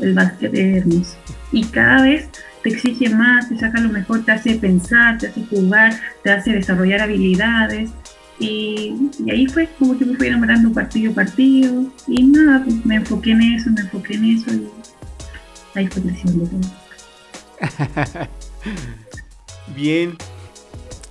el 0.01 0.13
básquet 0.13 0.53
es 0.55 0.77
hermoso. 0.83 1.17
Y 1.53 1.65
cada 1.65 2.03
vez 2.03 2.29
te 2.63 2.71
exige 2.71 3.09
más, 3.11 3.49
te 3.49 3.59
saca 3.59 3.81
lo 3.81 3.89
mejor, 3.89 4.25
te 4.25 4.33
hace 4.33 4.55
pensar, 4.57 5.19
te 5.19 5.29
hace 5.29 5.45
jugar, 5.47 5.99
te 6.23 6.31
hace 6.31 6.53
desarrollar 6.53 7.01
habilidades. 7.01 7.91
Y, 8.39 8.95
ahí 9.31 9.47
fue 9.49 9.69
como 9.79 9.99
que 9.99 10.05
me 10.05 10.17
fui 10.17 10.29
enamorando 10.29 10.73
partido 10.73 11.13
a 11.13 11.15
partido. 11.15 11.85
Y 12.07 12.23
nada, 12.25 12.63
pues 12.65 12.85
me 12.85 12.97
enfoqué 12.97 13.33
en 13.33 13.43
eso, 13.43 13.71
me 13.71 13.81
enfoqué 13.81 14.15
en 14.15 14.25
eso 14.25 14.51
y 14.53 14.69
ahí 15.75 15.87
fue 15.89 16.03
creciendo 16.03 16.49
todo. 16.49 16.61
Bien. 19.75 20.17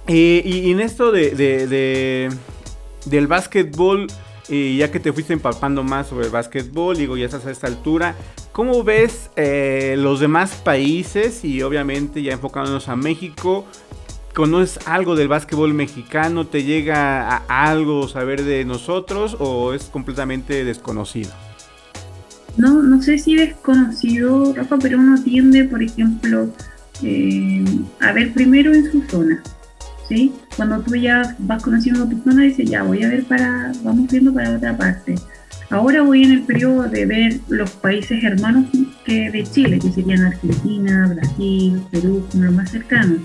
Eh, 0.08 0.42
y, 0.46 0.72
en 0.72 0.80
esto 0.80 1.12
de, 1.12 1.32
de, 1.32 2.30
del 3.06 3.28
básquetbol, 3.28 4.08
y 4.48 4.78
ya 4.78 4.90
que 4.90 5.02
te 5.02 5.12
fuiste 5.12 5.34
empapando 5.34 5.84
más 5.84 6.08
sobre 6.08 6.28
el 6.28 6.32
básquetbol, 6.32 6.96
digo, 6.96 7.18
ya 7.18 7.26
estás 7.26 7.46
a 7.46 7.52
esta 7.52 7.68
altura, 7.68 8.16
¿cómo 8.58 8.84
ves 8.84 9.30
eh, 9.36 9.94
los 10.00 10.20
demás 10.20 10.56
países 10.56 11.46
y 11.46 11.62
obviamente 11.62 12.24
ya 12.24 12.34
enfocándonos 12.34 12.90
a 12.90 12.96
México? 12.96 13.68
¿Conoces 14.34 14.80
algo 14.88 15.16
del 15.16 15.28
básquetbol 15.28 15.76
mexicano? 15.76 16.48
¿Te 16.48 16.64
llega 16.64 17.38
a 17.38 17.70
algo 17.70 18.08
saber 18.08 18.44
de 18.44 18.66
nosotros 18.66 19.38
o 19.40 19.76
es 19.76 19.84
completamente 19.84 20.66
desconocido? 20.66 21.30
No, 22.58 22.82
no 22.82 23.00
sé 23.00 23.20
si 23.20 23.36
desconocido, 23.36 24.52
Rafa, 24.56 24.80
pero 24.80 24.98
uno 24.98 25.22
tiende, 25.22 25.66
por 25.66 25.84
ejemplo, 25.84 26.50
eh, 27.04 27.64
a 28.00 28.12
ver 28.12 28.34
primero 28.34 28.74
en 28.74 28.92
su 28.92 29.04
zona. 29.04 29.44
¿sí? 30.10 30.34
Cuando 30.56 30.80
tú 30.80 30.96
ya 30.96 31.36
vas 31.38 31.62
conociendo 31.62 32.10
tu 32.10 32.20
zona, 32.24 32.42
dices, 32.42 32.68
ya 32.68 32.82
voy 32.82 33.04
a 33.04 33.10
ver 33.10 33.24
para, 33.26 33.72
vamos 33.84 34.10
viendo 34.10 34.34
para 34.34 34.56
otra 34.56 34.76
parte. 34.76 35.14
Ahora 35.70 36.02
voy 36.02 36.24
en 36.24 36.32
el 36.32 36.42
periodo 36.44 36.84
de 36.84 37.06
ver 37.06 37.40
los 37.50 37.70
países 37.72 38.24
hermanos 38.24 38.66
que 39.04 39.30
de 39.30 39.44
Chile, 39.44 39.80
que 39.80 39.92
serían 39.92 40.24
Argentina, 40.24 41.12
Brasil, 41.14 41.82
Perú, 41.92 42.26
como 42.32 42.46
los 42.46 42.54
más 42.54 42.72
cercanos. 42.72 43.20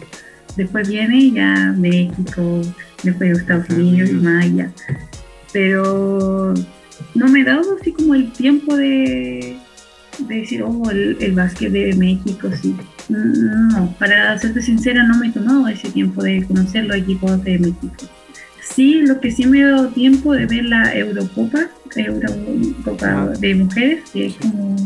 Después 0.56 0.88
viene 0.88 1.30
ya 1.30 1.72
México, 1.78 2.62
después 3.02 3.38
Estados 3.38 3.68
Unidos 3.70 4.10
y 4.10 4.26
allá. 4.26 4.72
Pero 5.52 6.52
no 7.14 7.28
me 7.28 7.40
he 7.40 7.44
dado 7.44 7.76
así 7.80 7.92
como 7.92 8.14
el 8.14 8.32
tiempo 8.32 8.76
de, 8.76 9.56
de 10.18 10.34
decir, 10.34 10.62
oh, 10.62 10.90
el, 10.90 11.16
el 11.20 11.32
básquet 11.32 11.70
de 11.70 11.94
México, 11.94 12.50
sí. 12.60 12.74
No, 13.08 13.94
para 13.98 14.36
serte 14.38 14.62
sincera, 14.62 15.04
no 15.04 15.18
me 15.18 15.28
he 15.28 15.32
tomado 15.32 15.68
ese 15.68 15.90
tiempo 15.90 16.22
de 16.22 16.44
conocer 16.44 16.86
los 16.86 16.96
equipos 16.96 17.42
de 17.44 17.58
México. 17.58 18.08
Sí, 18.74 19.02
lo 19.02 19.20
que 19.20 19.30
sí 19.30 19.46
me 19.46 19.60
he 19.60 19.64
dado 19.64 19.88
tiempo 19.88 20.32
de 20.32 20.46
ver 20.46 20.64
la 20.64 20.94
Eurocopa, 20.94 21.68
Eurocopa 21.94 23.26
de 23.38 23.54
mujeres, 23.54 24.10
que 24.10 24.26
es 24.26 24.34
como 24.36 24.76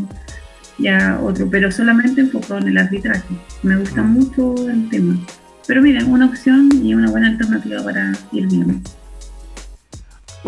ya 0.77 1.19
otro, 1.21 1.49
pero 1.49 1.71
solamente 1.71 2.21
enfocado 2.21 2.59
en 2.59 2.67
el 2.69 2.77
arbitraje. 2.77 3.33
Me 3.63 3.77
gusta 3.77 4.01
mucho 4.03 4.55
el 4.69 4.89
tema. 4.89 5.17
Pero 5.65 5.81
mira, 5.81 6.05
una 6.05 6.25
opción 6.25 6.69
y 6.83 6.93
una 6.93 7.09
buena 7.09 7.27
alternativa 7.27 7.83
para 7.83 8.13
ir 8.31 8.47
viendo 8.47 8.79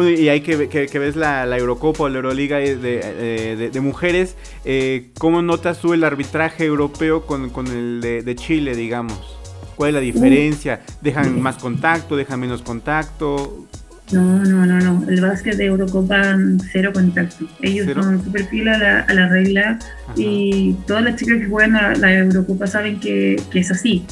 y 0.07 0.29
hay 0.29 0.41
que, 0.41 0.69
que, 0.69 0.99
ves 0.99 1.15
la, 1.15 1.45
Eurocopa 1.57 2.03
o 2.03 2.09
la 2.09 2.17
Euroliga 2.17 2.57
de, 2.57 3.69
de, 3.71 3.81
mujeres, 3.81 4.35
eh, 4.65 5.09
¿cómo 5.17 5.41
notas 5.41 5.79
tú 5.79 5.93
el 5.93 6.03
arbitraje 6.03 6.65
europeo 6.65 7.25
con, 7.25 7.67
el 7.67 8.01
de, 8.01 8.35
Chile, 8.35 8.75
digamos? 8.75 9.38
¿Cuál 9.79 9.91
es 9.91 9.93
la 9.93 10.01
diferencia? 10.01 10.81
¿Dejan 11.01 11.41
más 11.41 11.55
contacto? 11.55 12.17
¿Dejan 12.17 12.37
menos 12.37 12.61
contacto? 12.61 13.65
No, 14.11 14.43
no, 14.43 14.65
no, 14.65 14.77
no. 14.77 15.09
El 15.09 15.21
básquet 15.21 15.55
de 15.55 15.67
Eurocopa, 15.67 16.35
cero 16.69 16.91
contacto. 16.93 17.47
Ellos 17.61 17.87
son 17.93 18.21
súper 18.21 18.43
fieles 18.47 18.75
a 18.75 18.77
la, 18.77 18.99
a 18.99 19.13
la 19.13 19.29
regla 19.29 19.79
y 20.17 20.75
todas 20.85 21.05
las 21.05 21.15
chicas 21.15 21.37
que 21.37 21.45
juegan 21.45 21.77
a 21.77 21.95
la 21.95 22.13
Eurocopa 22.13 22.67
saben 22.67 22.99
que, 22.99 23.41
que 23.49 23.59
es 23.59 23.71
así. 23.71 24.05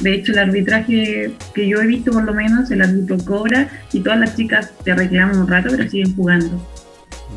De 0.00 0.14
hecho, 0.14 0.32
el 0.32 0.38
arbitraje 0.38 1.30
que 1.54 1.68
yo 1.68 1.82
he 1.82 1.86
visto, 1.86 2.10
por 2.12 2.24
lo 2.24 2.32
menos, 2.32 2.70
el 2.70 2.80
árbitro 2.80 3.18
cobra 3.18 3.68
y 3.92 4.00
todas 4.00 4.18
las 4.18 4.34
chicas 4.34 4.72
te 4.82 4.94
reclaman 4.94 5.40
un 5.40 5.46
rato, 5.46 5.68
pero 5.72 5.90
siguen 5.90 6.16
jugando. 6.16 6.66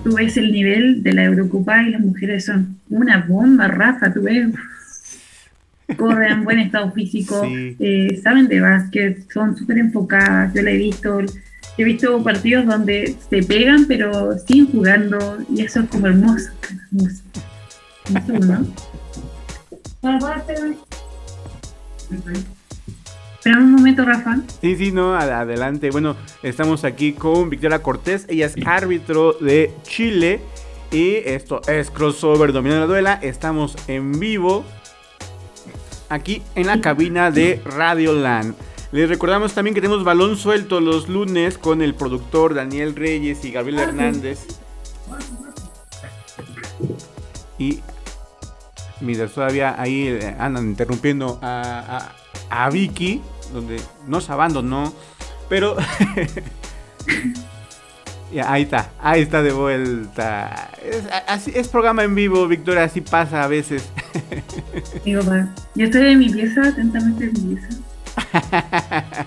Tú 0.05 0.15
ves 0.15 0.37
el 0.37 0.53
nivel 0.53 1.03
de 1.03 1.11
la 1.11 1.25
Eurocopa 1.25 1.83
y 1.83 1.89
las 1.89 1.99
mujeres 1.99 2.45
son 2.45 2.77
una 2.89 3.17
bomba, 3.27 3.67
Rafa, 3.67 4.13
tú 4.13 4.21
ves. 4.21 4.47
Corren, 5.97 6.43
buen 6.43 6.59
estado 6.59 6.91
físico, 6.91 7.41
eh, 7.45 8.19
saben 8.23 8.47
de 8.47 8.61
básquet, 8.61 9.31
son 9.31 9.57
súper 9.57 9.79
enfocadas. 9.79 10.53
Yo 10.53 10.61
la 10.61 10.71
he 10.71 10.77
visto, 10.77 11.19
he 11.77 11.83
visto 11.83 12.23
partidos 12.23 12.65
donde 12.65 13.15
se 13.29 13.43
pegan, 13.43 13.85
pero 13.87 14.37
siguen 14.37 14.71
jugando 14.71 15.37
y 15.53 15.61
eso 15.61 15.81
es 15.81 15.89
como 15.89 16.07
hermoso. 16.07 16.49
hermoso. 16.91 17.23
¿no? 18.47 18.65
Espera 23.35 23.57
un 23.57 23.71
momento, 23.71 24.03
Rafa. 24.03 24.37
Sí, 24.61 24.75
sí, 24.75 24.91
no, 24.91 25.15
adelante. 25.15 25.91
Bueno, 25.91 26.15
estamos 26.43 26.83
aquí 26.83 27.13
con 27.13 27.49
Victoria 27.49 27.81
Cortés. 27.81 28.25
Ella 28.27 28.47
es 28.47 28.55
árbitro 28.65 29.33
de 29.33 29.71
Chile. 29.83 30.41
Y 30.91 31.17
esto 31.17 31.61
es 31.67 31.91
Crossover 31.91 32.51
Dominando 32.51 32.81
la 32.81 32.87
Duela. 32.87 33.19
Estamos 33.21 33.75
en 33.87 34.19
vivo 34.19 34.65
aquí 36.09 36.41
en 36.55 36.67
la 36.67 36.81
cabina 36.81 37.31
de 37.31 37.61
Radio 37.65 38.13
Land. 38.13 38.55
Les 38.91 39.07
recordamos 39.07 39.53
también 39.53 39.75
que 39.75 39.81
tenemos 39.81 40.03
balón 40.03 40.35
suelto 40.35 40.81
los 40.81 41.07
lunes 41.09 41.57
con 41.57 41.81
el 41.81 41.93
productor 41.93 42.55
Daniel 42.55 42.95
Reyes 42.95 43.45
y 43.45 43.51
Gabriel 43.51 43.79
Hernández. 43.79 44.47
Y 47.57 47.81
Mientras 49.01 49.31
todavía 49.31 49.79
ahí 49.79 50.07
eh, 50.07 50.35
andan 50.39 50.67
interrumpiendo 50.67 51.39
a, 51.41 52.11
a, 52.49 52.69
Vicky, 52.69 53.21
donde 53.53 53.79
no 54.07 54.21
se 54.21 54.31
abandonó, 54.31 54.93
pero... 55.47 55.77
ya, 58.33 58.51
ahí 58.51 58.63
está, 58.63 58.91
ahí 59.01 59.21
está 59.21 59.41
de 59.41 59.51
vuelta. 59.51 60.71
Es, 60.83 61.03
así, 61.27 61.51
es 61.55 61.67
programa 61.67 62.03
en 62.03 62.13
vivo, 62.15 62.47
Victoria, 62.47 62.83
así 62.83 63.01
pasa 63.01 63.43
a 63.43 63.47
veces. 63.47 63.89
Digo, 65.05 65.21
yo 65.75 65.85
estoy 65.85 66.11
en 66.11 66.19
mi 66.19 66.29
pieza, 66.29 66.67
atentamente 66.67 67.25
en 67.25 67.33
mi 67.33 67.55
pieza. 67.55 67.69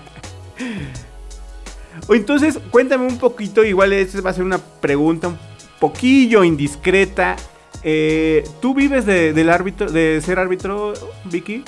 o 2.07 2.15
entonces, 2.15 2.59
cuéntame 2.71 3.05
un 3.05 3.17
poquito, 3.17 3.63
igual 3.63 3.93
esta 3.93 4.21
va 4.21 4.29
a 4.29 4.33
ser 4.33 4.43
una 4.43 4.57
pregunta 4.57 5.27
un 5.27 5.37
poquillo 5.79 6.43
indiscreta. 6.43 7.35
Eh, 7.83 8.43
¿Tú 8.61 8.73
vives 8.73 9.05
de, 9.05 9.33
del 9.33 9.49
árbitro, 9.49 9.91
de 9.91 10.21
ser 10.23 10.39
árbitro, 10.39 10.93
Vicky? 11.25 11.63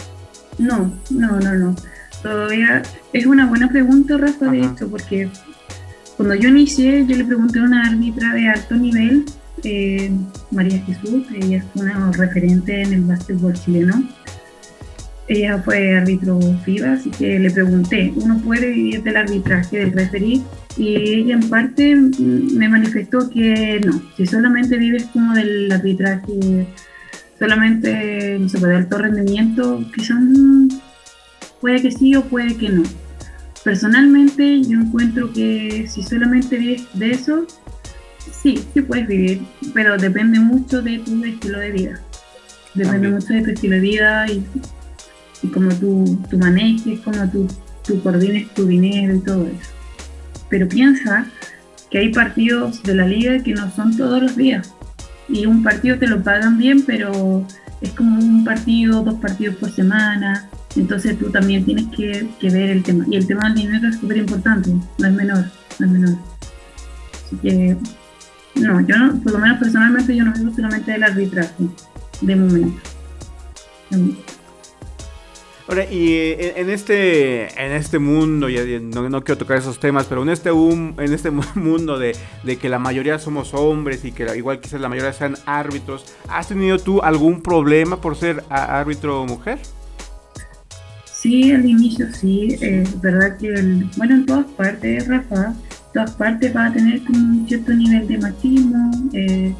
No, 0.58 0.94
no, 1.10 1.40
no, 1.40 1.54
no. 1.54 1.76
Todavía 2.24 2.82
es 3.12 3.26
una 3.26 3.46
buena 3.46 3.68
pregunta, 3.68 4.18
Rafa, 4.18 4.48
de 4.48 4.62
esto, 4.62 4.88
porque 4.88 5.30
cuando 6.18 6.36
yo 6.36 6.50
inicié, 6.50 7.06
yo 7.08 7.18
le 7.18 7.26
pregunté 7.26 7.60
a 7.60 7.64
una 7.64 7.88
árbitra 7.88 8.34
de 8.34 8.48
alto 8.48 8.76
nivel, 8.76 9.26
eh, 9.64 10.12
María 10.52 10.80
Jesús, 10.86 11.26
ella 11.34 11.58
es 11.58 11.64
una 11.76 12.12
referente 12.12 12.82
en 12.82 12.94
el 12.94 13.02
básquetbol 13.02 13.54
chileno. 13.54 14.08
Ella 15.28 15.62
fue 15.64 15.98
árbitro 15.98 16.40
FIBA, 16.64 16.94
así 16.94 17.10
que 17.10 17.40
le 17.40 17.50
pregunté, 17.50 18.14
¿uno 18.16 18.38
puede 18.40 18.70
vivir 18.70 19.02
del 19.04 19.18
arbitraje, 19.18 19.80
del 19.80 19.92
referir? 19.92 20.42
Y 20.78 20.96
ella 20.96 21.34
en 21.34 21.50
parte 21.50 21.96
me 21.96 22.70
manifestó 22.70 23.30
que 23.30 23.82
no, 23.84 24.02
si 24.16 24.26
solamente 24.28 24.78
vives 24.78 25.06
como 25.06 25.34
del 25.34 25.72
arbitraje, 25.72 26.68
solamente, 27.40 28.38
no 28.40 28.48
se 28.48 28.60
puede 28.60 28.76
alto 28.76 29.00
rendimiento, 29.00 29.84
quizás 29.96 30.20
puede 31.60 31.82
que 31.82 31.92
sí 31.92 32.16
o 32.16 32.24
puede 32.24 32.56
que 32.56 32.70
no. 32.70 32.84
Personalmente 33.66 34.62
yo 34.64 34.80
encuentro 34.80 35.34
que 35.34 35.86
si 35.90 36.04
solamente 36.04 36.58
vives 36.58 36.88
de 36.94 37.12
eso, 37.12 37.46
sí, 38.42 38.64
sí 38.74 38.82
puedes 38.82 39.08
vivir, 39.08 39.42
pero 39.74 39.98
depende 39.98 40.40
mucho 40.40 40.82
de 40.82 41.00
tu 41.00 41.22
estilo 41.26 41.60
de 41.60 41.72
vida. 41.72 42.00
Depende 42.74 43.10
mucho 43.10 43.34
de 43.34 43.42
tu 43.42 43.50
estilo 43.50 43.76
de 43.76 43.82
vida 43.82 44.32
y, 44.32 44.46
y 45.44 45.48
cómo 45.48 45.76
tú, 45.76 46.18
tú 46.30 46.38
manejes, 46.38 47.02
cómo 47.02 47.30
tú, 47.30 47.46
tú 47.86 48.02
coordines 48.02 48.54
tu 48.54 48.66
dinero 48.66 49.16
y 49.16 49.20
todo 49.20 49.46
eso 49.48 49.76
pero 50.50 50.68
piensa 50.68 51.26
que 51.90 52.00
hay 52.00 52.14
partidos 52.14 52.84
de 52.84 52.96
la 52.96 53.06
liga 53.06 53.42
que 53.44 53.54
no 53.54 53.70
son 53.72 53.96
todos 53.96 54.22
los 54.22 54.36
días. 54.36 54.74
Y 55.28 55.46
un 55.46 55.64
partido 55.64 55.98
te 55.98 56.08
lo 56.08 56.24
pagan 56.24 56.58
bien, 56.58 56.84
pero 56.86 57.46
es 57.82 57.92
como 57.92 58.20
un 58.20 58.44
partido, 58.44 59.04
dos 59.04 59.16
partidos 59.16 59.56
por 59.56 59.72
semana. 59.72 60.48
Entonces 60.76 61.18
tú 61.18 61.30
también 61.30 61.64
tienes 61.64 61.86
que, 61.96 62.28
ver 62.50 62.70
el 62.70 62.84
tema. 62.84 63.06
Y 63.10 63.16
el 63.16 63.28
tema 63.28 63.46
del 63.46 63.56
dinero 63.56 63.88
es 63.88 63.98
súper 63.98 64.18
importante, 64.18 64.72
no 64.98 65.08
es 65.08 65.14
menor, 65.14 65.46
no 65.80 65.86
es 65.86 65.92
menor. 65.92 66.18
Así 67.26 67.36
que, 67.38 67.78
no, 68.56 68.82
yo 68.82 68.98
no, 68.98 69.20
por 69.22 69.34
lo 69.34 69.40
menos 69.40 69.60
personalmente 69.60 70.16
yo 70.16 70.24
no 70.26 70.34
vivo 70.34 70.54
solamente 70.54 70.92
del 70.92 71.04
arbitraje, 71.04 71.66
de 72.22 72.36
momento. 72.36 72.82
Ahora, 75.68 75.84
y 75.92 76.14
eh, 76.14 76.54
en 76.58 76.70
este, 76.70 77.46
en 77.60 77.72
este 77.72 77.98
mundo, 77.98 78.50
ya 78.50 78.62
no, 78.80 79.10
no, 79.10 79.24
quiero 79.24 79.40
tocar 79.40 79.58
esos 79.58 79.80
temas, 79.80 80.06
pero 80.06 80.22
en 80.22 80.30
este, 80.30 80.50
en 80.50 81.14
este 81.14 81.32
mundo 81.56 81.98
de, 81.98 82.16
que 82.60 82.70
la 82.70 82.78
mayoría 82.78 83.18
somos 83.18 83.54
hombres 83.54 84.06
y 84.06 84.12
que 84.12 84.28
igual 84.38 84.60
quizás 84.60 84.80
la 84.80 84.90
mayoría 84.90 85.14
sean 85.14 85.36
árbitros, 85.46 86.16
¿has 86.28 86.50
tenido 86.50 86.78
tú 86.78 87.02
algún 87.02 87.42
problema 87.42 88.00
por 88.00 88.16
ser 88.16 88.44
árbitro 88.50 89.26
mujer? 89.26 89.58
Sí, 91.26 91.52
al 91.52 91.66
inicio 91.66 92.06
sí, 92.14 92.56
es 92.62 93.02
verdad 93.02 93.36
que, 93.38 93.52
bueno, 93.98 94.14
en 94.14 94.28
todas 94.28 94.46
partes, 94.46 95.08
Rafa, 95.08 95.56
todas 95.92 96.12
partes 96.12 96.56
va 96.56 96.68
a 96.68 96.72
tener 96.72 97.02
un 97.10 97.48
cierto 97.48 97.74
nivel 97.74 98.08
de 98.08 98.20
machismo, 98.20 98.92
eh, 99.12 99.52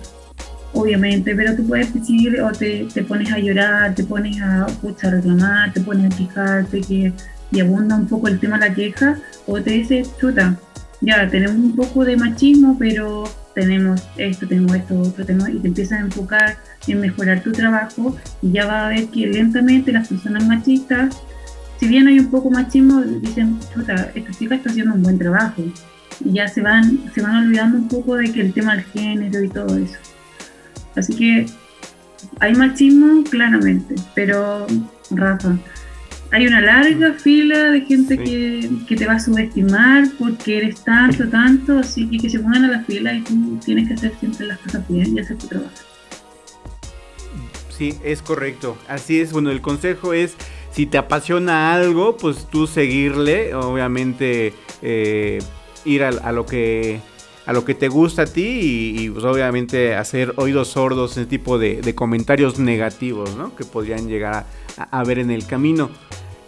obviamente, 0.74 1.36
pero 1.36 1.56
tú 1.56 1.66
puedes 1.66 1.92
decidir 1.92 2.40
o 2.40 2.52
te, 2.52 2.86
te 2.94 3.02
pones 3.02 3.32
a 3.34 3.40
llorar, 3.40 3.96
te 3.96 4.04
pones 4.04 4.40
a, 4.44 4.68
reclamar, 5.02 5.74
te 5.74 5.82
pones 5.82 6.14
a 6.14 6.16
quejarte 6.16 6.82
que, 6.82 7.12
y 7.50 7.60
abunda 7.60 7.96
un 7.96 8.06
poco 8.06 8.28
el 8.28 8.40
tema 8.40 8.60
de 8.60 8.70
la 8.70 8.76
queja, 8.76 9.18
o 9.48 9.60
te 9.60 9.72
dices, 9.72 10.12
chuta, 10.22 10.56
ya 11.02 11.28
tenemos 11.28 11.56
un 11.56 11.76
poco 11.76 12.06
de 12.06 12.16
machismo, 12.16 12.78
pero 12.78 13.24
tenemos 13.56 14.08
esto, 14.18 14.48
tenemos 14.48 14.76
esto, 14.76 15.00
otro, 15.00 15.26
tenemos, 15.26 15.50
y 15.50 15.58
te 15.58 15.70
empiezas 15.70 15.98
a 15.98 16.02
enfocar 16.02 16.58
en 16.86 17.00
mejorar 17.00 17.42
tu 17.42 17.52
trabajo 17.52 18.16
y 18.44 18.52
ya 18.52 18.68
va 18.68 18.86
a 18.86 18.90
ver 18.90 19.08
que 19.08 19.26
lentamente 19.26 19.92
las 19.92 20.10
personas 20.10 20.46
machistas, 20.46 21.16
si 21.80 21.88
bien 21.88 22.08
hay 22.08 22.20
un 22.20 22.32
poco 22.32 22.50
machismo, 22.50 23.02
dicen, 23.02 23.60
chuta, 23.74 24.12
esta 24.16 24.32
chica 24.32 24.56
está 24.56 24.70
haciendo 24.70 24.94
un 24.96 25.04
buen 25.04 25.18
trabajo. 25.18 25.64
Y 26.24 26.34
ya 26.34 26.48
se 26.48 26.62
van, 26.62 27.12
se 27.14 27.22
van 27.22 27.48
olvidando 27.48 27.78
un 27.78 27.88
poco 27.88 28.16
de 28.16 28.32
que 28.32 28.42
el 28.42 28.54
tema 28.54 28.76
del 28.76 28.86
género 28.86 29.44
y 29.44 29.50
todo 29.50 29.78
eso. 29.78 29.98
Así 30.96 31.14
que 31.16 31.46
hay 32.40 32.56
machismo 32.56 33.24
claramente, 33.26 33.96
pero 34.14 34.66
Rafa, 35.12 35.58
hay 36.32 36.48
una 36.48 36.62
larga 36.62 37.14
fila 37.14 37.72
de 37.72 37.82
gente 37.82 38.18
que, 38.18 38.70
que, 38.88 38.96
te 38.96 39.06
va 39.06 39.14
a 39.14 39.20
subestimar 39.20 40.08
porque 40.18 40.58
eres 40.58 40.84
tanto, 40.84 41.28
tanto, 41.28 41.80
así 41.80 42.10
que 42.10 42.18
que 42.18 42.30
se 42.30 42.40
pongan 42.40 42.66
a 42.66 42.72
la 42.72 42.84
fila 42.84 43.14
y 43.14 43.22
tú 43.22 43.60
tienes 43.64 43.88
que 43.90 43.94
hacer 43.96 44.14
siempre 44.20 44.48
las 44.48 44.60
cosas 44.60 44.88
bien 44.88 45.16
y 45.16 45.20
hacer 45.20 45.38
tu 45.38 45.48
trabajo. 45.48 45.72
Sí, 47.78 47.94
es 48.04 48.22
correcto. 48.22 48.78
Así 48.88 49.20
es. 49.20 49.34
Bueno, 49.34 49.52
el 49.52 49.62
consejo 49.62 50.14
es, 50.14 50.36
si 50.76 50.86
te 50.86 50.98
apasiona 50.98 51.74
algo, 51.74 52.18
pues 52.18 52.48
tú 52.52 52.68
seguirle, 52.68 53.56
obviamente 53.56 54.54
eh, 54.82 55.40
ir 55.86 56.04
a, 56.04 56.32
lo 56.34 56.46
que 56.46 57.00
a 57.46 57.54
lo 57.54 57.64
que 57.64 57.76
te 57.76 57.88
gusta 57.88 58.24
a 58.24 58.26
ti 58.26 58.98
y, 58.98 59.10
pues 59.10 59.24
obviamente 59.24 59.96
hacer 59.96 60.34
oídos 60.36 60.68
sordos 60.70 61.12
ese 61.12 61.28
tipo 61.28 61.58
de, 61.58 61.96
comentarios 61.96 62.60
negativos, 62.60 63.38
¿no? 63.38 63.56
Que 63.56 63.64
podrían 63.64 64.10
llegar 64.10 64.46
a, 64.78 65.04
ver 65.06 65.20
en 65.20 65.32
el 65.32 65.48
camino. 65.48 65.92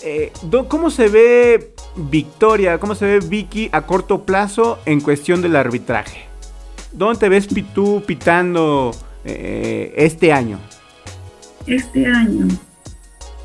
Eh, 0.04 0.34
¿Cómo 0.68 0.92
se 0.92 1.08
ve 1.08 1.74
Victoria, 1.96 2.80
cómo 2.80 2.96
se 2.96 3.06
ve 3.06 3.20
Vicky 3.20 3.70
a 3.72 3.84
corto 3.84 4.26
plazo 4.26 4.78
en 4.86 5.00
cuestión 5.00 5.42
del 5.42 5.56
arbitraje? 5.56 6.26
¿Dónde 6.92 7.20
te 7.20 7.30
ves 7.30 7.48
tú 7.74 8.04
pitando 8.06 8.92
eh, 9.24 9.94
este 9.96 10.34
año? 10.34 10.60
Este 11.66 12.06
año, 12.06 12.48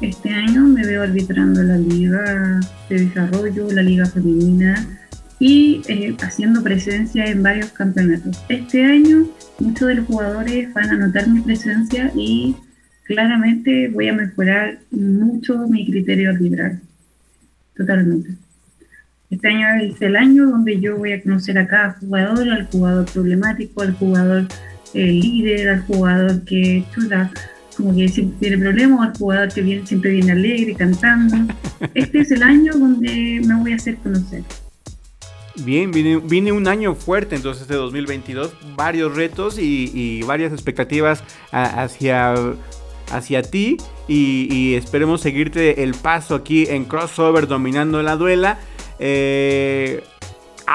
este 0.02 0.30
año 0.30 0.64
me 0.64 0.84
veo 0.84 1.02
arbitrando 1.02 1.62
la 1.62 1.76
liga 1.76 2.60
de 2.88 3.06
desarrollo, 3.06 3.70
la 3.70 3.82
liga 3.82 4.04
femenina 4.06 4.98
y 5.38 5.82
eh, 5.88 6.16
haciendo 6.20 6.62
presencia 6.62 7.24
en 7.26 7.42
varios 7.42 7.70
campeonatos. 7.70 8.44
Este 8.48 8.84
año 8.84 9.26
muchos 9.60 9.88
de 9.88 9.94
los 9.96 10.06
jugadores 10.06 10.72
van 10.74 10.90
a 10.90 10.96
notar 10.96 11.28
mi 11.28 11.40
presencia 11.40 12.12
y 12.16 12.56
claramente 13.04 13.88
voy 13.88 14.08
a 14.08 14.12
mejorar 14.12 14.78
mucho 14.90 15.66
mi 15.68 15.86
criterio 15.86 16.30
arbitral. 16.30 16.80
Totalmente. 17.76 18.30
Este 19.30 19.48
año 19.48 19.66
es 19.82 20.02
el 20.02 20.16
año 20.16 20.46
donde 20.46 20.78
yo 20.80 20.98
voy 20.98 21.12
a 21.12 21.22
conocer 21.22 21.56
a 21.58 21.66
cada 21.66 21.92
jugador, 21.94 22.50
al 22.50 22.66
jugador 22.66 23.06
problemático, 23.10 23.82
al 23.82 23.94
jugador 23.94 24.46
eh, 24.94 25.06
líder, 25.06 25.70
al 25.70 25.82
jugador 25.82 26.44
que 26.44 26.84
chuta, 26.92 27.30
como 27.76 27.94
que 27.94 28.08
siempre 28.08 28.36
tiene 28.40 28.58
problemas, 28.58 29.08
al 29.08 29.16
jugador 29.16 29.52
que 29.52 29.62
viene, 29.62 29.86
siempre 29.86 30.12
viene 30.12 30.32
alegre, 30.32 30.74
cantando. 30.74 31.36
Este 31.94 32.20
es 32.20 32.30
el 32.30 32.42
año 32.42 32.72
donde 32.74 33.42
me 33.44 33.54
voy 33.56 33.72
a 33.72 33.76
hacer 33.76 33.96
conocer. 33.96 34.44
Bien, 35.56 35.90
viene, 35.90 36.52
un 36.52 36.66
año 36.66 36.94
fuerte 36.94 37.36
entonces 37.36 37.68
de 37.68 37.74
2022, 37.74 38.54
varios 38.74 39.14
retos 39.14 39.58
y, 39.58 40.22
varias 40.22 40.52
expectativas 40.52 41.22
hacia, 41.50 42.34
hacia 43.10 43.42
ti 43.42 43.76
y, 44.08 44.74
esperemos 44.74 45.20
seguirte 45.20 45.82
el 45.82 45.94
paso 45.94 46.34
aquí 46.34 46.66
en 46.68 46.84
crossover 46.84 47.46
dominando 47.46 48.02
la 48.02 48.16
duela. 48.16 48.58
Eh, 48.98 50.02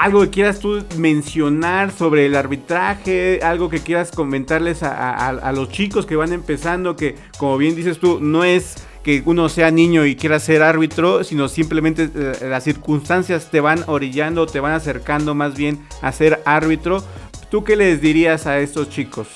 algo 0.02 0.20
que 0.22 0.30
quieras 0.30 0.60
tú 0.60 0.84
mencionar 0.96 1.90
sobre 1.90 2.26
el 2.26 2.36
arbitraje, 2.36 3.40
algo 3.42 3.68
que 3.68 3.80
quieras 3.80 4.10
comentarles 4.10 4.82
a, 4.82 5.52
los 5.52 5.70
chicos 5.70 6.06
que 6.06 6.16
van 6.16 6.32
empezando, 6.32 6.96
que 6.96 7.16
como 7.38 7.58
bien 7.58 7.74
dices 7.74 7.98
tú, 7.98 8.18
no 8.20 8.44
es 8.44 8.86
que 9.02 9.22
uno 9.24 9.48
sea 9.48 9.70
niño 9.70 10.06
y 10.06 10.16
quiera 10.16 10.38
ser 10.38 10.62
árbitro, 10.62 11.24
sino 11.24 11.48
simplemente 11.48 12.10
eh, 12.14 12.32
las 12.42 12.64
circunstancias 12.64 13.50
te 13.50 13.60
van 13.60 13.84
orillando, 13.86 14.46
te 14.46 14.60
van 14.60 14.72
acercando 14.72 15.34
más 15.34 15.56
bien 15.56 15.80
a 16.02 16.12
ser 16.12 16.42
árbitro. 16.44 17.02
¿Tú 17.50 17.64
qué 17.64 17.76
les 17.76 18.00
dirías 18.00 18.46
a 18.46 18.58
estos 18.58 18.90
chicos? 18.90 19.28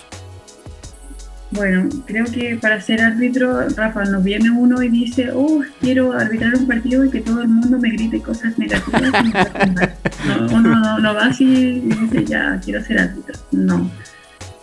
Bueno, 1.52 1.86
creo 2.06 2.24
que 2.24 2.56
para 2.60 2.80
ser 2.80 3.02
árbitro, 3.02 3.68
Rafa, 3.76 4.04
nos 4.04 4.24
viene 4.24 4.50
uno 4.50 4.82
y 4.82 4.88
dice, 4.88 5.30
oh, 5.34 5.60
quiero 5.80 6.12
arbitrar 6.12 6.54
un 6.56 6.66
partido 6.66 7.04
y 7.04 7.10
que 7.10 7.20
todo 7.20 7.42
el 7.42 7.48
mundo 7.48 7.78
me 7.78 7.90
grite 7.90 8.22
cosas 8.22 8.58
negativas. 8.58 9.12
no, 10.26 10.56
uno 10.56 10.98
no, 10.98 11.14
va 11.14 11.26
así 11.26 11.44
y 11.44 11.80
dice, 11.80 12.24
ya, 12.24 12.58
quiero 12.64 12.82
ser 12.82 13.00
árbitro. 13.00 13.38
No. 13.52 13.90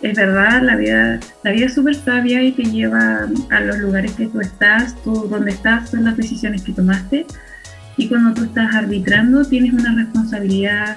Es 0.02 0.16
verdad, 0.16 0.62
la 0.62 0.74
vida, 0.76 1.20
la 1.44 1.52
vida 1.52 1.66
es 1.66 1.74
súper 1.74 1.94
sabia 1.94 2.42
y 2.42 2.52
te 2.52 2.64
lleva 2.64 3.28
a 3.50 3.60
los 3.60 3.78
lugares 3.78 4.12
que 4.12 4.26
tú 4.26 4.40
estás, 4.40 5.00
tú 5.04 5.28
donde 5.28 5.52
estás 5.52 5.90
son 5.90 6.04
las 6.04 6.16
decisiones 6.16 6.62
que 6.62 6.72
tomaste. 6.72 7.24
Y 7.98 8.08
cuando 8.08 8.34
tú 8.34 8.44
estás 8.44 8.74
arbitrando 8.74 9.44
tienes 9.44 9.72
una 9.74 9.94
responsabilidad 9.94 10.96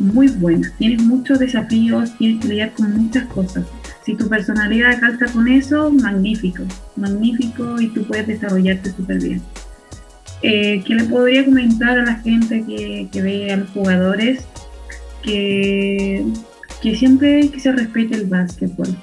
muy 0.00 0.28
buena, 0.28 0.70
tienes 0.76 1.02
muchos 1.02 1.38
desafíos, 1.38 2.14
tienes 2.18 2.42
que 2.42 2.48
lidiar 2.48 2.72
con 2.72 2.94
muchas 2.94 3.24
cosas 3.26 3.64
si 4.04 4.14
tu 4.14 4.28
personalidad 4.28 5.00
calza 5.00 5.26
con 5.32 5.48
eso, 5.48 5.90
magnífico, 5.90 6.62
magnífico 6.96 7.80
y 7.80 7.88
tú 7.88 8.04
puedes 8.04 8.26
desarrollarte 8.26 8.90
súper 8.90 9.22
bien. 9.22 9.42
Eh, 10.42 10.82
¿Qué 10.86 10.94
le 10.94 11.04
podría 11.04 11.44
comentar 11.44 11.98
a 11.98 12.04
la 12.04 12.16
gente 12.16 12.64
que, 12.66 13.22
ve 13.22 13.50
a 13.50 13.56
los 13.56 13.70
jugadores? 13.70 14.44
Que, 15.22 16.22
que 16.82 16.94
siempre 16.94 17.48
que 17.48 17.58
se 17.58 17.72
respete 17.72 18.16
el 18.16 18.26
básquetbol, 18.26 18.94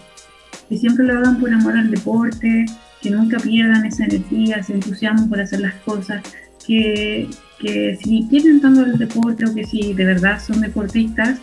que 0.70 0.78
siempre 0.78 1.04
lo 1.04 1.18
hagan 1.18 1.40
por 1.40 1.52
amor 1.52 1.76
al 1.76 1.90
deporte, 1.90 2.66
que 3.02 3.10
nunca 3.10 3.40
pierdan 3.40 3.86
esa 3.86 4.06
energía, 4.06 4.58
ese 4.58 4.74
entusiasmo 4.74 5.28
por 5.28 5.42
hacer 5.42 5.62
las 5.62 5.74
cosas, 5.78 6.22
que, 6.68 7.28
que 7.60 7.98
si 8.04 8.28
quieren 8.30 8.62
tanto 8.62 8.86
el 8.86 9.00
deporte 9.00 9.46
o 9.46 9.56
que 9.56 9.66
si 9.66 9.96
de 9.96 10.06
verdad 10.06 10.40
son 10.40 10.62
deportistas, 10.62 11.40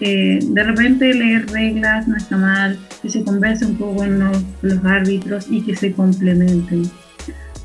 de 0.00 0.62
repente 0.62 1.12
leer 1.12 1.46
reglas 1.50 2.08
no 2.08 2.16
está 2.16 2.36
mal, 2.36 2.78
que 3.02 3.10
se 3.10 3.22
converse 3.22 3.66
un 3.66 3.76
poco 3.76 3.96
con 3.96 4.18
los, 4.62 4.84
árbitros 4.84 5.46
y 5.50 5.60
que 5.60 5.76
se 5.76 5.92
complementen. 5.92 6.90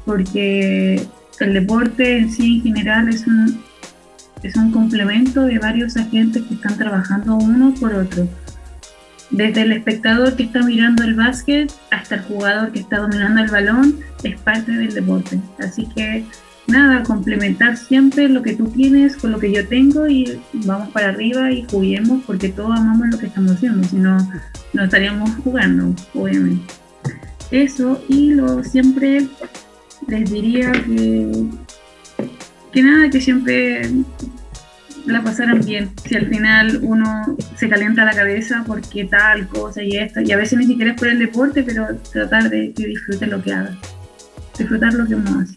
Porque 0.06 1.02
el 1.40 1.54
deporte 1.54 2.18
en 2.18 2.32
sí 2.32 2.58
en 2.58 2.76
general 2.76 3.10
es 3.10 3.26
un, 3.26 3.62
es 4.44 4.56
un 4.56 4.72
complemento 4.72 5.44
de 5.44 5.60
varios 5.60 5.96
agentes 5.96 6.44
que 6.44 6.56
están 6.56 6.78
trabajando 6.78 7.36
uno 7.36 7.74
por 7.80 7.94
otro. 7.94 8.28
Desde 9.32 9.62
el 9.64 9.72
espectador 9.72 10.36
que 10.36 10.44
está 10.44 10.62
mirando 10.62 11.04
el 11.04 11.16
básquet 11.16 11.72
hasta 11.90 12.16
el 12.16 12.22
jugador 12.22 12.72
que 12.72 12.80
está 12.80 13.00
dominando 13.00 13.42
el 13.42 13.50
balón, 13.50 14.00
es 14.24 14.40
parte 14.40 14.72
del 14.74 14.94
deporte. 14.94 15.40
Así 15.60 15.88
que 15.96 16.26
nada, 16.68 17.04
complementar 17.04 17.78
siempre 17.78 18.28
lo 18.28 18.42
que 18.42 18.56
tú 18.56 18.66
tienes 18.68 19.16
con 19.16 19.32
lo 19.32 19.40
que 19.40 19.52
yo 19.52 19.68
tengo 19.68 20.08
y 20.08 20.40
vamos 20.54 20.90
para 20.90 21.10
arriba 21.10 21.52
y 21.52 21.66
juguemos 21.70 22.24
porque 22.26 22.50
todos 22.50 22.72
amamos 22.72 23.08
lo 23.12 23.20
que 23.20 23.28
estamos 23.28 23.52
haciendo, 23.52 23.88
si 23.88 23.98
no, 23.98 24.18
no 24.74 24.84
estaríamos 24.84 25.30
jugando, 25.44 25.94
obviamente. 26.14 26.74
Eso, 27.52 28.04
y 28.10 28.34
lo 28.34 28.64
siempre 28.64 29.28
les 30.08 30.32
diría 30.32 30.72
que, 30.72 31.32
que 32.72 32.84
nada, 32.84 33.10
que 33.10 33.22
siempre 33.22 33.90
la 35.06 35.24
pasaran 35.24 35.62
bien. 35.62 35.92
Si 36.04 36.16
al 36.16 36.28
final 36.28 36.80
uno 36.82 37.38
se 37.56 37.70
calienta 37.70 38.06
la 38.06 38.14
cabeza 38.14 38.64
porque 38.66 39.06
tal 39.06 39.48
cosa 39.48 39.84
y 39.84 39.98
esto, 39.98 40.22
y 40.22 40.32
a 40.32 40.38
veces 40.38 40.58
ni 40.58 40.66
siquiera 40.66 40.92
es 40.92 40.98
por 40.98 41.08
el 41.08 41.20
deporte, 41.20 41.64
pero 41.64 41.96
tratar 42.12 42.50
de 42.50 42.74
que 42.74 42.88
disfruten 42.88 43.30
lo 43.30 43.42
que 43.42 43.54
haga, 43.54 43.78
disfrutar 44.58 44.94
lo 44.96 45.06
que 45.06 45.16
uno 45.16 45.40
hace. 45.40 45.56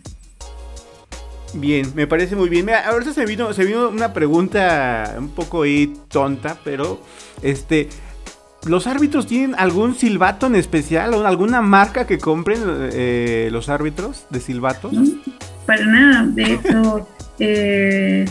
Bien, 1.54 1.92
me 1.94 2.06
parece 2.06 2.36
muy 2.36 2.48
bien. 2.48 2.66
Mira, 2.66 2.88
ahorita 2.88 3.12
se 3.12 3.24
vino, 3.24 3.52
se 3.52 3.64
vino 3.64 3.88
una 3.88 4.12
pregunta 4.12 5.14
un 5.18 5.30
poco 5.30 5.62
ahí 5.62 5.94
tonta, 6.08 6.58
pero 6.64 7.00
este. 7.42 7.88
¿Los 8.66 8.88
árbitros 8.88 9.28
tienen 9.28 9.54
algún 9.56 9.94
silbato 9.94 10.48
en 10.48 10.56
especial 10.56 11.14
o 11.14 11.24
alguna 11.24 11.62
marca 11.62 12.08
que 12.08 12.18
compren 12.18 12.60
eh, 12.92 13.48
los 13.52 13.68
árbitros 13.68 14.26
de 14.30 14.40
silbatos? 14.40 14.92
para 15.64 15.84
nada, 15.86 16.26
de 16.26 16.54
hecho, 16.54 17.06
eh, 17.38 18.24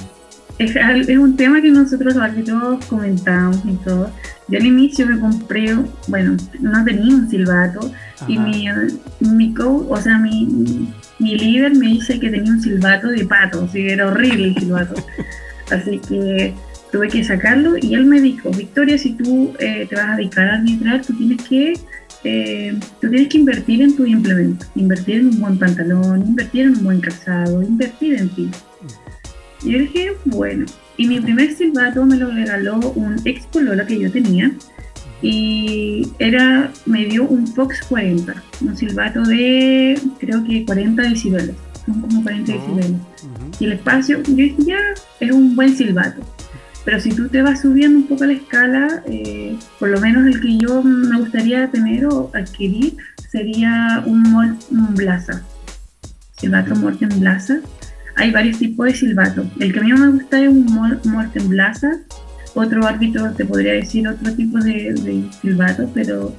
es, 0.59 1.17
un 1.17 1.37
tema 1.37 1.61
que 1.61 1.69
nosotros 1.69 2.15
los 2.15 2.23
árbitros 2.23 2.83
comentamos 2.85 3.61
y 3.65 3.73
todo. 3.85 4.11
Yo 4.47 4.57
al 4.57 4.65
inicio 4.65 5.05
me 5.05 5.19
compré, 5.19 5.77
bueno, 6.07 6.35
no 6.59 6.83
tenía 6.83 7.15
un 7.15 7.29
silbato 7.29 7.91
y 8.27 8.39
mi, 8.39 8.65
mi 9.19 9.53
o 9.57 9.97
sea, 10.01 10.17
mi, 10.17 10.91
mi 11.19 11.37
líder 11.37 11.75
me 11.75 11.87
dice 11.87 12.19
que 12.19 12.29
tenía 12.29 12.51
un 12.51 12.61
silbato 12.61 13.07
de 13.07 13.25
pato, 13.25 13.63
así 13.63 13.87
era 13.87 14.07
horrible 14.07 14.49
el 14.49 14.57
silbato. 14.57 14.95
Así 15.71 15.99
que 15.99 16.53
tuve 16.91 17.09
que 17.09 17.23
sacarlo 17.23 17.75
y 17.79 17.93
él 17.93 18.05
me 18.05 18.21
dijo, 18.21 18.51
Victoria, 18.51 18.97
si 18.97 19.13
tú 19.13 19.53
eh, 19.59 19.85
te 19.89 19.95
vas 19.95 20.09
a 20.09 20.15
dedicar 20.15 20.47
a 20.47 20.55
arbitrar, 20.55 21.01
tú 21.01 21.13
tienes 21.13 21.43
que 21.43 21.73
eh, 22.23 22.77
tú 22.99 23.09
tienes 23.09 23.29
que 23.29 23.37
invertir 23.37 23.81
en 23.81 23.95
tu 23.95 24.05
implemento, 24.05 24.65
invertir 24.75 25.17
en 25.17 25.27
un 25.27 25.39
buen 25.39 25.59
pantalón, 25.59 26.27
invertir 26.27 26.65
en 26.65 26.77
un 26.77 26.83
buen 26.83 26.99
calzado, 26.99 27.61
invertir 27.61 28.15
en 28.15 28.29
ti. 28.29 28.49
Y 29.63 29.71
yo 29.71 29.79
dije, 29.79 30.11
bueno, 30.25 30.65
Y 30.97 31.07
mi 31.07 31.19
primer 31.19 31.53
silbato 31.53 32.05
me 32.05 32.17
lo 32.17 32.31
regaló 32.31 32.79
un 32.95 33.21
ex 33.25 33.47
que 33.87 33.99
yo 33.99 34.11
tenía. 34.11 34.51
Y 35.21 36.07
era, 36.19 36.71
me 36.85 37.05
dio 37.05 37.23
un 37.23 37.47
Fox 37.47 37.81
40, 37.89 38.43
un 38.61 38.77
silbato 38.77 39.23
de 39.23 39.99
creo 40.19 40.43
que 40.43 40.63
40 40.65 41.01
decibeles, 41.01 41.55
son 41.85 42.01
como 42.01 42.23
40 42.23 42.51
decibeles. 42.51 43.01
Y 43.59 43.65
el 43.65 43.73
espacio, 43.73 44.21
yo 44.23 44.35
dije, 44.35 44.57
ya, 44.59 44.79
es 45.19 45.31
un 45.31 45.55
buen 45.55 45.75
silbato. 45.75 46.21
Pero 46.87 47.01
si 47.01 47.09
tú 47.09 47.27
te 47.27 47.41
vas 47.41 47.61
subiendo 47.61 47.99
un 47.99 48.07
poco 48.07 48.25
la 48.25 48.33
escala, 48.33 49.03
eh, 49.07 49.57
por 49.77 49.89
lo 49.89 49.99
menos 49.99 50.25
el 50.25 50.39
que 50.39 50.57
yo 50.57 50.81
me 50.81 51.19
gustaría 51.19 51.69
tener 51.69 52.05
o 52.05 52.31
adquirir 52.33 52.95
sería 53.29 54.01
un, 54.05 54.57
un 54.71 54.95
Blasa, 54.95 55.43
silbato 56.37 56.75
Morten 56.75 57.19
Blasa. 57.19 57.59
Hay 58.15 58.31
varios 58.31 58.57
tipos 58.59 58.85
de 58.85 58.95
silbato. 58.95 59.45
El 59.59 59.73
que 59.73 59.79
a 59.79 59.83
mí 59.83 59.91
me 59.91 60.07
gusta 60.07 60.41
es 60.41 60.47
un 60.47 60.65
Morten 61.03 61.49
Blasa. 61.49 61.91
Otro 62.57 62.85
árbitro 62.85 63.31
te 63.33 63.45
podría 63.45 63.73
decir 63.73 64.07
otro 64.07 64.33
tipo 64.33 64.57
de, 64.59 64.93
de 64.93 65.29
silbato, 65.41 65.89
pero 65.93 66.35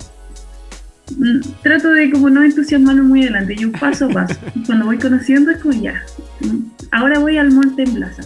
mm, 1.17 1.41
trato 1.63 1.93
de 1.93 2.11
como 2.11 2.29
no 2.29 2.43
entusiasmarme 2.43 3.03
muy 3.03 3.23
adelante. 3.23 3.55
Yo 3.55 3.71
paso 3.73 4.07
a 4.07 4.09
paso. 4.09 4.35
Cuando 4.67 4.87
voy 4.87 4.99
conociendo 4.99 5.53
es 5.53 5.59
como 5.59 5.75
ya. 5.81 6.03
Mm, 6.41 6.65
ahora 6.91 7.21
voy 7.21 7.39
al 7.39 7.53
Morten 7.53 7.95
Blasa. 7.95 8.23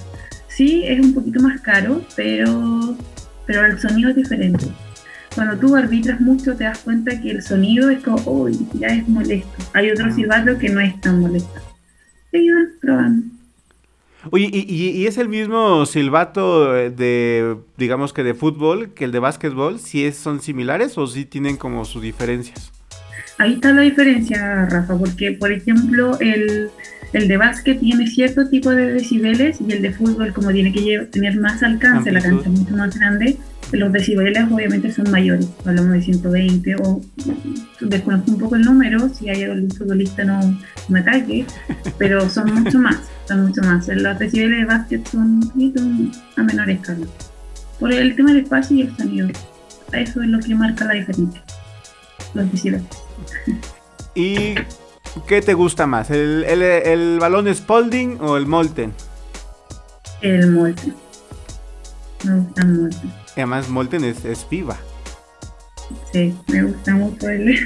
Sí, 0.49 0.84
es 0.86 1.01
un 1.01 1.12
poquito 1.12 1.40
más 1.40 1.61
caro, 1.61 2.03
pero, 2.16 2.97
pero 3.47 3.66
el 3.66 3.78
sonido 3.78 4.11
es 4.11 4.16
diferente 4.16 4.66
cuando 5.34 5.57
tú 5.57 5.74
arbitras 5.74 6.20
mucho 6.20 6.55
te 6.55 6.64
das 6.64 6.78
cuenta 6.80 7.18
que 7.20 7.30
el 7.30 7.43
sonido 7.43 7.88
es 7.90 8.03
como, 8.03 8.20
uy, 8.26 8.66
ya 8.74 8.88
es 8.88 9.09
molesto. 9.09 9.51
Hay 9.72 9.90
otro 9.90 10.07
ah. 10.07 10.12
silbato 10.12 10.59
que 10.59 10.68
no 10.68 10.80
es 10.80 11.01
tan 11.01 11.20
molesto. 11.20 11.61
Y 12.32 12.49
probando. 12.80 13.32
Oye, 14.30 14.50
¿y, 14.52 15.06
es 15.06 15.18
el 15.18 15.28
mismo 15.28 15.84
silbato 15.84 16.72
de, 16.72 17.56
digamos 17.76 18.12
que 18.12 18.22
de 18.22 18.34
fútbol 18.34 18.94
que 18.94 19.04
el 19.04 19.12
de 19.12 19.18
básquetbol? 19.18 19.78
¿Si 19.80 20.04
es, 20.04 20.16
son 20.16 20.40
similares 20.40 20.96
o 20.96 21.06
si 21.06 21.24
tienen 21.24 21.56
como 21.56 21.84
sus 21.84 22.02
diferencias? 22.02 22.70
Ahí 23.38 23.54
está 23.54 23.72
la 23.72 23.82
diferencia, 23.82 24.66
Rafa, 24.66 24.96
porque 24.96 25.32
por 25.32 25.50
ejemplo 25.50 26.18
el, 26.20 26.70
el 27.12 27.28
de 27.28 27.36
básquet 27.36 27.80
tiene 27.80 28.06
cierto 28.06 28.48
tipo 28.48 28.70
de 28.70 28.92
decibeles 28.92 29.58
y 29.60 29.72
el 29.72 29.82
de 29.82 29.92
fútbol 29.92 30.32
como 30.32 30.50
tiene 30.50 30.72
que 30.72 30.98
tener 31.10 31.40
más 31.40 31.62
alcance, 31.62 32.12
la 32.12 32.20
cancha 32.20 32.48
es 32.48 32.60
mucho 32.60 32.76
más 32.76 32.96
grande, 32.96 33.36
los 33.72 33.92
decibeles 33.92 34.44
obviamente 34.50 34.92
son 34.92 35.10
mayores, 35.10 35.48
hablamos 35.64 35.92
de 35.92 36.02
120 36.02 36.76
o 36.76 37.00
desconozco 37.80 38.30
un 38.30 38.38
poco 38.38 38.56
el 38.56 38.62
número, 38.62 39.08
si 39.08 39.28
hay 39.28 39.44
algún 39.44 39.70
futbolista 39.70 40.24
no 40.24 40.58
me 40.88 41.00
ataque, 41.00 41.46
pero 41.98 42.28
son 42.28 42.52
mucho 42.54 42.78
más, 42.78 42.98
son 43.26 43.46
mucho 43.46 43.62
más. 43.62 43.88
Los 43.88 44.18
decibeles 44.18 44.60
de 44.60 44.64
básquet 44.66 45.08
son 45.08 45.40
a 46.36 46.42
menor 46.42 46.70
escala. 46.70 47.06
Por 47.80 47.92
el 47.92 48.14
tema 48.14 48.32
del 48.32 48.44
espacio 48.44 48.76
y 48.76 48.82
el 48.82 48.96
sonido. 48.96 49.28
Eso 49.92 50.22
es 50.22 50.28
lo 50.28 50.38
que 50.40 50.54
marca 50.54 50.84
la 50.84 50.94
diferencia. 50.94 51.42
Los 52.34 52.50
decibeles. 52.50 52.86
¿Y 54.14 54.54
qué 55.26 55.42
te 55.42 55.54
gusta 55.54 55.86
más? 55.86 56.10
¿El, 56.10 56.44
el, 56.44 56.62
el 56.62 57.18
balón 57.18 57.52
Spalding 57.52 58.18
o 58.20 58.36
el 58.36 58.46
Molten? 58.46 58.92
El 60.20 60.50
Molten. 60.50 60.94
Me 62.24 62.36
gusta 62.36 62.64
Molten. 62.64 63.21
Además 63.37 63.68
Molten 63.68 64.05
es, 64.05 64.24
es 64.24 64.47
viva. 64.49 64.76
Sí, 66.12 66.35
me 66.49 66.62
gusta 66.64 66.95
mucho 66.95 67.28
el 67.28 67.59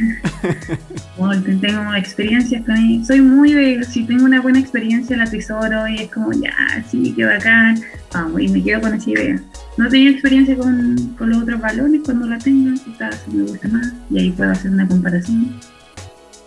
Molten. 1.18 1.60
Tengo 1.60 1.94
experiencias 1.94 2.64
con 2.64 2.76
él. 2.76 3.04
Soy 3.04 3.20
muy 3.20 3.52
de, 3.52 3.84
si 3.84 4.04
tengo 4.04 4.24
una 4.24 4.40
buena 4.40 4.58
experiencia 4.58 5.16
la 5.16 5.24
atesoro 5.24 5.86
y 5.88 5.98
es 5.98 6.10
como, 6.10 6.32
ya, 6.32 6.52
sí, 6.88 7.12
qué 7.16 7.24
bacán. 7.24 7.80
Vamos, 8.12 8.40
y 8.40 8.48
me 8.48 8.62
quedo 8.62 8.80
con 8.80 8.94
esa 8.94 9.10
idea. 9.10 9.40
No 9.76 9.86
he 9.86 9.90
tenido 9.90 10.12
experiencia 10.12 10.56
con, 10.56 11.14
con 11.18 11.30
los 11.30 11.42
otros 11.42 11.60
balones, 11.60 12.02
cuando 12.04 12.26
la 12.26 12.38
tenga, 12.38 12.72
quizás 12.82 13.26
me 13.28 13.42
gusta 13.42 13.68
más 13.68 13.92
y 14.10 14.18
ahí 14.18 14.30
puedo 14.30 14.50
hacer 14.50 14.70
una 14.70 14.86
comparación. 14.86 15.60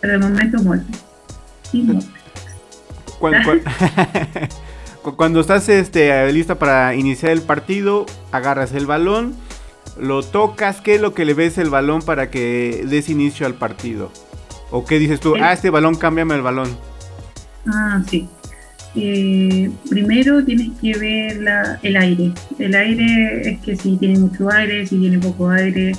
Pero 0.02 0.14
de 0.14 0.20
momento 0.20 0.64
Molten. 0.64 0.96
Sí, 1.70 1.84
Molten. 1.84 3.62
Cuando 5.16 5.39
estás 5.39 5.70
este, 5.70 6.32
lista 6.32 6.60
para 6.60 6.95
iniciar 6.95 7.32
el 7.32 7.41
partido, 7.41 8.05
agarras 8.32 8.74
el 8.74 8.86
balón, 8.86 9.36
lo 9.99 10.24
tocas, 10.24 10.82
¿qué 10.82 10.95
es 10.95 11.01
lo 11.01 11.14
que 11.14 11.26
le 11.26 11.34
ves 11.34 11.57
el 11.57 11.70
balón 11.70 12.01
para 12.01 12.30
que 12.30 12.86
des 12.88 13.10
inicio 13.10 13.45
al 13.45 13.53
partido? 13.53 14.12
¿O 14.72 14.86
qué 14.86 14.99
dices 14.99 15.20
tú? 15.20 15.36
Ah, 15.41 15.53
este 15.53 15.70
balón, 15.70 15.95
cámbiame 15.95 16.36
el 16.36 16.41
balón. 16.41 16.70
Ah, 17.68 18.01
sí. 18.07 18.28
Eh, 18.95 19.70
primero 19.89 20.43
tienes 20.43 20.70
que 20.82 20.97
ver 20.97 21.38
el 21.84 21.95
aire. 21.97 22.32
El 22.57 22.76
aire 22.76 23.51
es 23.51 23.60
que 23.62 23.76
si 23.76 23.97
tiene 23.97 24.20
mucho 24.20 24.49
aire, 24.51 24.86
si 24.88 24.97
tiene 24.97 25.20
poco 25.20 25.49
aire, 25.49 25.93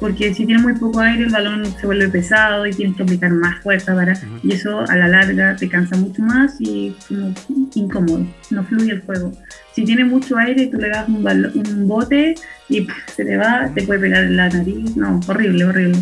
porque 0.00 0.34
si 0.34 0.44
tiene 0.44 0.62
muy 0.62 0.74
poco 0.74 1.00
aire 1.00 1.24
el 1.24 1.30
balón 1.30 1.64
se 1.64 1.86
vuelve 1.86 2.08
pesado 2.08 2.66
y 2.66 2.72
tienes 2.72 2.96
que 2.96 3.02
aplicar 3.02 3.32
más 3.32 3.62
fuerza 3.62 3.94
para 3.94 4.18
y 4.42 4.52
eso 4.52 4.80
a 4.88 4.96
la 4.96 5.08
larga 5.08 5.56
te 5.56 5.68
cansa 5.68 5.96
mucho 5.96 6.22
más 6.22 6.56
y 6.60 6.94
como 7.08 7.32
incómodo, 7.74 8.26
no 8.50 8.64
fluye 8.64 8.92
el 8.92 9.00
juego. 9.02 9.32
Si 9.74 9.84
tiene 9.84 10.04
mucho 10.04 10.36
aire 10.36 10.66
tú 10.66 10.78
le 10.78 10.90
das 10.90 11.08
un, 11.08 11.26
un 11.26 11.88
bote 11.88 12.34
y 12.68 12.86
se 13.14 13.24
te 13.24 13.36
va, 13.36 13.70
te 13.74 13.82
puede 13.82 14.00
pegar 14.00 14.24
la 14.24 14.48
nariz, 14.48 14.96
no, 14.96 15.20
horrible, 15.26 15.64
horrible. 15.64 15.98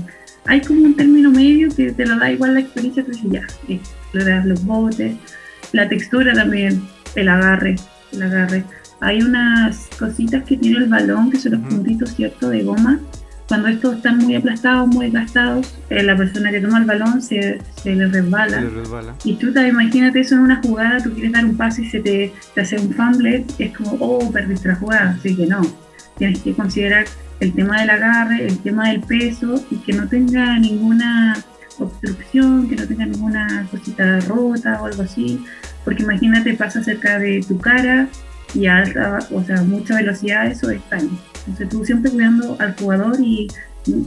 Hay 0.46 0.60
como 0.60 0.82
un 0.82 0.96
término 0.96 1.30
medio 1.30 1.68
que 1.74 1.92
te 1.92 2.04
lo 2.04 2.18
da 2.18 2.30
igual 2.30 2.54
la 2.54 2.60
experiencia, 2.60 3.04
pero 3.04 3.18
ya, 3.30 3.46
le 4.12 4.24
das 4.24 4.44
los 4.44 4.62
botes, 4.64 5.14
la 5.72 5.88
textura 5.88 6.34
también, 6.34 6.82
el 7.14 7.28
agarre, 7.28 7.76
el 8.12 8.22
agarre. 8.22 8.64
Hay 9.00 9.22
unas 9.22 9.88
cositas 9.98 10.44
que 10.44 10.56
tiene 10.56 10.78
el 10.78 10.88
balón 10.88 11.30
que 11.30 11.38
son 11.38 11.52
los 11.52 11.60
puntitos, 11.62 12.14
¿cierto?, 12.14 12.50
de 12.50 12.62
goma 12.62 13.00
cuando 13.48 13.68
estos 13.68 13.96
están 13.96 14.18
muy 14.18 14.36
aplastados, 14.36 14.88
muy 14.88 15.10
gastados, 15.10 15.74
eh, 15.90 16.02
la 16.02 16.16
persona 16.16 16.50
que 16.50 16.60
toma 16.60 16.78
el 16.78 16.84
balón 16.84 17.20
se, 17.20 17.60
se 17.82 17.94
le 17.94 18.06
resbala. 18.06 18.64
Y 19.24 19.34
tú 19.36 19.52
te 19.52 19.68
imagínate 19.68 20.20
eso 20.20 20.36
en 20.36 20.42
una 20.42 20.60
jugada, 20.62 20.98
tú 20.98 21.12
quieres 21.12 21.32
dar 21.32 21.44
un 21.44 21.56
pase 21.56 21.82
y 21.82 21.90
se 21.90 22.00
te, 22.00 22.32
te 22.54 22.60
hace 22.60 22.78
un 22.78 22.92
fumble, 22.92 23.44
es 23.58 23.76
como, 23.76 23.96
oh, 24.00 24.30
perdiste 24.32 24.68
la 24.68 24.76
jugada. 24.76 25.16
Así 25.18 25.36
que 25.36 25.46
no, 25.46 25.60
tienes 26.16 26.40
que 26.40 26.54
considerar 26.54 27.04
el 27.40 27.52
tema 27.52 27.80
del 27.80 27.90
agarre, 27.90 28.46
el 28.46 28.58
tema 28.58 28.88
del 28.88 29.00
peso 29.00 29.62
y 29.70 29.76
que 29.76 29.92
no 29.92 30.08
tenga 30.08 30.58
ninguna 30.58 31.36
obstrucción, 31.78 32.68
que 32.68 32.76
no 32.76 32.86
tenga 32.86 33.04
ninguna 33.04 33.66
cosita 33.70 34.20
rota 34.20 34.80
o 34.80 34.86
algo 34.86 35.02
así. 35.02 35.44
Porque 35.84 36.02
imagínate, 36.02 36.54
pasa 36.54 36.82
cerca 36.82 37.18
de 37.18 37.44
tu 37.46 37.58
cara 37.58 38.08
y 38.54 38.66
a 38.66 38.78
alta, 38.78 39.18
o 39.32 39.42
sea, 39.44 39.62
mucha 39.62 39.96
velocidad, 39.96 40.46
eso 40.46 40.70
es 40.70 40.80
daño. 40.88 41.18
Entonces 41.46 41.68
tú 41.68 41.84
siempre 41.84 42.10
cuidando 42.10 42.56
al 42.58 42.76
jugador 42.76 43.16
y 43.20 43.48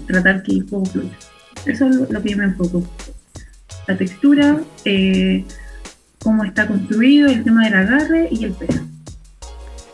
tratar 0.08 0.44
que 0.44 0.54
el 0.54 0.70
juego 0.70 0.86
fluya. 0.86 1.18
Eso 1.66 1.88
es 1.88 2.10
lo 2.10 2.22
que 2.22 2.30
yo 2.30 2.38
me 2.38 2.46
enfoco. 2.46 2.84
La 3.88 3.98
textura, 3.98 4.58
eh, 4.86 5.46
cómo 6.20 6.44
está 6.44 6.68
construido, 6.68 7.30
el 7.30 7.44
tema 7.44 7.66
del 7.66 7.76
agarre 7.76 8.28
y 8.32 8.46
el 8.46 8.54
peso. 8.54 8.82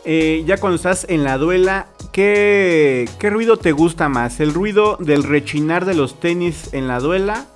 Eh, 0.04 0.44
ya 0.46 0.58
cuando 0.58 0.76
estás 0.76 1.06
en 1.08 1.24
la 1.24 1.38
duela, 1.38 1.86
¿qué, 2.12 3.08
¿qué 3.18 3.30
ruido 3.30 3.56
te 3.56 3.72
gusta 3.72 4.08
más? 4.08 4.40
¿El 4.40 4.52
ruido 4.52 4.96
del 5.00 5.22
rechinar 5.22 5.84
de 5.84 5.94
los 5.94 6.20
tenis 6.20 6.70
en 6.72 6.88
la 6.88 7.00
duela 7.00 7.46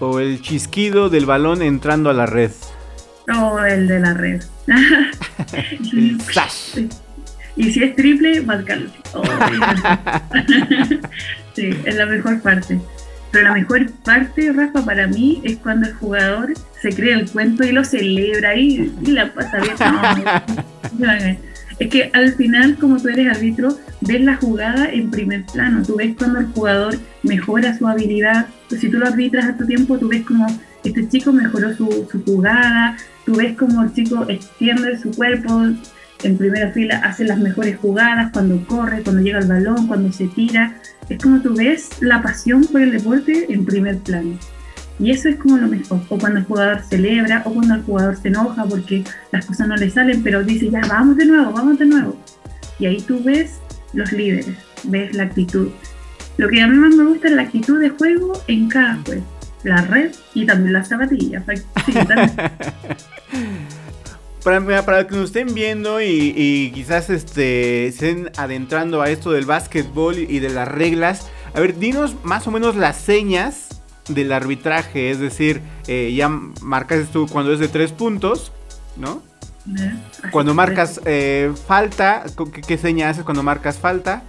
o 0.00 0.20
el 0.20 0.40
chisquido 0.40 1.08
del 1.08 1.26
balón 1.26 1.62
entrando 1.62 2.10
a 2.10 2.12
la 2.12 2.26
red? 2.26 2.52
No, 3.26 3.64
el 3.64 3.88
de 3.88 4.00
la 4.00 4.14
red. 4.14 4.42
Y 7.56 7.70
si 7.70 7.82
es 7.82 7.94
triple, 7.94 8.40
marcarlo. 8.42 8.90
Oh, 9.12 9.22
sí, 11.54 11.70
es 11.84 11.94
la 11.94 12.06
mejor 12.06 12.40
parte. 12.40 12.80
Pero 13.30 13.48
la 13.48 13.54
mejor 13.54 13.90
parte, 14.04 14.52
Rafa, 14.52 14.84
para 14.84 15.06
mí 15.08 15.40
es 15.44 15.56
cuando 15.56 15.88
el 15.88 15.94
jugador 15.94 16.54
se 16.80 16.90
crea 16.90 17.16
el 17.16 17.28
cuento 17.28 17.64
y 17.64 17.72
lo 17.72 17.84
celebra 17.84 18.54
y, 18.56 18.92
y 19.02 19.06
la 19.10 19.32
pasa 19.32 19.58
bien. 19.58 21.38
es 21.78 21.88
que 21.88 22.10
al 22.12 22.32
final, 22.34 22.76
como 22.76 23.00
tú 23.00 23.08
eres 23.08 23.36
árbitro, 23.36 23.76
ves 24.02 24.20
la 24.20 24.36
jugada 24.36 24.88
en 24.92 25.10
primer 25.10 25.44
plano. 25.46 25.82
Tú 25.84 25.96
ves 25.96 26.14
cuando 26.16 26.40
el 26.40 26.46
jugador 26.46 26.96
mejora 27.22 27.76
su 27.76 27.88
habilidad. 27.88 28.46
Si 28.68 28.88
tú 28.88 28.98
lo 28.98 29.06
arbitras 29.06 29.46
a 29.46 29.56
tu 29.56 29.66
tiempo, 29.66 29.98
tú 29.98 30.08
ves 30.08 30.22
como 30.22 30.46
este 30.84 31.08
chico 31.08 31.32
mejoró 31.32 31.74
su, 31.74 32.06
su 32.10 32.22
jugada. 32.24 32.96
Tú 33.24 33.34
ves 33.34 33.56
como 33.56 33.82
el 33.82 33.92
chico 33.92 34.26
extiende 34.28 34.98
su 34.98 35.10
cuerpo, 35.10 35.60
en 36.24 36.36
primera 36.36 36.70
fila 36.72 37.00
hace 37.04 37.24
las 37.24 37.38
mejores 37.38 37.78
jugadas, 37.78 38.30
cuando 38.32 38.64
corre, 38.66 39.02
cuando 39.02 39.22
llega 39.22 39.38
el 39.38 39.46
balón, 39.46 39.86
cuando 39.86 40.12
se 40.12 40.28
tira. 40.28 40.76
Es 41.08 41.22
como 41.22 41.40
tú 41.40 41.54
ves 41.54 41.90
la 42.00 42.22
pasión 42.22 42.64
por 42.66 42.80
el 42.80 42.92
deporte 42.92 43.52
en 43.52 43.64
primer 43.64 43.98
plano. 43.98 44.38
Y 44.98 45.10
eso 45.10 45.28
es 45.28 45.36
como 45.36 45.56
lo 45.58 45.68
mejor. 45.68 46.00
O 46.08 46.18
cuando 46.18 46.38
el 46.38 46.44
jugador 46.44 46.80
celebra, 46.82 47.42
o 47.44 47.52
cuando 47.52 47.74
el 47.74 47.82
jugador 47.82 48.16
se 48.16 48.28
enoja 48.28 48.64
porque 48.64 49.04
las 49.32 49.44
cosas 49.46 49.68
no 49.68 49.76
le 49.76 49.90
salen, 49.90 50.22
pero 50.22 50.42
dice, 50.44 50.70
ya, 50.70 50.80
vamos 50.88 51.16
de 51.16 51.26
nuevo, 51.26 51.52
vamos 51.52 51.78
de 51.78 51.86
nuevo. 51.86 52.16
Y 52.78 52.86
ahí 52.86 53.00
tú 53.00 53.22
ves 53.22 53.58
los 53.92 54.12
líderes, 54.12 54.56
ves 54.84 55.14
la 55.14 55.24
actitud. 55.24 55.70
Lo 56.36 56.48
que 56.48 56.62
a 56.62 56.66
mí 56.66 56.76
más 56.76 56.94
me 56.94 57.04
gusta 57.04 57.28
es 57.28 57.34
la 57.34 57.42
actitud 57.42 57.80
de 57.80 57.90
juego 57.90 58.32
en 58.48 58.68
cada 58.68 58.96
juego. 59.04 59.24
La 59.62 59.82
red 59.82 60.12
y 60.34 60.44
también 60.46 60.72
las 60.72 60.88
zapatillas. 60.88 61.44
para, 64.44 64.84
para 64.84 65.06
que 65.06 65.16
nos 65.16 65.26
estén 65.26 65.54
viendo 65.54 66.00
y, 66.00 66.70
quizás 66.74 67.10
este, 67.10 67.88
estén 67.88 68.30
adentrando 68.36 69.02
a 69.02 69.08
esto 69.08 69.32
del 69.32 69.46
básquetbol 69.46 70.18
y 70.18 70.38
de 70.38 70.50
las 70.50 70.68
reglas, 70.68 71.28
a 71.54 71.60
ver, 71.60 71.78
dinos 71.78 72.14
más 72.22 72.46
o 72.46 72.50
menos 72.50 72.76
las 72.76 72.96
señas 72.96 73.80
del 74.08 74.32
arbitraje, 74.32 75.10
es 75.10 75.18
decir, 75.18 75.62
eh, 75.88 76.12
ya 76.14 76.28
marcas 76.28 77.08
tú 77.08 77.26
cuando 77.26 77.52
es 77.52 77.58
de 77.58 77.68
tres 77.68 77.90
puntos, 77.90 78.52
¿no? 78.96 79.22
Cuando 80.30 80.52
marcas 80.52 81.00
eh, 81.06 81.50
falta, 81.66 82.24
¿qué, 82.52 82.60
¿qué, 82.60 82.76
seña 82.76 83.08
haces 83.08 83.24
cuando 83.24 83.42
marcas 83.42 83.78
falta? 83.78 84.22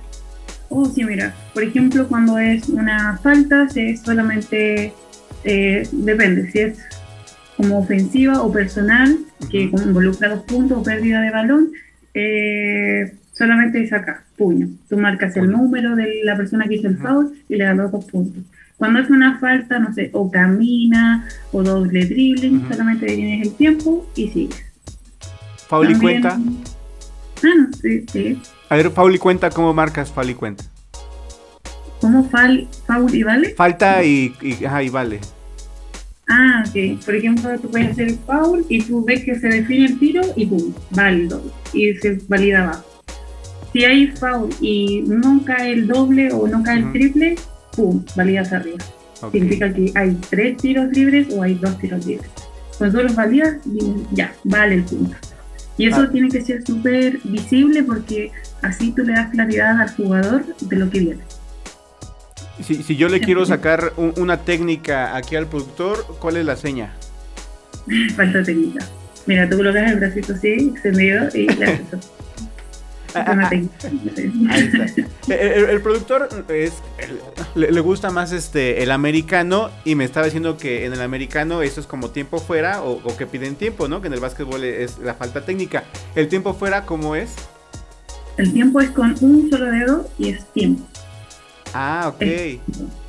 Oh, 0.69 0.85
sí, 0.85 1.03
mira, 1.03 1.35
por 1.53 1.63
ejemplo, 1.63 2.07
cuando 2.07 2.39
es 2.39 2.69
una 2.69 3.19
falta, 3.21 3.67
se 3.67 3.97
solamente 3.97 4.93
eh, 5.43 5.87
depende 5.91 6.49
si 6.51 6.59
es 6.59 6.77
como 7.57 7.79
ofensiva 7.79 8.41
o 8.41 8.51
personal, 8.51 9.17
que 9.49 9.63
involucra 9.63 10.29
dos 10.29 10.43
puntos 10.43 10.79
o 10.79 10.83
pérdida 10.83 11.21
de 11.21 11.31
balón, 11.31 11.71
eh, 12.13 13.13
solamente 13.33 13.87
saca 13.87 14.23
puño. 14.37 14.69
Tú 14.89 14.97
marcas 14.97 15.35
el 15.37 15.49
número 15.49 15.95
de 15.95 16.21
la 16.23 16.35
persona 16.35 16.65
que 16.67 16.75
hizo 16.75 16.87
el 16.87 16.97
foul 16.97 17.33
y 17.47 17.55
le 17.55 17.65
das 17.65 17.77
los 17.77 17.91
dos 17.91 18.05
puntos. 18.05 18.43
Cuando 18.77 18.99
es 18.99 19.09
una 19.09 19.39
falta, 19.39 19.79
no 19.79 19.93
sé, 19.93 20.09
o 20.13 20.29
camina 20.29 21.27
o 21.51 21.63
doble 21.63 22.05
dribbling, 22.05 22.67
solamente 22.69 23.05
tienes 23.05 23.47
el 23.47 23.53
tiempo 23.53 24.05
y 24.15 24.27
sigues. 24.27 24.63
¿Faul 25.67 25.91
y 25.91 25.95
cuenta? 25.95 26.37
Ah, 27.43 27.67
sí, 27.81 28.05
sí. 28.11 28.41
A 28.69 28.75
ver, 28.75 28.91
Faul 28.91 29.15
y 29.15 29.17
cuenta, 29.17 29.49
¿cómo 29.49 29.73
marcas 29.73 30.11
Faul 30.11 30.29
y 30.29 30.33
cuenta? 30.33 30.65
¿Cómo 32.01 32.29
fal, 32.29 32.67
Faul 32.85 33.15
y 33.15 33.23
vale? 33.23 33.55
Falta 33.55 34.03
y, 34.03 34.33
y, 34.41 34.65
ajá, 34.65 34.83
y 34.83 34.89
vale. 34.89 35.21
Ah, 36.27 36.63
ok. 36.67 37.03
Por 37.05 37.15
ejemplo, 37.15 37.59
tú 37.59 37.69
puedes 37.69 37.91
hacer 37.91 38.15
foul 38.25 38.65
y 38.69 38.81
tú 38.81 39.03
ves 39.05 39.23
que 39.23 39.39
se 39.39 39.47
define 39.47 39.85
el 39.85 39.99
tiro 39.99 40.21
y 40.35 40.45
pum, 40.45 40.73
válido. 40.91 41.41
Y 41.73 41.93
se 41.95 42.19
valida 42.27 42.63
abajo. 42.63 42.85
Si 43.73 43.83
hay 43.83 44.07
foul 44.07 44.49
y 44.61 45.03
no 45.05 45.43
cae 45.45 45.73
el 45.73 45.87
doble 45.87 46.31
o 46.31 46.47
no 46.47 46.63
cae 46.63 46.79
el 46.79 46.91
triple, 46.91 47.35
pum, 47.75 48.03
validas 48.15 48.53
arriba. 48.53 48.77
Significa 49.31 49.73
que 49.73 49.91
hay 49.95 50.17
tres 50.29 50.57
tiros 50.57 50.91
libres 50.91 51.27
o 51.33 51.43
hay 51.43 51.55
dos 51.55 51.77
tiros 51.79 52.05
libres. 52.05 52.29
Cuando 52.77 52.97
tú 52.97 53.03
los 53.03 53.15
validas, 53.15 53.57
ya, 54.11 54.33
vale 54.43 54.75
el 54.75 54.83
punto. 54.83 55.15
Y 55.77 55.87
eso 55.87 56.01
ah. 56.01 56.09
tiene 56.11 56.29
que 56.29 56.41
ser 56.41 56.65
súper 56.65 57.19
visible 57.23 57.83
porque 57.83 58.31
así 58.61 58.91
tú 58.91 59.03
le 59.03 59.13
das 59.13 59.29
claridad 59.29 59.79
al 59.79 59.89
jugador 59.89 60.45
de 60.59 60.75
lo 60.75 60.89
que 60.89 60.99
viene. 60.99 61.21
Si, 62.61 62.83
si 62.83 62.95
yo 62.95 63.09
le 63.09 63.19
quiero 63.19 63.45
sacar 63.45 63.93
una 63.97 64.37
técnica 64.37 65.15
aquí 65.15 65.35
al 65.35 65.47
productor, 65.47 66.05
¿cuál 66.19 66.37
es 66.37 66.45
la 66.45 66.55
seña? 66.55 66.93
Falta 68.15 68.43
técnica. 68.43 68.85
Mira, 69.25 69.49
tú 69.49 69.57
colocas 69.57 69.91
el 69.91 69.99
bracito 69.99 70.33
así, 70.33 70.47
extendido 70.47 71.27
y 71.33 71.47
le 71.47 71.81
el, 75.29 75.81
productor 75.81 76.27
es, 76.49 76.73
le, 77.55 77.79
gusta 77.79 78.11
más 78.11 78.33
este 78.33 78.83
el 78.83 78.91
americano 78.91 79.69
y 79.85 79.95
me 79.95 80.03
estaba 80.03 80.25
diciendo 80.25 80.57
que 80.57 80.85
en 80.85 80.91
el 80.91 81.01
americano 81.01 81.61
eso 81.61 81.79
es 81.79 81.87
como 81.87 82.09
tiempo 82.09 82.39
fuera 82.39 82.81
o, 82.81 83.01
que 83.15 83.25
piden 83.25 83.55
tiempo, 83.55 83.87
¿no? 83.87 84.01
Que 84.01 84.07
en 84.07 84.13
el 84.13 84.19
básquetbol 84.19 84.65
es 84.65 84.99
la 84.99 85.13
falta 85.13 85.45
técnica. 85.45 85.85
¿El 86.13 86.27
tiempo 86.27 86.53
fuera 86.53 86.85
cómo 86.85 87.15
es? 87.15 87.35
El 88.37 88.51
tiempo 88.51 88.81
es 88.81 88.89
con 88.89 89.15
un 89.21 89.49
solo 89.49 89.71
dedo 89.71 90.09
y 90.19 90.31
es 90.31 90.45
tiempo. 90.51 90.85
Ah, 91.77 92.07
ok. 92.07 92.23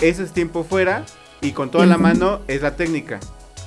Eso 0.00 0.24
es 0.24 0.32
tiempo 0.32 0.64
fuera 0.64 1.04
y 1.40 1.52
con 1.52 1.70
toda 1.70 1.86
la 1.86 1.98
mano 1.98 2.40
es 2.48 2.62
la 2.62 2.74
técnica. 2.74 3.20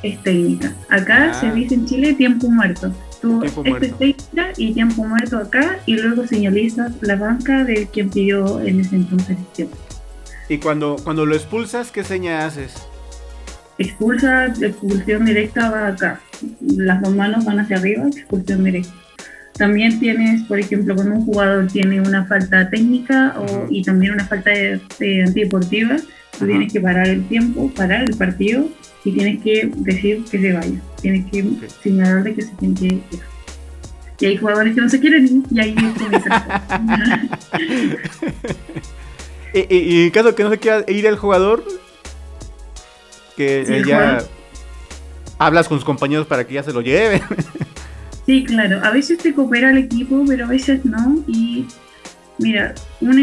Es 0.03 0.21
técnica. 0.23 0.75
Acá 0.89 1.33
se 1.33 1.47
ah. 1.47 1.53
dice 1.53 1.75
en 1.75 1.85
Chile 1.85 2.13
tiempo 2.15 2.49
muerto. 2.49 2.91
Tú, 3.21 3.41
este 3.43 4.15
y 4.57 4.73
tiempo 4.73 5.05
muerto 5.05 5.37
acá 5.37 5.79
y 5.85 5.95
luego 5.95 6.27
señalizas 6.27 6.91
la 6.99 7.15
banca 7.15 7.63
de 7.63 7.87
quien 7.87 8.09
pidió 8.09 8.59
en 8.59 8.81
ese 8.81 8.97
entonces 8.97 9.37
tiempo. 9.53 9.77
Y 10.49 10.57
cuando, 10.57 10.97
cuando 11.01 11.25
lo 11.25 11.33
expulsas, 11.33 11.91
¿qué 11.91 12.03
seña 12.03 12.45
haces? 12.45 12.73
Expulsa, 13.77 14.47
expulsión 14.47 15.23
directa 15.23 15.69
va 15.69 15.87
acá. 15.87 16.19
Las 16.59 17.01
dos 17.01 17.15
manos 17.15 17.45
van 17.45 17.59
hacia 17.59 17.77
arriba, 17.77 18.05
expulsión 18.07 18.65
directa. 18.65 18.93
También 19.59 19.99
tienes, 19.99 20.43
por 20.43 20.57
ejemplo, 20.57 20.95
cuando 20.95 21.15
un 21.15 21.25
jugador 21.25 21.67
tiene 21.67 21.99
una 21.99 22.25
falta 22.25 22.69
técnica 22.69 23.35
o, 23.37 23.67
y 23.69 23.83
también 23.83 24.13
una 24.13 24.25
falta 24.25 24.51
de, 24.51 24.81
antideportiva, 25.27 25.97
tú 26.39 26.45
tienes 26.47 26.71
que 26.71 26.79
parar 26.79 27.09
el 27.09 27.27
tiempo, 27.27 27.69
parar 27.75 28.03
el 28.03 28.15
partido 28.15 28.69
y 29.03 29.11
tienes 29.11 29.43
que 29.43 29.69
decir 29.75 30.23
que 30.31 30.39
se 30.39 30.53
vaya. 30.53 30.79
Tienes 31.01 31.29
que 31.29 31.45
señalarle 31.83 32.35
que 32.35 32.43
se 32.43 32.53
tiene 32.53 32.73
que 32.73 32.85
ir. 32.85 33.01
Y 34.21 34.25
hay 34.27 34.37
jugadores 34.37 34.75
que 34.75 34.81
no 34.81 34.87
se 34.87 34.97
quieren 35.01 35.25
ir 35.25 35.43
y 35.51 35.59
ahí 35.59 35.75
comienza. 35.75 36.63
¿Y, 39.53 39.75
y, 39.75 39.77
y 39.77 40.03
en 40.05 40.09
caso 40.11 40.35
que 40.35 40.43
no 40.43 40.51
se 40.51 40.57
quiera 40.57 40.85
ir 40.87 41.05
el 41.05 41.17
jugador, 41.17 41.65
que 43.35 43.83
ya 43.85 44.23
hablas 45.37 45.67
con 45.67 45.79
sus 45.79 45.85
compañeros 45.85 46.27
para 46.27 46.47
que 46.47 46.53
ya 46.53 46.63
se 46.63 46.71
lo 46.71 46.79
lleven. 46.79 47.21
Sí, 48.29 48.43
claro. 48.43 48.79
A 48.83 48.91
veces 48.91 49.17
te 49.17 49.33
coopera 49.33 49.71
el 49.71 49.79
equipo, 49.79 50.23
pero 50.27 50.45
a 50.45 50.47
veces 50.49 50.85
no. 50.85 51.23
Y 51.25 51.65
mira, 52.37 52.75
un, 53.01 53.17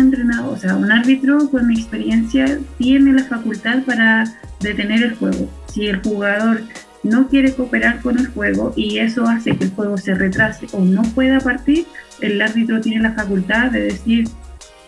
entrenador, 0.00 0.54
o 0.54 0.56
sea, 0.56 0.74
un 0.74 0.90
árbitro 0.90 1.48
con 1.48 1.68
mi 1.68 1.74
experiencia 1.74 2.58
tiene 2.76 3.12
la 3.12 3.22
facultad 3.22 3.84
para 3.84 4.24
detener 4.58 5.04
el 5.04 5.14
juego. 5.14 5.48
Si 5.68 5.86
el 5.86 6.02
jugador 6.02 6.62
no 7.04 7.28
quiere 7.28 7.52
cooperar 7.54 8.00
con 8.00 8.18
el 8.18 8.26
juego 8.26 8.72
y 8.74 8.98
eso 8.98 9.28
hace 9.28 9.56
que 9.56 9.66
el 9.66 9.70
juego 9.70 9.96
se 9.96 10.12
retrase 10.12 10.66
o 10.72 10.80
no 10.80 11.02
pueda 11.14 11.38
partir, 11.38 11.86
el 12.20 12.42
árbitro 12.42 12.80
tiene 12.80 13.00
la 13.00 13.12
facultad 13.12 13.70
de 13.70 13.82
decir 13.82 14.28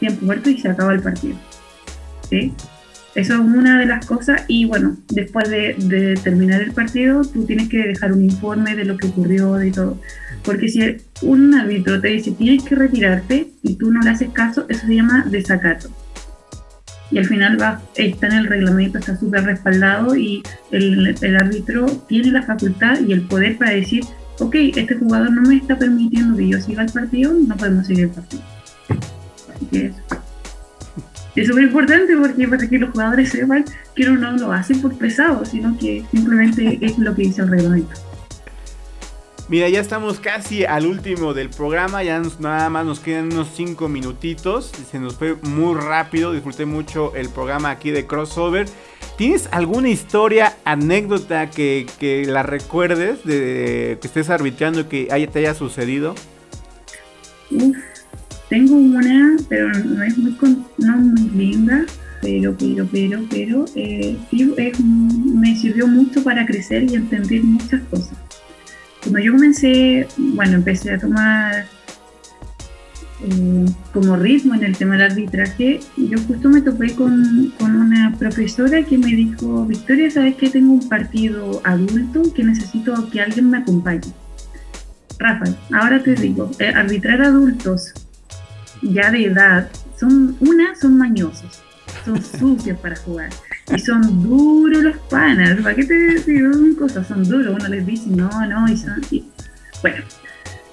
tiempo 0.00 0.26
muerto 0.26 0.50
y 0.50 0.58
se 0.58 0.68
acaba 0.68 0.92
el 0.94 1.00
partido. 1.00 1.36
¿Sí? 2.28 2.52
Eso 3.14 3.34
es 3.34 3.40
una 3.40 3.78
de 3.78 3.86
las 3.86 4.04
cosas 4.06 4.42
y 4.48 4.64
bueno, 4.64 4.96
después 5.08 5.48
de, 5.48 6.18
terminar 6.22 6.60
el 6.60 6.72
partido, 6.72 7.22
tú 7.22 7.44
tienes 7.44 7.68
que 7.68 7.78
dejar 7.78 8.12
un 8.12 8.24
informe 8.24 8.74
de 8.74 8.84
lo 8.84 8.96
que 8.96 9.06
ocurrió, 9.06 9.54
de 9.54 9.70
todo. 9.70 10.00
Porque 10.42 10.68
si 10.68 10.96
un 11.22 11.54
árbitro 11.54 12.00
te 12.00 12.08
dice 12.08 12.32
tienes 12.32 12.64
que 12.64 12.74
retirarte 12.74 13.48
y 13.62 13.76
tú 13.76 13.92
no 13.92 14.00
le 14.00 14.10
haces 14.10 14.30
caso, 14.30 14.66
eso 14.68 14.86
se 14.86 14.96
llama 14.96 15.24
desacato. 15.30 15.88
Y 17.10 17.18
al 17.18 17.26
final 17.26 17.60
va, 17.60 17.80
está 17.94 18.26
en 18.26 18.32
el 18.32 18.46
reglamento, 18.46 18.98
está 18.98 19.16
súper 19.16 19.44
respaldado 19.44 20.16
y 20.16 20.42
el, 20.72 21.14
el 21.20 21.36
árbitro 21.36 21.86
tiene 22.08 22.32
la 22.32 22.42
facultad 22.42 22.98
y 23.00 23.12
el 23.12 23.22
poder 23.22 23.56
para 23.58 23.70
decir, 23.70 24.02
ok, 24.40 24.56
este 24.74 24.96
jugador 24.96 25.30
no 25.30 25.42
me 25.42 25.56
está 25.56 25.78
permitiendo 25.78 26.36
que 26.36 26.48
yo 26.48 26.60
siga 26.60 26.82
el 26.82 26.90
partido, 26.90 27.32
no 27.32 27.56
podemos 27.56 27.86
seguir 27.86 28.06
el 28.06 28.10
partido. 28.10 28.42
Así 29.54 29.66
que 29.66 29.86
eso 29.86 30.23
es 31.36 31.48
súper 31.48 31.64
importante 31.64 32.16
porque 32.16 32.46
para 32.48 32.68
que 32.68 32.78
los 32.78 32.90
jugadores 32.90 33.30
sepan 33.30 33.64
que 33.94 34.04
no 34.04 34.32
lo 34.32 34.52
hacen 34.52 34.80
por 34.80 34.96
pesado, 34.96 35.44
sino 35.44 35.76
que 35.78 36.04
simplemente 36.10 36.78
es 36.84 36.98
lo 36.98 37.14
que 37.14 37.22
dice 37.22 37.42
el 37.42 37.48
reglamento. 37.48 37.94
Mira, 39.46 39.68
ya 39.68 39.80
estamos 39.80 40.20
casi 40.20 40.64
al 40.64 40.86
último 40.86 41.34
del 41.34 41.50
programa, 41.50 42.02
ya 42.02 42.22
nada 42.38 42.70
más 42.70 42.86
nos 42.86 43.00
quedan 43.00 43.30
unos 43.30 43.48
5 43.54 43.88
minutitos, 43.88 44.72
se 44.90 44.98
nos 44.98 45.16
fue 45.16 45.36
muy 45.42 45.78
rápido, 45.78 46.32
disfruté 46.32 46.64
mucho 46.64 47.14
el 47.14 47.28
programa 47.28 47.70
aquí 47.70 47.90
de 47.90 48.06
Crossover. 48.06 48.66
¿Tienes 49.18 49.50
alguna 49.52 49.90
historia, 49.90 50.56
anécdota 50.64 51.50
que, 51.50 51.86
que 52.00 52.24
la 52.24 52.42
recuerdes, 52.42 53.22
de, 53.24 53.98
que 54.00 54.06
estés 54.06 54.30
arbitrando 54.30 54.80
y 54.80 54.84
que 54.84 55.08
haya, 55.10 55.26
te 55.26 55.40
haya 55.40 55.54
sucedido? 55.54 56.14
Uf, 57.50 57.76
tengo 58.54 58.76
una, 58.76 59.36
pero 59.48 59.68
no 59.68 60.04
es 60.04 60.16
muy, 60.16 60.36
no 60.78 60.96
muy 60.96 61.28
linda, 61.30 61.84
pero, 62.22 62.56
pero, 62.56 62.86
pero, 62.86 63.24
pero, 63.28 63.64
eh, 63.74 64.16
sí 64.30 64.54
es, 64.56 64.78
me 64.80 65.56
sirvió 65.56 65.88
mucho 65.88 66.22
para 66.22 66.46
crecer 66.46 66.84
y 66.84 66.94
entender 66.94 67.42
muchas 67.42 67.82
cosas. 67.90 68.16
Cuando 69.02 69.18
yo 69.18 69.32
comencé, 69.32 70.06
bueno, 70.16 70.54
empecé 70.54 70.92
a 70.92 70.98
tomar 71.00 71.66
eh, 73.24 73.66
como 73.92 74.14
ritmo 74.14 74.54
en 74.54 74.62
el 74.62 74.76
tema 74.76 74.92
del 74.96 75.10
arbitraje, 75.10 75.80
yo 75.96 76.16
justo 76.28 76.48
me 76.48 76.60
topé 76.60 76.94
con, 76.94 77.52
con, 77.58 77.74
una 77.74 78.14
profesora 78.16 78.84
que 78.84 78.96
me 78.98 79.08
dijo, 79.08 79.66
Victoria, 79.66 80.12
¿sabes 80.12 80.36
que 80.36 80.48
tengo 80.48 80.74
un 80.74 80.88
partido 80.88 81.60
adulto 81.64 82.22
que 82.32 82.44
necesito 82.44 83.10
que 83.10 83.20
alguien 83.20 83.50
me 83.50 83.58
acompañe? 83.58 84.12
Rafa, 85.18 85.46
ahora 85.72 86.00
te 86.04 86.14
digo, 86.14 86.52
eh, 86.60 86.68
arbitrar 86.68 87.20
adultos 87.20 87.94
ya 88.92 89.10
de 89.10 89.24
edad, 89.26 89.68
son, 89.98 90.36
una, 90.40 90.74
son 90.74 90.98
mañosos, 90.98 91.62
son 92.04 92.22
sucios 92.38 92.78
para 92.78 92.96
jugar. 92.96 93.30
Y 93.74 93.78
son 93.78 94.22
duros 94.22 94.82
los 94.82 94.96
panas. 95.08 95.58
¿Para 95.62 95.74
qué 95.74 95.84
te 95.84 96.30
digo 96.30 96.50
cosas? 96.78 97.06
Son 97.06 97.24
duros. 97.26 97.56
Uno 97.58 97.68
les 97.68 97.86
dice 97.86 98.10
no, 98.10 98.28
no, 98.46 98.68
y 98.68 98.76
son. 98.76 99.00
Bueno, 99.80 100.04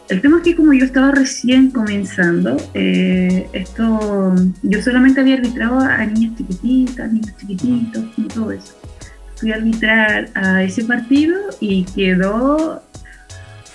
el 0.10 0.20
tema 0.20 0.38
es 0.38 0.44
que 0.44 0.56
como 0.58 0.74
yo 0.74 0.84
estaba 0.84 1.12
recién 1.12 1.72
comenzando, 1.72 2.58
eh, 2.74 3.48
esto, 3.54 4.36
yo 4.62 4.82
solamente 4.82 5.22
había 5.22 5.36
arbitrado 5.36 5.80
a 5.80 6.06
niñas 6.06 6.36
chiquititas, 6.38 7.14
niños 7.14 7.38
chiquititos, 7.38 8.04
y 8.18 8.24
todo 8.24 8.52
eso. 8.52 8.74
Fui 9.38 9.54
a 9.54 9.56
arbitrar 9.56 10.30
a 10.36 10.64
ese 10.64 10.84
partido 10.84 11.40
y 11.62 11.86
quedó 11.86 12.84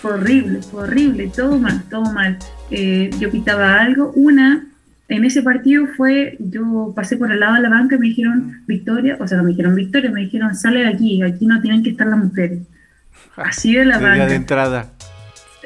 fue 0.07 0.14
horrible, 0.14 0.62
fue 0.62 0.82
horrible, 0.84 1.30
todo 1.34 1.59
mal, 1.59 1.82
todo 1.90 2.12
mal. 2.12 2.38
Eh, 2.70 3.11
yo 3.18 3.30
pitaba 3.30 3.80
algo, 3.80 4.12
una, 4.14 4.66
en 5.09 5.24
ese 5.24 5.42
partido 5.42 5.86
fue, 5.96 6.36
yo 6.38 6.92
pasé 6.94 7.16
por 7.16 7.32
el 7.32 7.40
lado 7.40 7.57
de 7.57 7.62
la 7.62 7.70
banca 7.70 7.96
y 7.96 7.98
me 7.98 8.07
dijeron 8.07 8.62
Victoria, 8.66 9.16
o 9.18 9.26
sea, 9.26 9.38
no 9.38 9.44
me 9.44 9.50
dijeron 9.50 9.74
Victoria, 9.74 10.11
me 10.11 10.20
dijeron 10.20 10.54
sale 10.54 10.80
de 10.80 10.88
aquí, 10.88 11.22
aquí 11.22 11.46
no 11.46 11.61
tienen 11.61 11.82
que 11.82 11.90
estar 11.90 12.07
las 12.07 12.18
mujeres. 12.18 12.61
Así 13.36 13.74
de 13.74 13.84
la 13.84 13.98
banca. 13.98 14.26
de 14.26 14.34
entrada. 14.36 14.92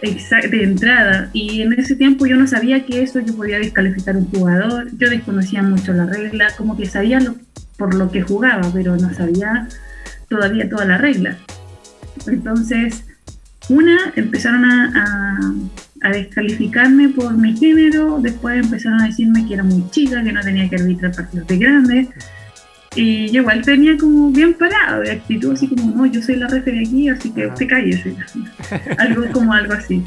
Exacto, 0.02 0.50
de 0.50 0.64
entrada. 0.64 1.28
Y 1.34 1.60
en 1.60 1.74
ese 1.74 1.96
tiempo 1.96 2.24
yo 2.24 2.36
no 2.36 2.46
sabía 2.46 2.86
que 2.86 3.02
eso 3.02 3.20
yo 3.20 3.36
podía 3.36 3.58
descalificar 3.58 4.16
un 4.16 4.24
jugador, 4.30 4.88
yo 4.96 5.10
desconocía 5.10 5.62
mucho 5.62 5.92
la 5.92 6.06
regla, 6.06 6.48
como 6.56 6.78
que 6.78 6.86
sabía 6.86 7.20
lo, 7.20 7.34
por 7.76 7.94
lo 7.94 8.10
que 8.10 8.22
jugaba, 8.22 8.70
pero 8.72 8.96
no 8.96 9.12
sabía 9.12 9.68
todavía 10.30 10.68
toda 10.70 10.86
la 10.86 10.96
regla. 10.96 11.36
Entonces, 12.26 13.04
una, 13.70 14.12
empezaron 14.16 14.64
a, 14.64 15.54
a, 16.02 16.10
descalificarme 16.10 17.08
por 17.10 17.36
mi 17.36 17.56
género, 17.56 18.18
después 18.20 18.62
empezaron 18.64 19.00
a 19.00 19.06
decirme 19.06 19.46
que 19.46 19.54
era 19.54 19.62
muy 19.62 19.88
chica, 19.90 20.22
que 20.22 20.32
no 20.32 20.40
tenía 20.40 20.68
que 20.68 20.76
arbitrar 20.76 21.14
partidos 21.14 21.46
de 21.46 21.56
grandes. 21.58 22.08
Y 22.96 23.30
yo 23.30 23.42
igual 23.42 23.62
tenía 23.62 23.96
como 23.96 24.30
bien 24.30 24.54
parado 24.54 25.02
de 25.02 25.12
actitud, 25.12 25.52
así 25.52 25.68
como, 25.68 25.94
no, 25.94 26.06
yo 26.06 26.20
soy 26.20 26.36
la 26.36 26.48
refe 26.48 26.72
de 26.72 26.80
aquí, 26.80 27.08
así 27.08 27.30
que 27.30 27.46
usted 27.46 27.68
cállese. 27.68 28.16
algo 28.98 29.30
como 29.32 29.52
algo 29.52 29.74
así. 29.74 30.02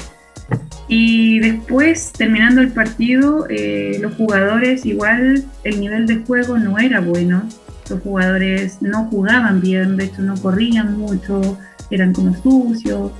Y 0.86 1.38
después, 1.38 2.12
terminando 2.12 2.60
el 2.60 2.68
partido, 2.68 3.46
eh, 3.48 3.98
los 4.00 4.14
jugadores, 4.14 4.84
igual 4.84 5.44
el 5.64 5.80
nivel 5.80 6.06
de 6.06 6.16
juego 6.16 6.58
no 6.58 6.78
era 6.78 7.00
bueno. 7.00 7.48
Los 7.88 8.00
jugadores 8.00 8.82
no 8.82 9.04
jugaban 9.06 9.60
bien, 9.60 9.96
de 9.96 10.04
hecho 10.04 10.22
no 10.22 10.34
corrían 10.36 10.98
mucho, 10.98 11.58
eran 11.90 12.12
como 12.12 12.34
sucios. 12.42 13.12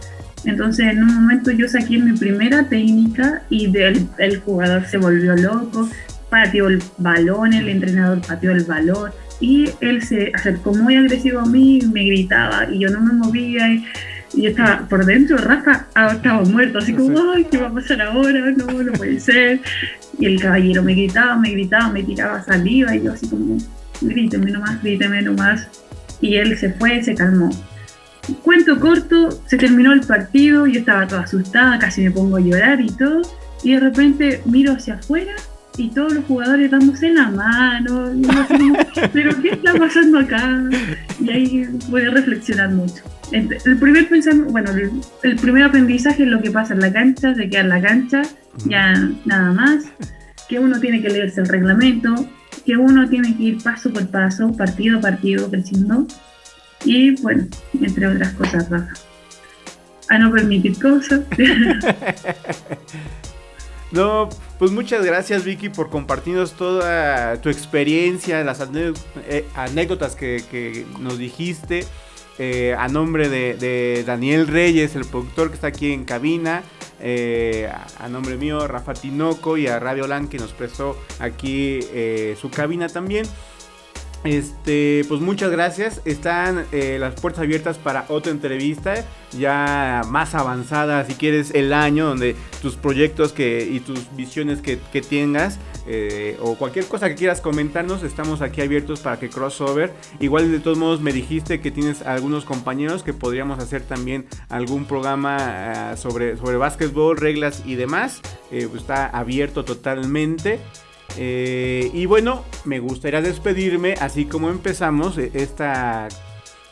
Entonces 0.44 0.86
en 0.86 1.02
un 1.02 1.14
momento 1.14 1.50
yo 1.50 1.68
saqué 1.68 1.98
mi 1.98 2.16
primera 2.16 2.68
técnica 2.68 3.42
y 3.50 3.72
el 3.76 4.40
jugador 4.40 4.84
se 4.86 4.98
volvió 4.98 5.34
loco, 5.36 5.88
pateó 6.28 6.68
el 6.68 6.82
balón, 6.98 7.52
el 7.52 7.68
entrenador 7.68 8.20
pateó 8.26 8.50
el 8.50 8.64
balón 8.64 9.10
y 9.40 9.70
él 9.80 10.02
se 10.02 10.32
acercó 10.34 10.74
muy 10.74 10.96
agresivo 10.96 11.40
a 11.40 11.46
mí, 11.46 11.80
me 11.92 12.04
gritaba 12.04 12.68
y 12.70 12.80
yo 12.80 12.90
no 12.90 13.00
me 13.00 13.12
movía 13.12 13.68
y, 13.72 13.84
yo 14.36 14.50
estaba 14.50 14.88
por 14.88 15.06
dentro, 15.06 15.36
Rafa 15.36 15.86
estaba 16.12 16.42
muerto, 16.42 16.78
así 16.78 16.92
como, 16.92 17.16
ay, 17.36 17.46
¿qué 17.48 17.56
va 17.56 17.68
a 17.68 17.72
pasar 17.72 18.02
ahora? 18.02 18.50
No, 18.50 18.66
no 18.66 18.92
puede 18.94 19.20
ser. 19.20 19.60
Y 20.18 20.26
el 20.26 20.40
caballero 20.40 20.82
me 20.82 20.92
gritaba, 20.92 21.36
me 21.36 21.52
gritaba, 21.52 21.92
me 21.92 22.02
tiraba 22.02 22.42
saliva 22.42 22.96
y 22.96 23.04
yo 23.04 23.12
así 23.12 23.28
como, 23.28 23.58
gríteme 24.00 24.50
nomás, 24.50 24.82
gríteme 24.82 25.22
nomás. 25.22 25.68
Y 26.20 26.34
él 26.34 26.58
se 26.58 26.72
fue, 26.72 27.00
se 27.04 27.14
calmó 27.14 27.48
Cuento 28.42 28.78
corto, 28.80 29.30
se 29.46 29.56
terminó 29.56 29.92
el 29.92 30.00
partido, 30.00 30.66
yo 30.66 30.80
estaba 30.80 31.06
toda 31.06 31.22
asustada, 31.22 31.78
casi 31.78 32.02
me 32.02 32.10
pongo 32.10 32.36
a 32.36 32.40
llorar 32.40 32.80
y 32.80 32.88
todo, 32.88 33.22
y 33.62 33.72
de 33.72 33.80
repente 33.80 34.42
miro 34.44 34.72
hacia 34.72 34.94
afuera 34.94 35.34
y 35.76 35.88
todos 35.90 36.14
los 36.14 36.24
jugadores 36.24 36.70
dándose 36.70 37.12
la 37.12 37.30
mano, 37.30 38.12
pero 39.12 39.30
¿qué 39.42 39.50
está 39.50 39.74
pasando 39.74 40.20
acá? 40.20 40.62
Y 41.20 41.30
ahí 41.30 41.68
voy 41.88 42.02
a 42.02 42.10
reflexionar 42.10 42.70
mucho. 42.70 43.02
El 43.32 43.78
primer 43.78 44.08
pensamiento, 44.08 44.52
bueno, 44.52 44.70
el, 45.22 45.36
primer 45.36 45.64
aprendizaje 45.64 46.22
es 46.22 46.28
lo 46.28 46.40
que 46.40 46.50
pasa 46.50 46.74
en 46.74 46.80
la 46.80 46.92
cancha, 46.92 47.34
se 47.34 47.48
queda 47.48 47.60
en 47.62 47.68
la 47.68 47.80
cancha, 47.80 48.22
ya 48.66 48.94
nada 49.24 49.52
más, 49.52 49.84
que 50.48 50.58
uno 50.58 50.78
tiene 50.78 51.02
que 51.02 51.08
leerse 51.08 51.40
el 51.40 51.48
reglamento, 51.48 52.14
que 52.64 52.76
uno 52.76 53.08
tiene 53.08 53.36
que 53.36 53.42
ir 53.42 53.62
paso 53.62 53.92
por 53.92 54.06
paso, 54.08 54.52
partido 54.52 54.98
a 54.98 55.00
partido, 55.00 55.50
creciendo, 55.50 56.06
y 56.84 57.20
bueno, 57.22 57.46
entre 57.80 58.06
otras 58.06 58.34
cosas 58.34 58.68
A 60.08 60.18
no 60.18 60.32
permitir 60.32 60.80
cosas. 60.80 61.20
no, 63.92 64.28
pues 64.58 64.70
muchas 64.70 65.04
gracias 65.04 65.44
Vicky 65.44 65.70
por 65.70 65.90
compartirnos 65.90 66.52
toda 66.52 67.40
tu 67.40 67.48
experiencia, 67.48 68.44
las 68.44 68.62
eh, 69.28 69.44
anécdotas 69.54 70.14
que, 70.14 70.86
nos 71.00 71.18
dijiste. 71.18 71.84
Eh, 72.36 72.74
a 72.76 72.88
nombre 72.88 73.28
de, 73.28 74.02
Daniel 74.04 74.48
Reyes, 74.48 74.96
el 74.96 75.04
productor 75.04 75.48
que 75.48 75.54
está 75.54 75.68
aquí 75.68 75.92
en 75.92 76.04
cabina, 76.04 76.62
eh, 77.00 77.70
a, 77.98 78.08
nombre 78.08 78.36
mío, 78.36 78.66
Rafa 78.66 78.92
Tinoco 78.92 79.56
y 79.56 79.68
a 79.68 79.78
Radio 79.78 80.08
Lan 80.08 80.28
que 80.28 80.38
nos 80.38 80.52
prestó 80.52 80.98
aquí 81.20 81.80
su 82.36 82.50
cabina 82.50 82.88
también. 82.88 83.24
Este, 84.24 85.04
pues 85.06 85.20
muchas 85.20 85.50
gracias. 85.50 86.00
Están 86.06 86.64
eh, 86.72 86.96
las 86.98 87.20
puertas 87.20 87.42
abiertas 87.42 87.76
para 87.76 88.06
otra 88.08 88.32
entrevista 88.32 89.04
ya 89.38 90.02
más 90.08 90.34
avanzada, 90.34 91.04
si 91.04 91.14
quieres, 91.14 91.50
el 91.54 91.72
año 91.72 92.06
donde 92.06 92.36
tus 92.62 92.76
proyectos 92.76 93.32
que, 93.32 93.68
y 93.70 93.80
tus 93.80 94.14
visiones 94.16 94.60
que, 94.60 94.76
tengas 95.02 95.58
eh, 95.86 96.38
o 96.40 96.54
cualquier 96.54 96.86
cosa 96.86 97.08
que 97.08 97.16
quieras 97.16 97.40
comentarnos, 97.40 98.02
estamos 98.02 98.40
aquí 98.40 98.62
abiertos 98.62 99.00
para 99.00 99.18
que 99.18 99.28
crossover. 99.28 99.92
Igual 100.20 100.50
de 100.50 100.60
todos 100.60 100.78
modos 100.78 101.00
me 101.00 101.12
dijiste 101.12 101.60
que 101.60 101.70
tienes 101.70 102.02
algunos 102.02 102.44
compañeros 102.44 103.02
que 103.02 103.12
podríamos 103.12 103.58
hacer 103.58 103.82
también 103.82 104.26
algún 104.48 104.86
programa 104.86 105.36
ah, 105.90 105.96
sobre, 105.96 106.36
sobre 106.36 106.56
básquetbol, 106.56 107.16
reglas 107.16 107.62
y 107.66 107.74
demás. 107.74 108.22
Eh, 108.50 108.66
pues 108.70 108.82
está 108.82 109.06
abierto 109.06 109.64
totalmente. 109.64 110.60
Eh, 111.16 111.90
y 111.92 112.06
bueno, 112.06 112.44
me 112.64 112.80
gustaría 112.80 113.22
despedirme 113.22 113.94
así 113.94 114.24
como 114.24 114.50
empezamos 114.50 115.16
eh, 115.18 115.30
esta 115.34 116.08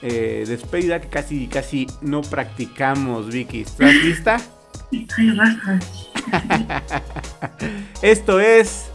eh, 0.02 0.44
despedida 0.46 1.00
que 1.00 1.08
casi, 1.08 1.46
casi 1.46 1.86
no 2.00 2.22
practicamos, 2.22 3.28
Vicky. 3.28 3.62
¿Estás 3.62 3.94
lista? 4.04 4.40
Esto 8.02 8.40
es... 8.40 8.86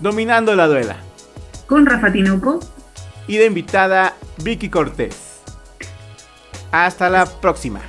Dominando 0.00 0.54
la 0.54 0.66
duela. 0.66 0.96
Con 1.66 1.86
Rafa 1.86 2.12
Tinoco. 2.12 2.60
Y 3.26 3.36
de 3.36 3.46
invitada 3.46 4.14
Vicky 4.42 4.68
Cortés. 4.68 5.40
Hasta 6.70 7.08
la 7.08 7.26
próxima. 7.26 7.80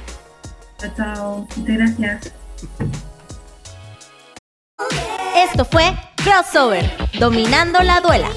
Chao, 0.78 0.92
chao. 0.96 1.48
Muchas 1.58 1.78
gracias. 1.78 2.34
Esto 5.44 5.66
fue 5.66 5.94
Crossover, 6.16 6.90
dominando 7.20 7.82
la 7.82 8.00
duela. 8.00 8.30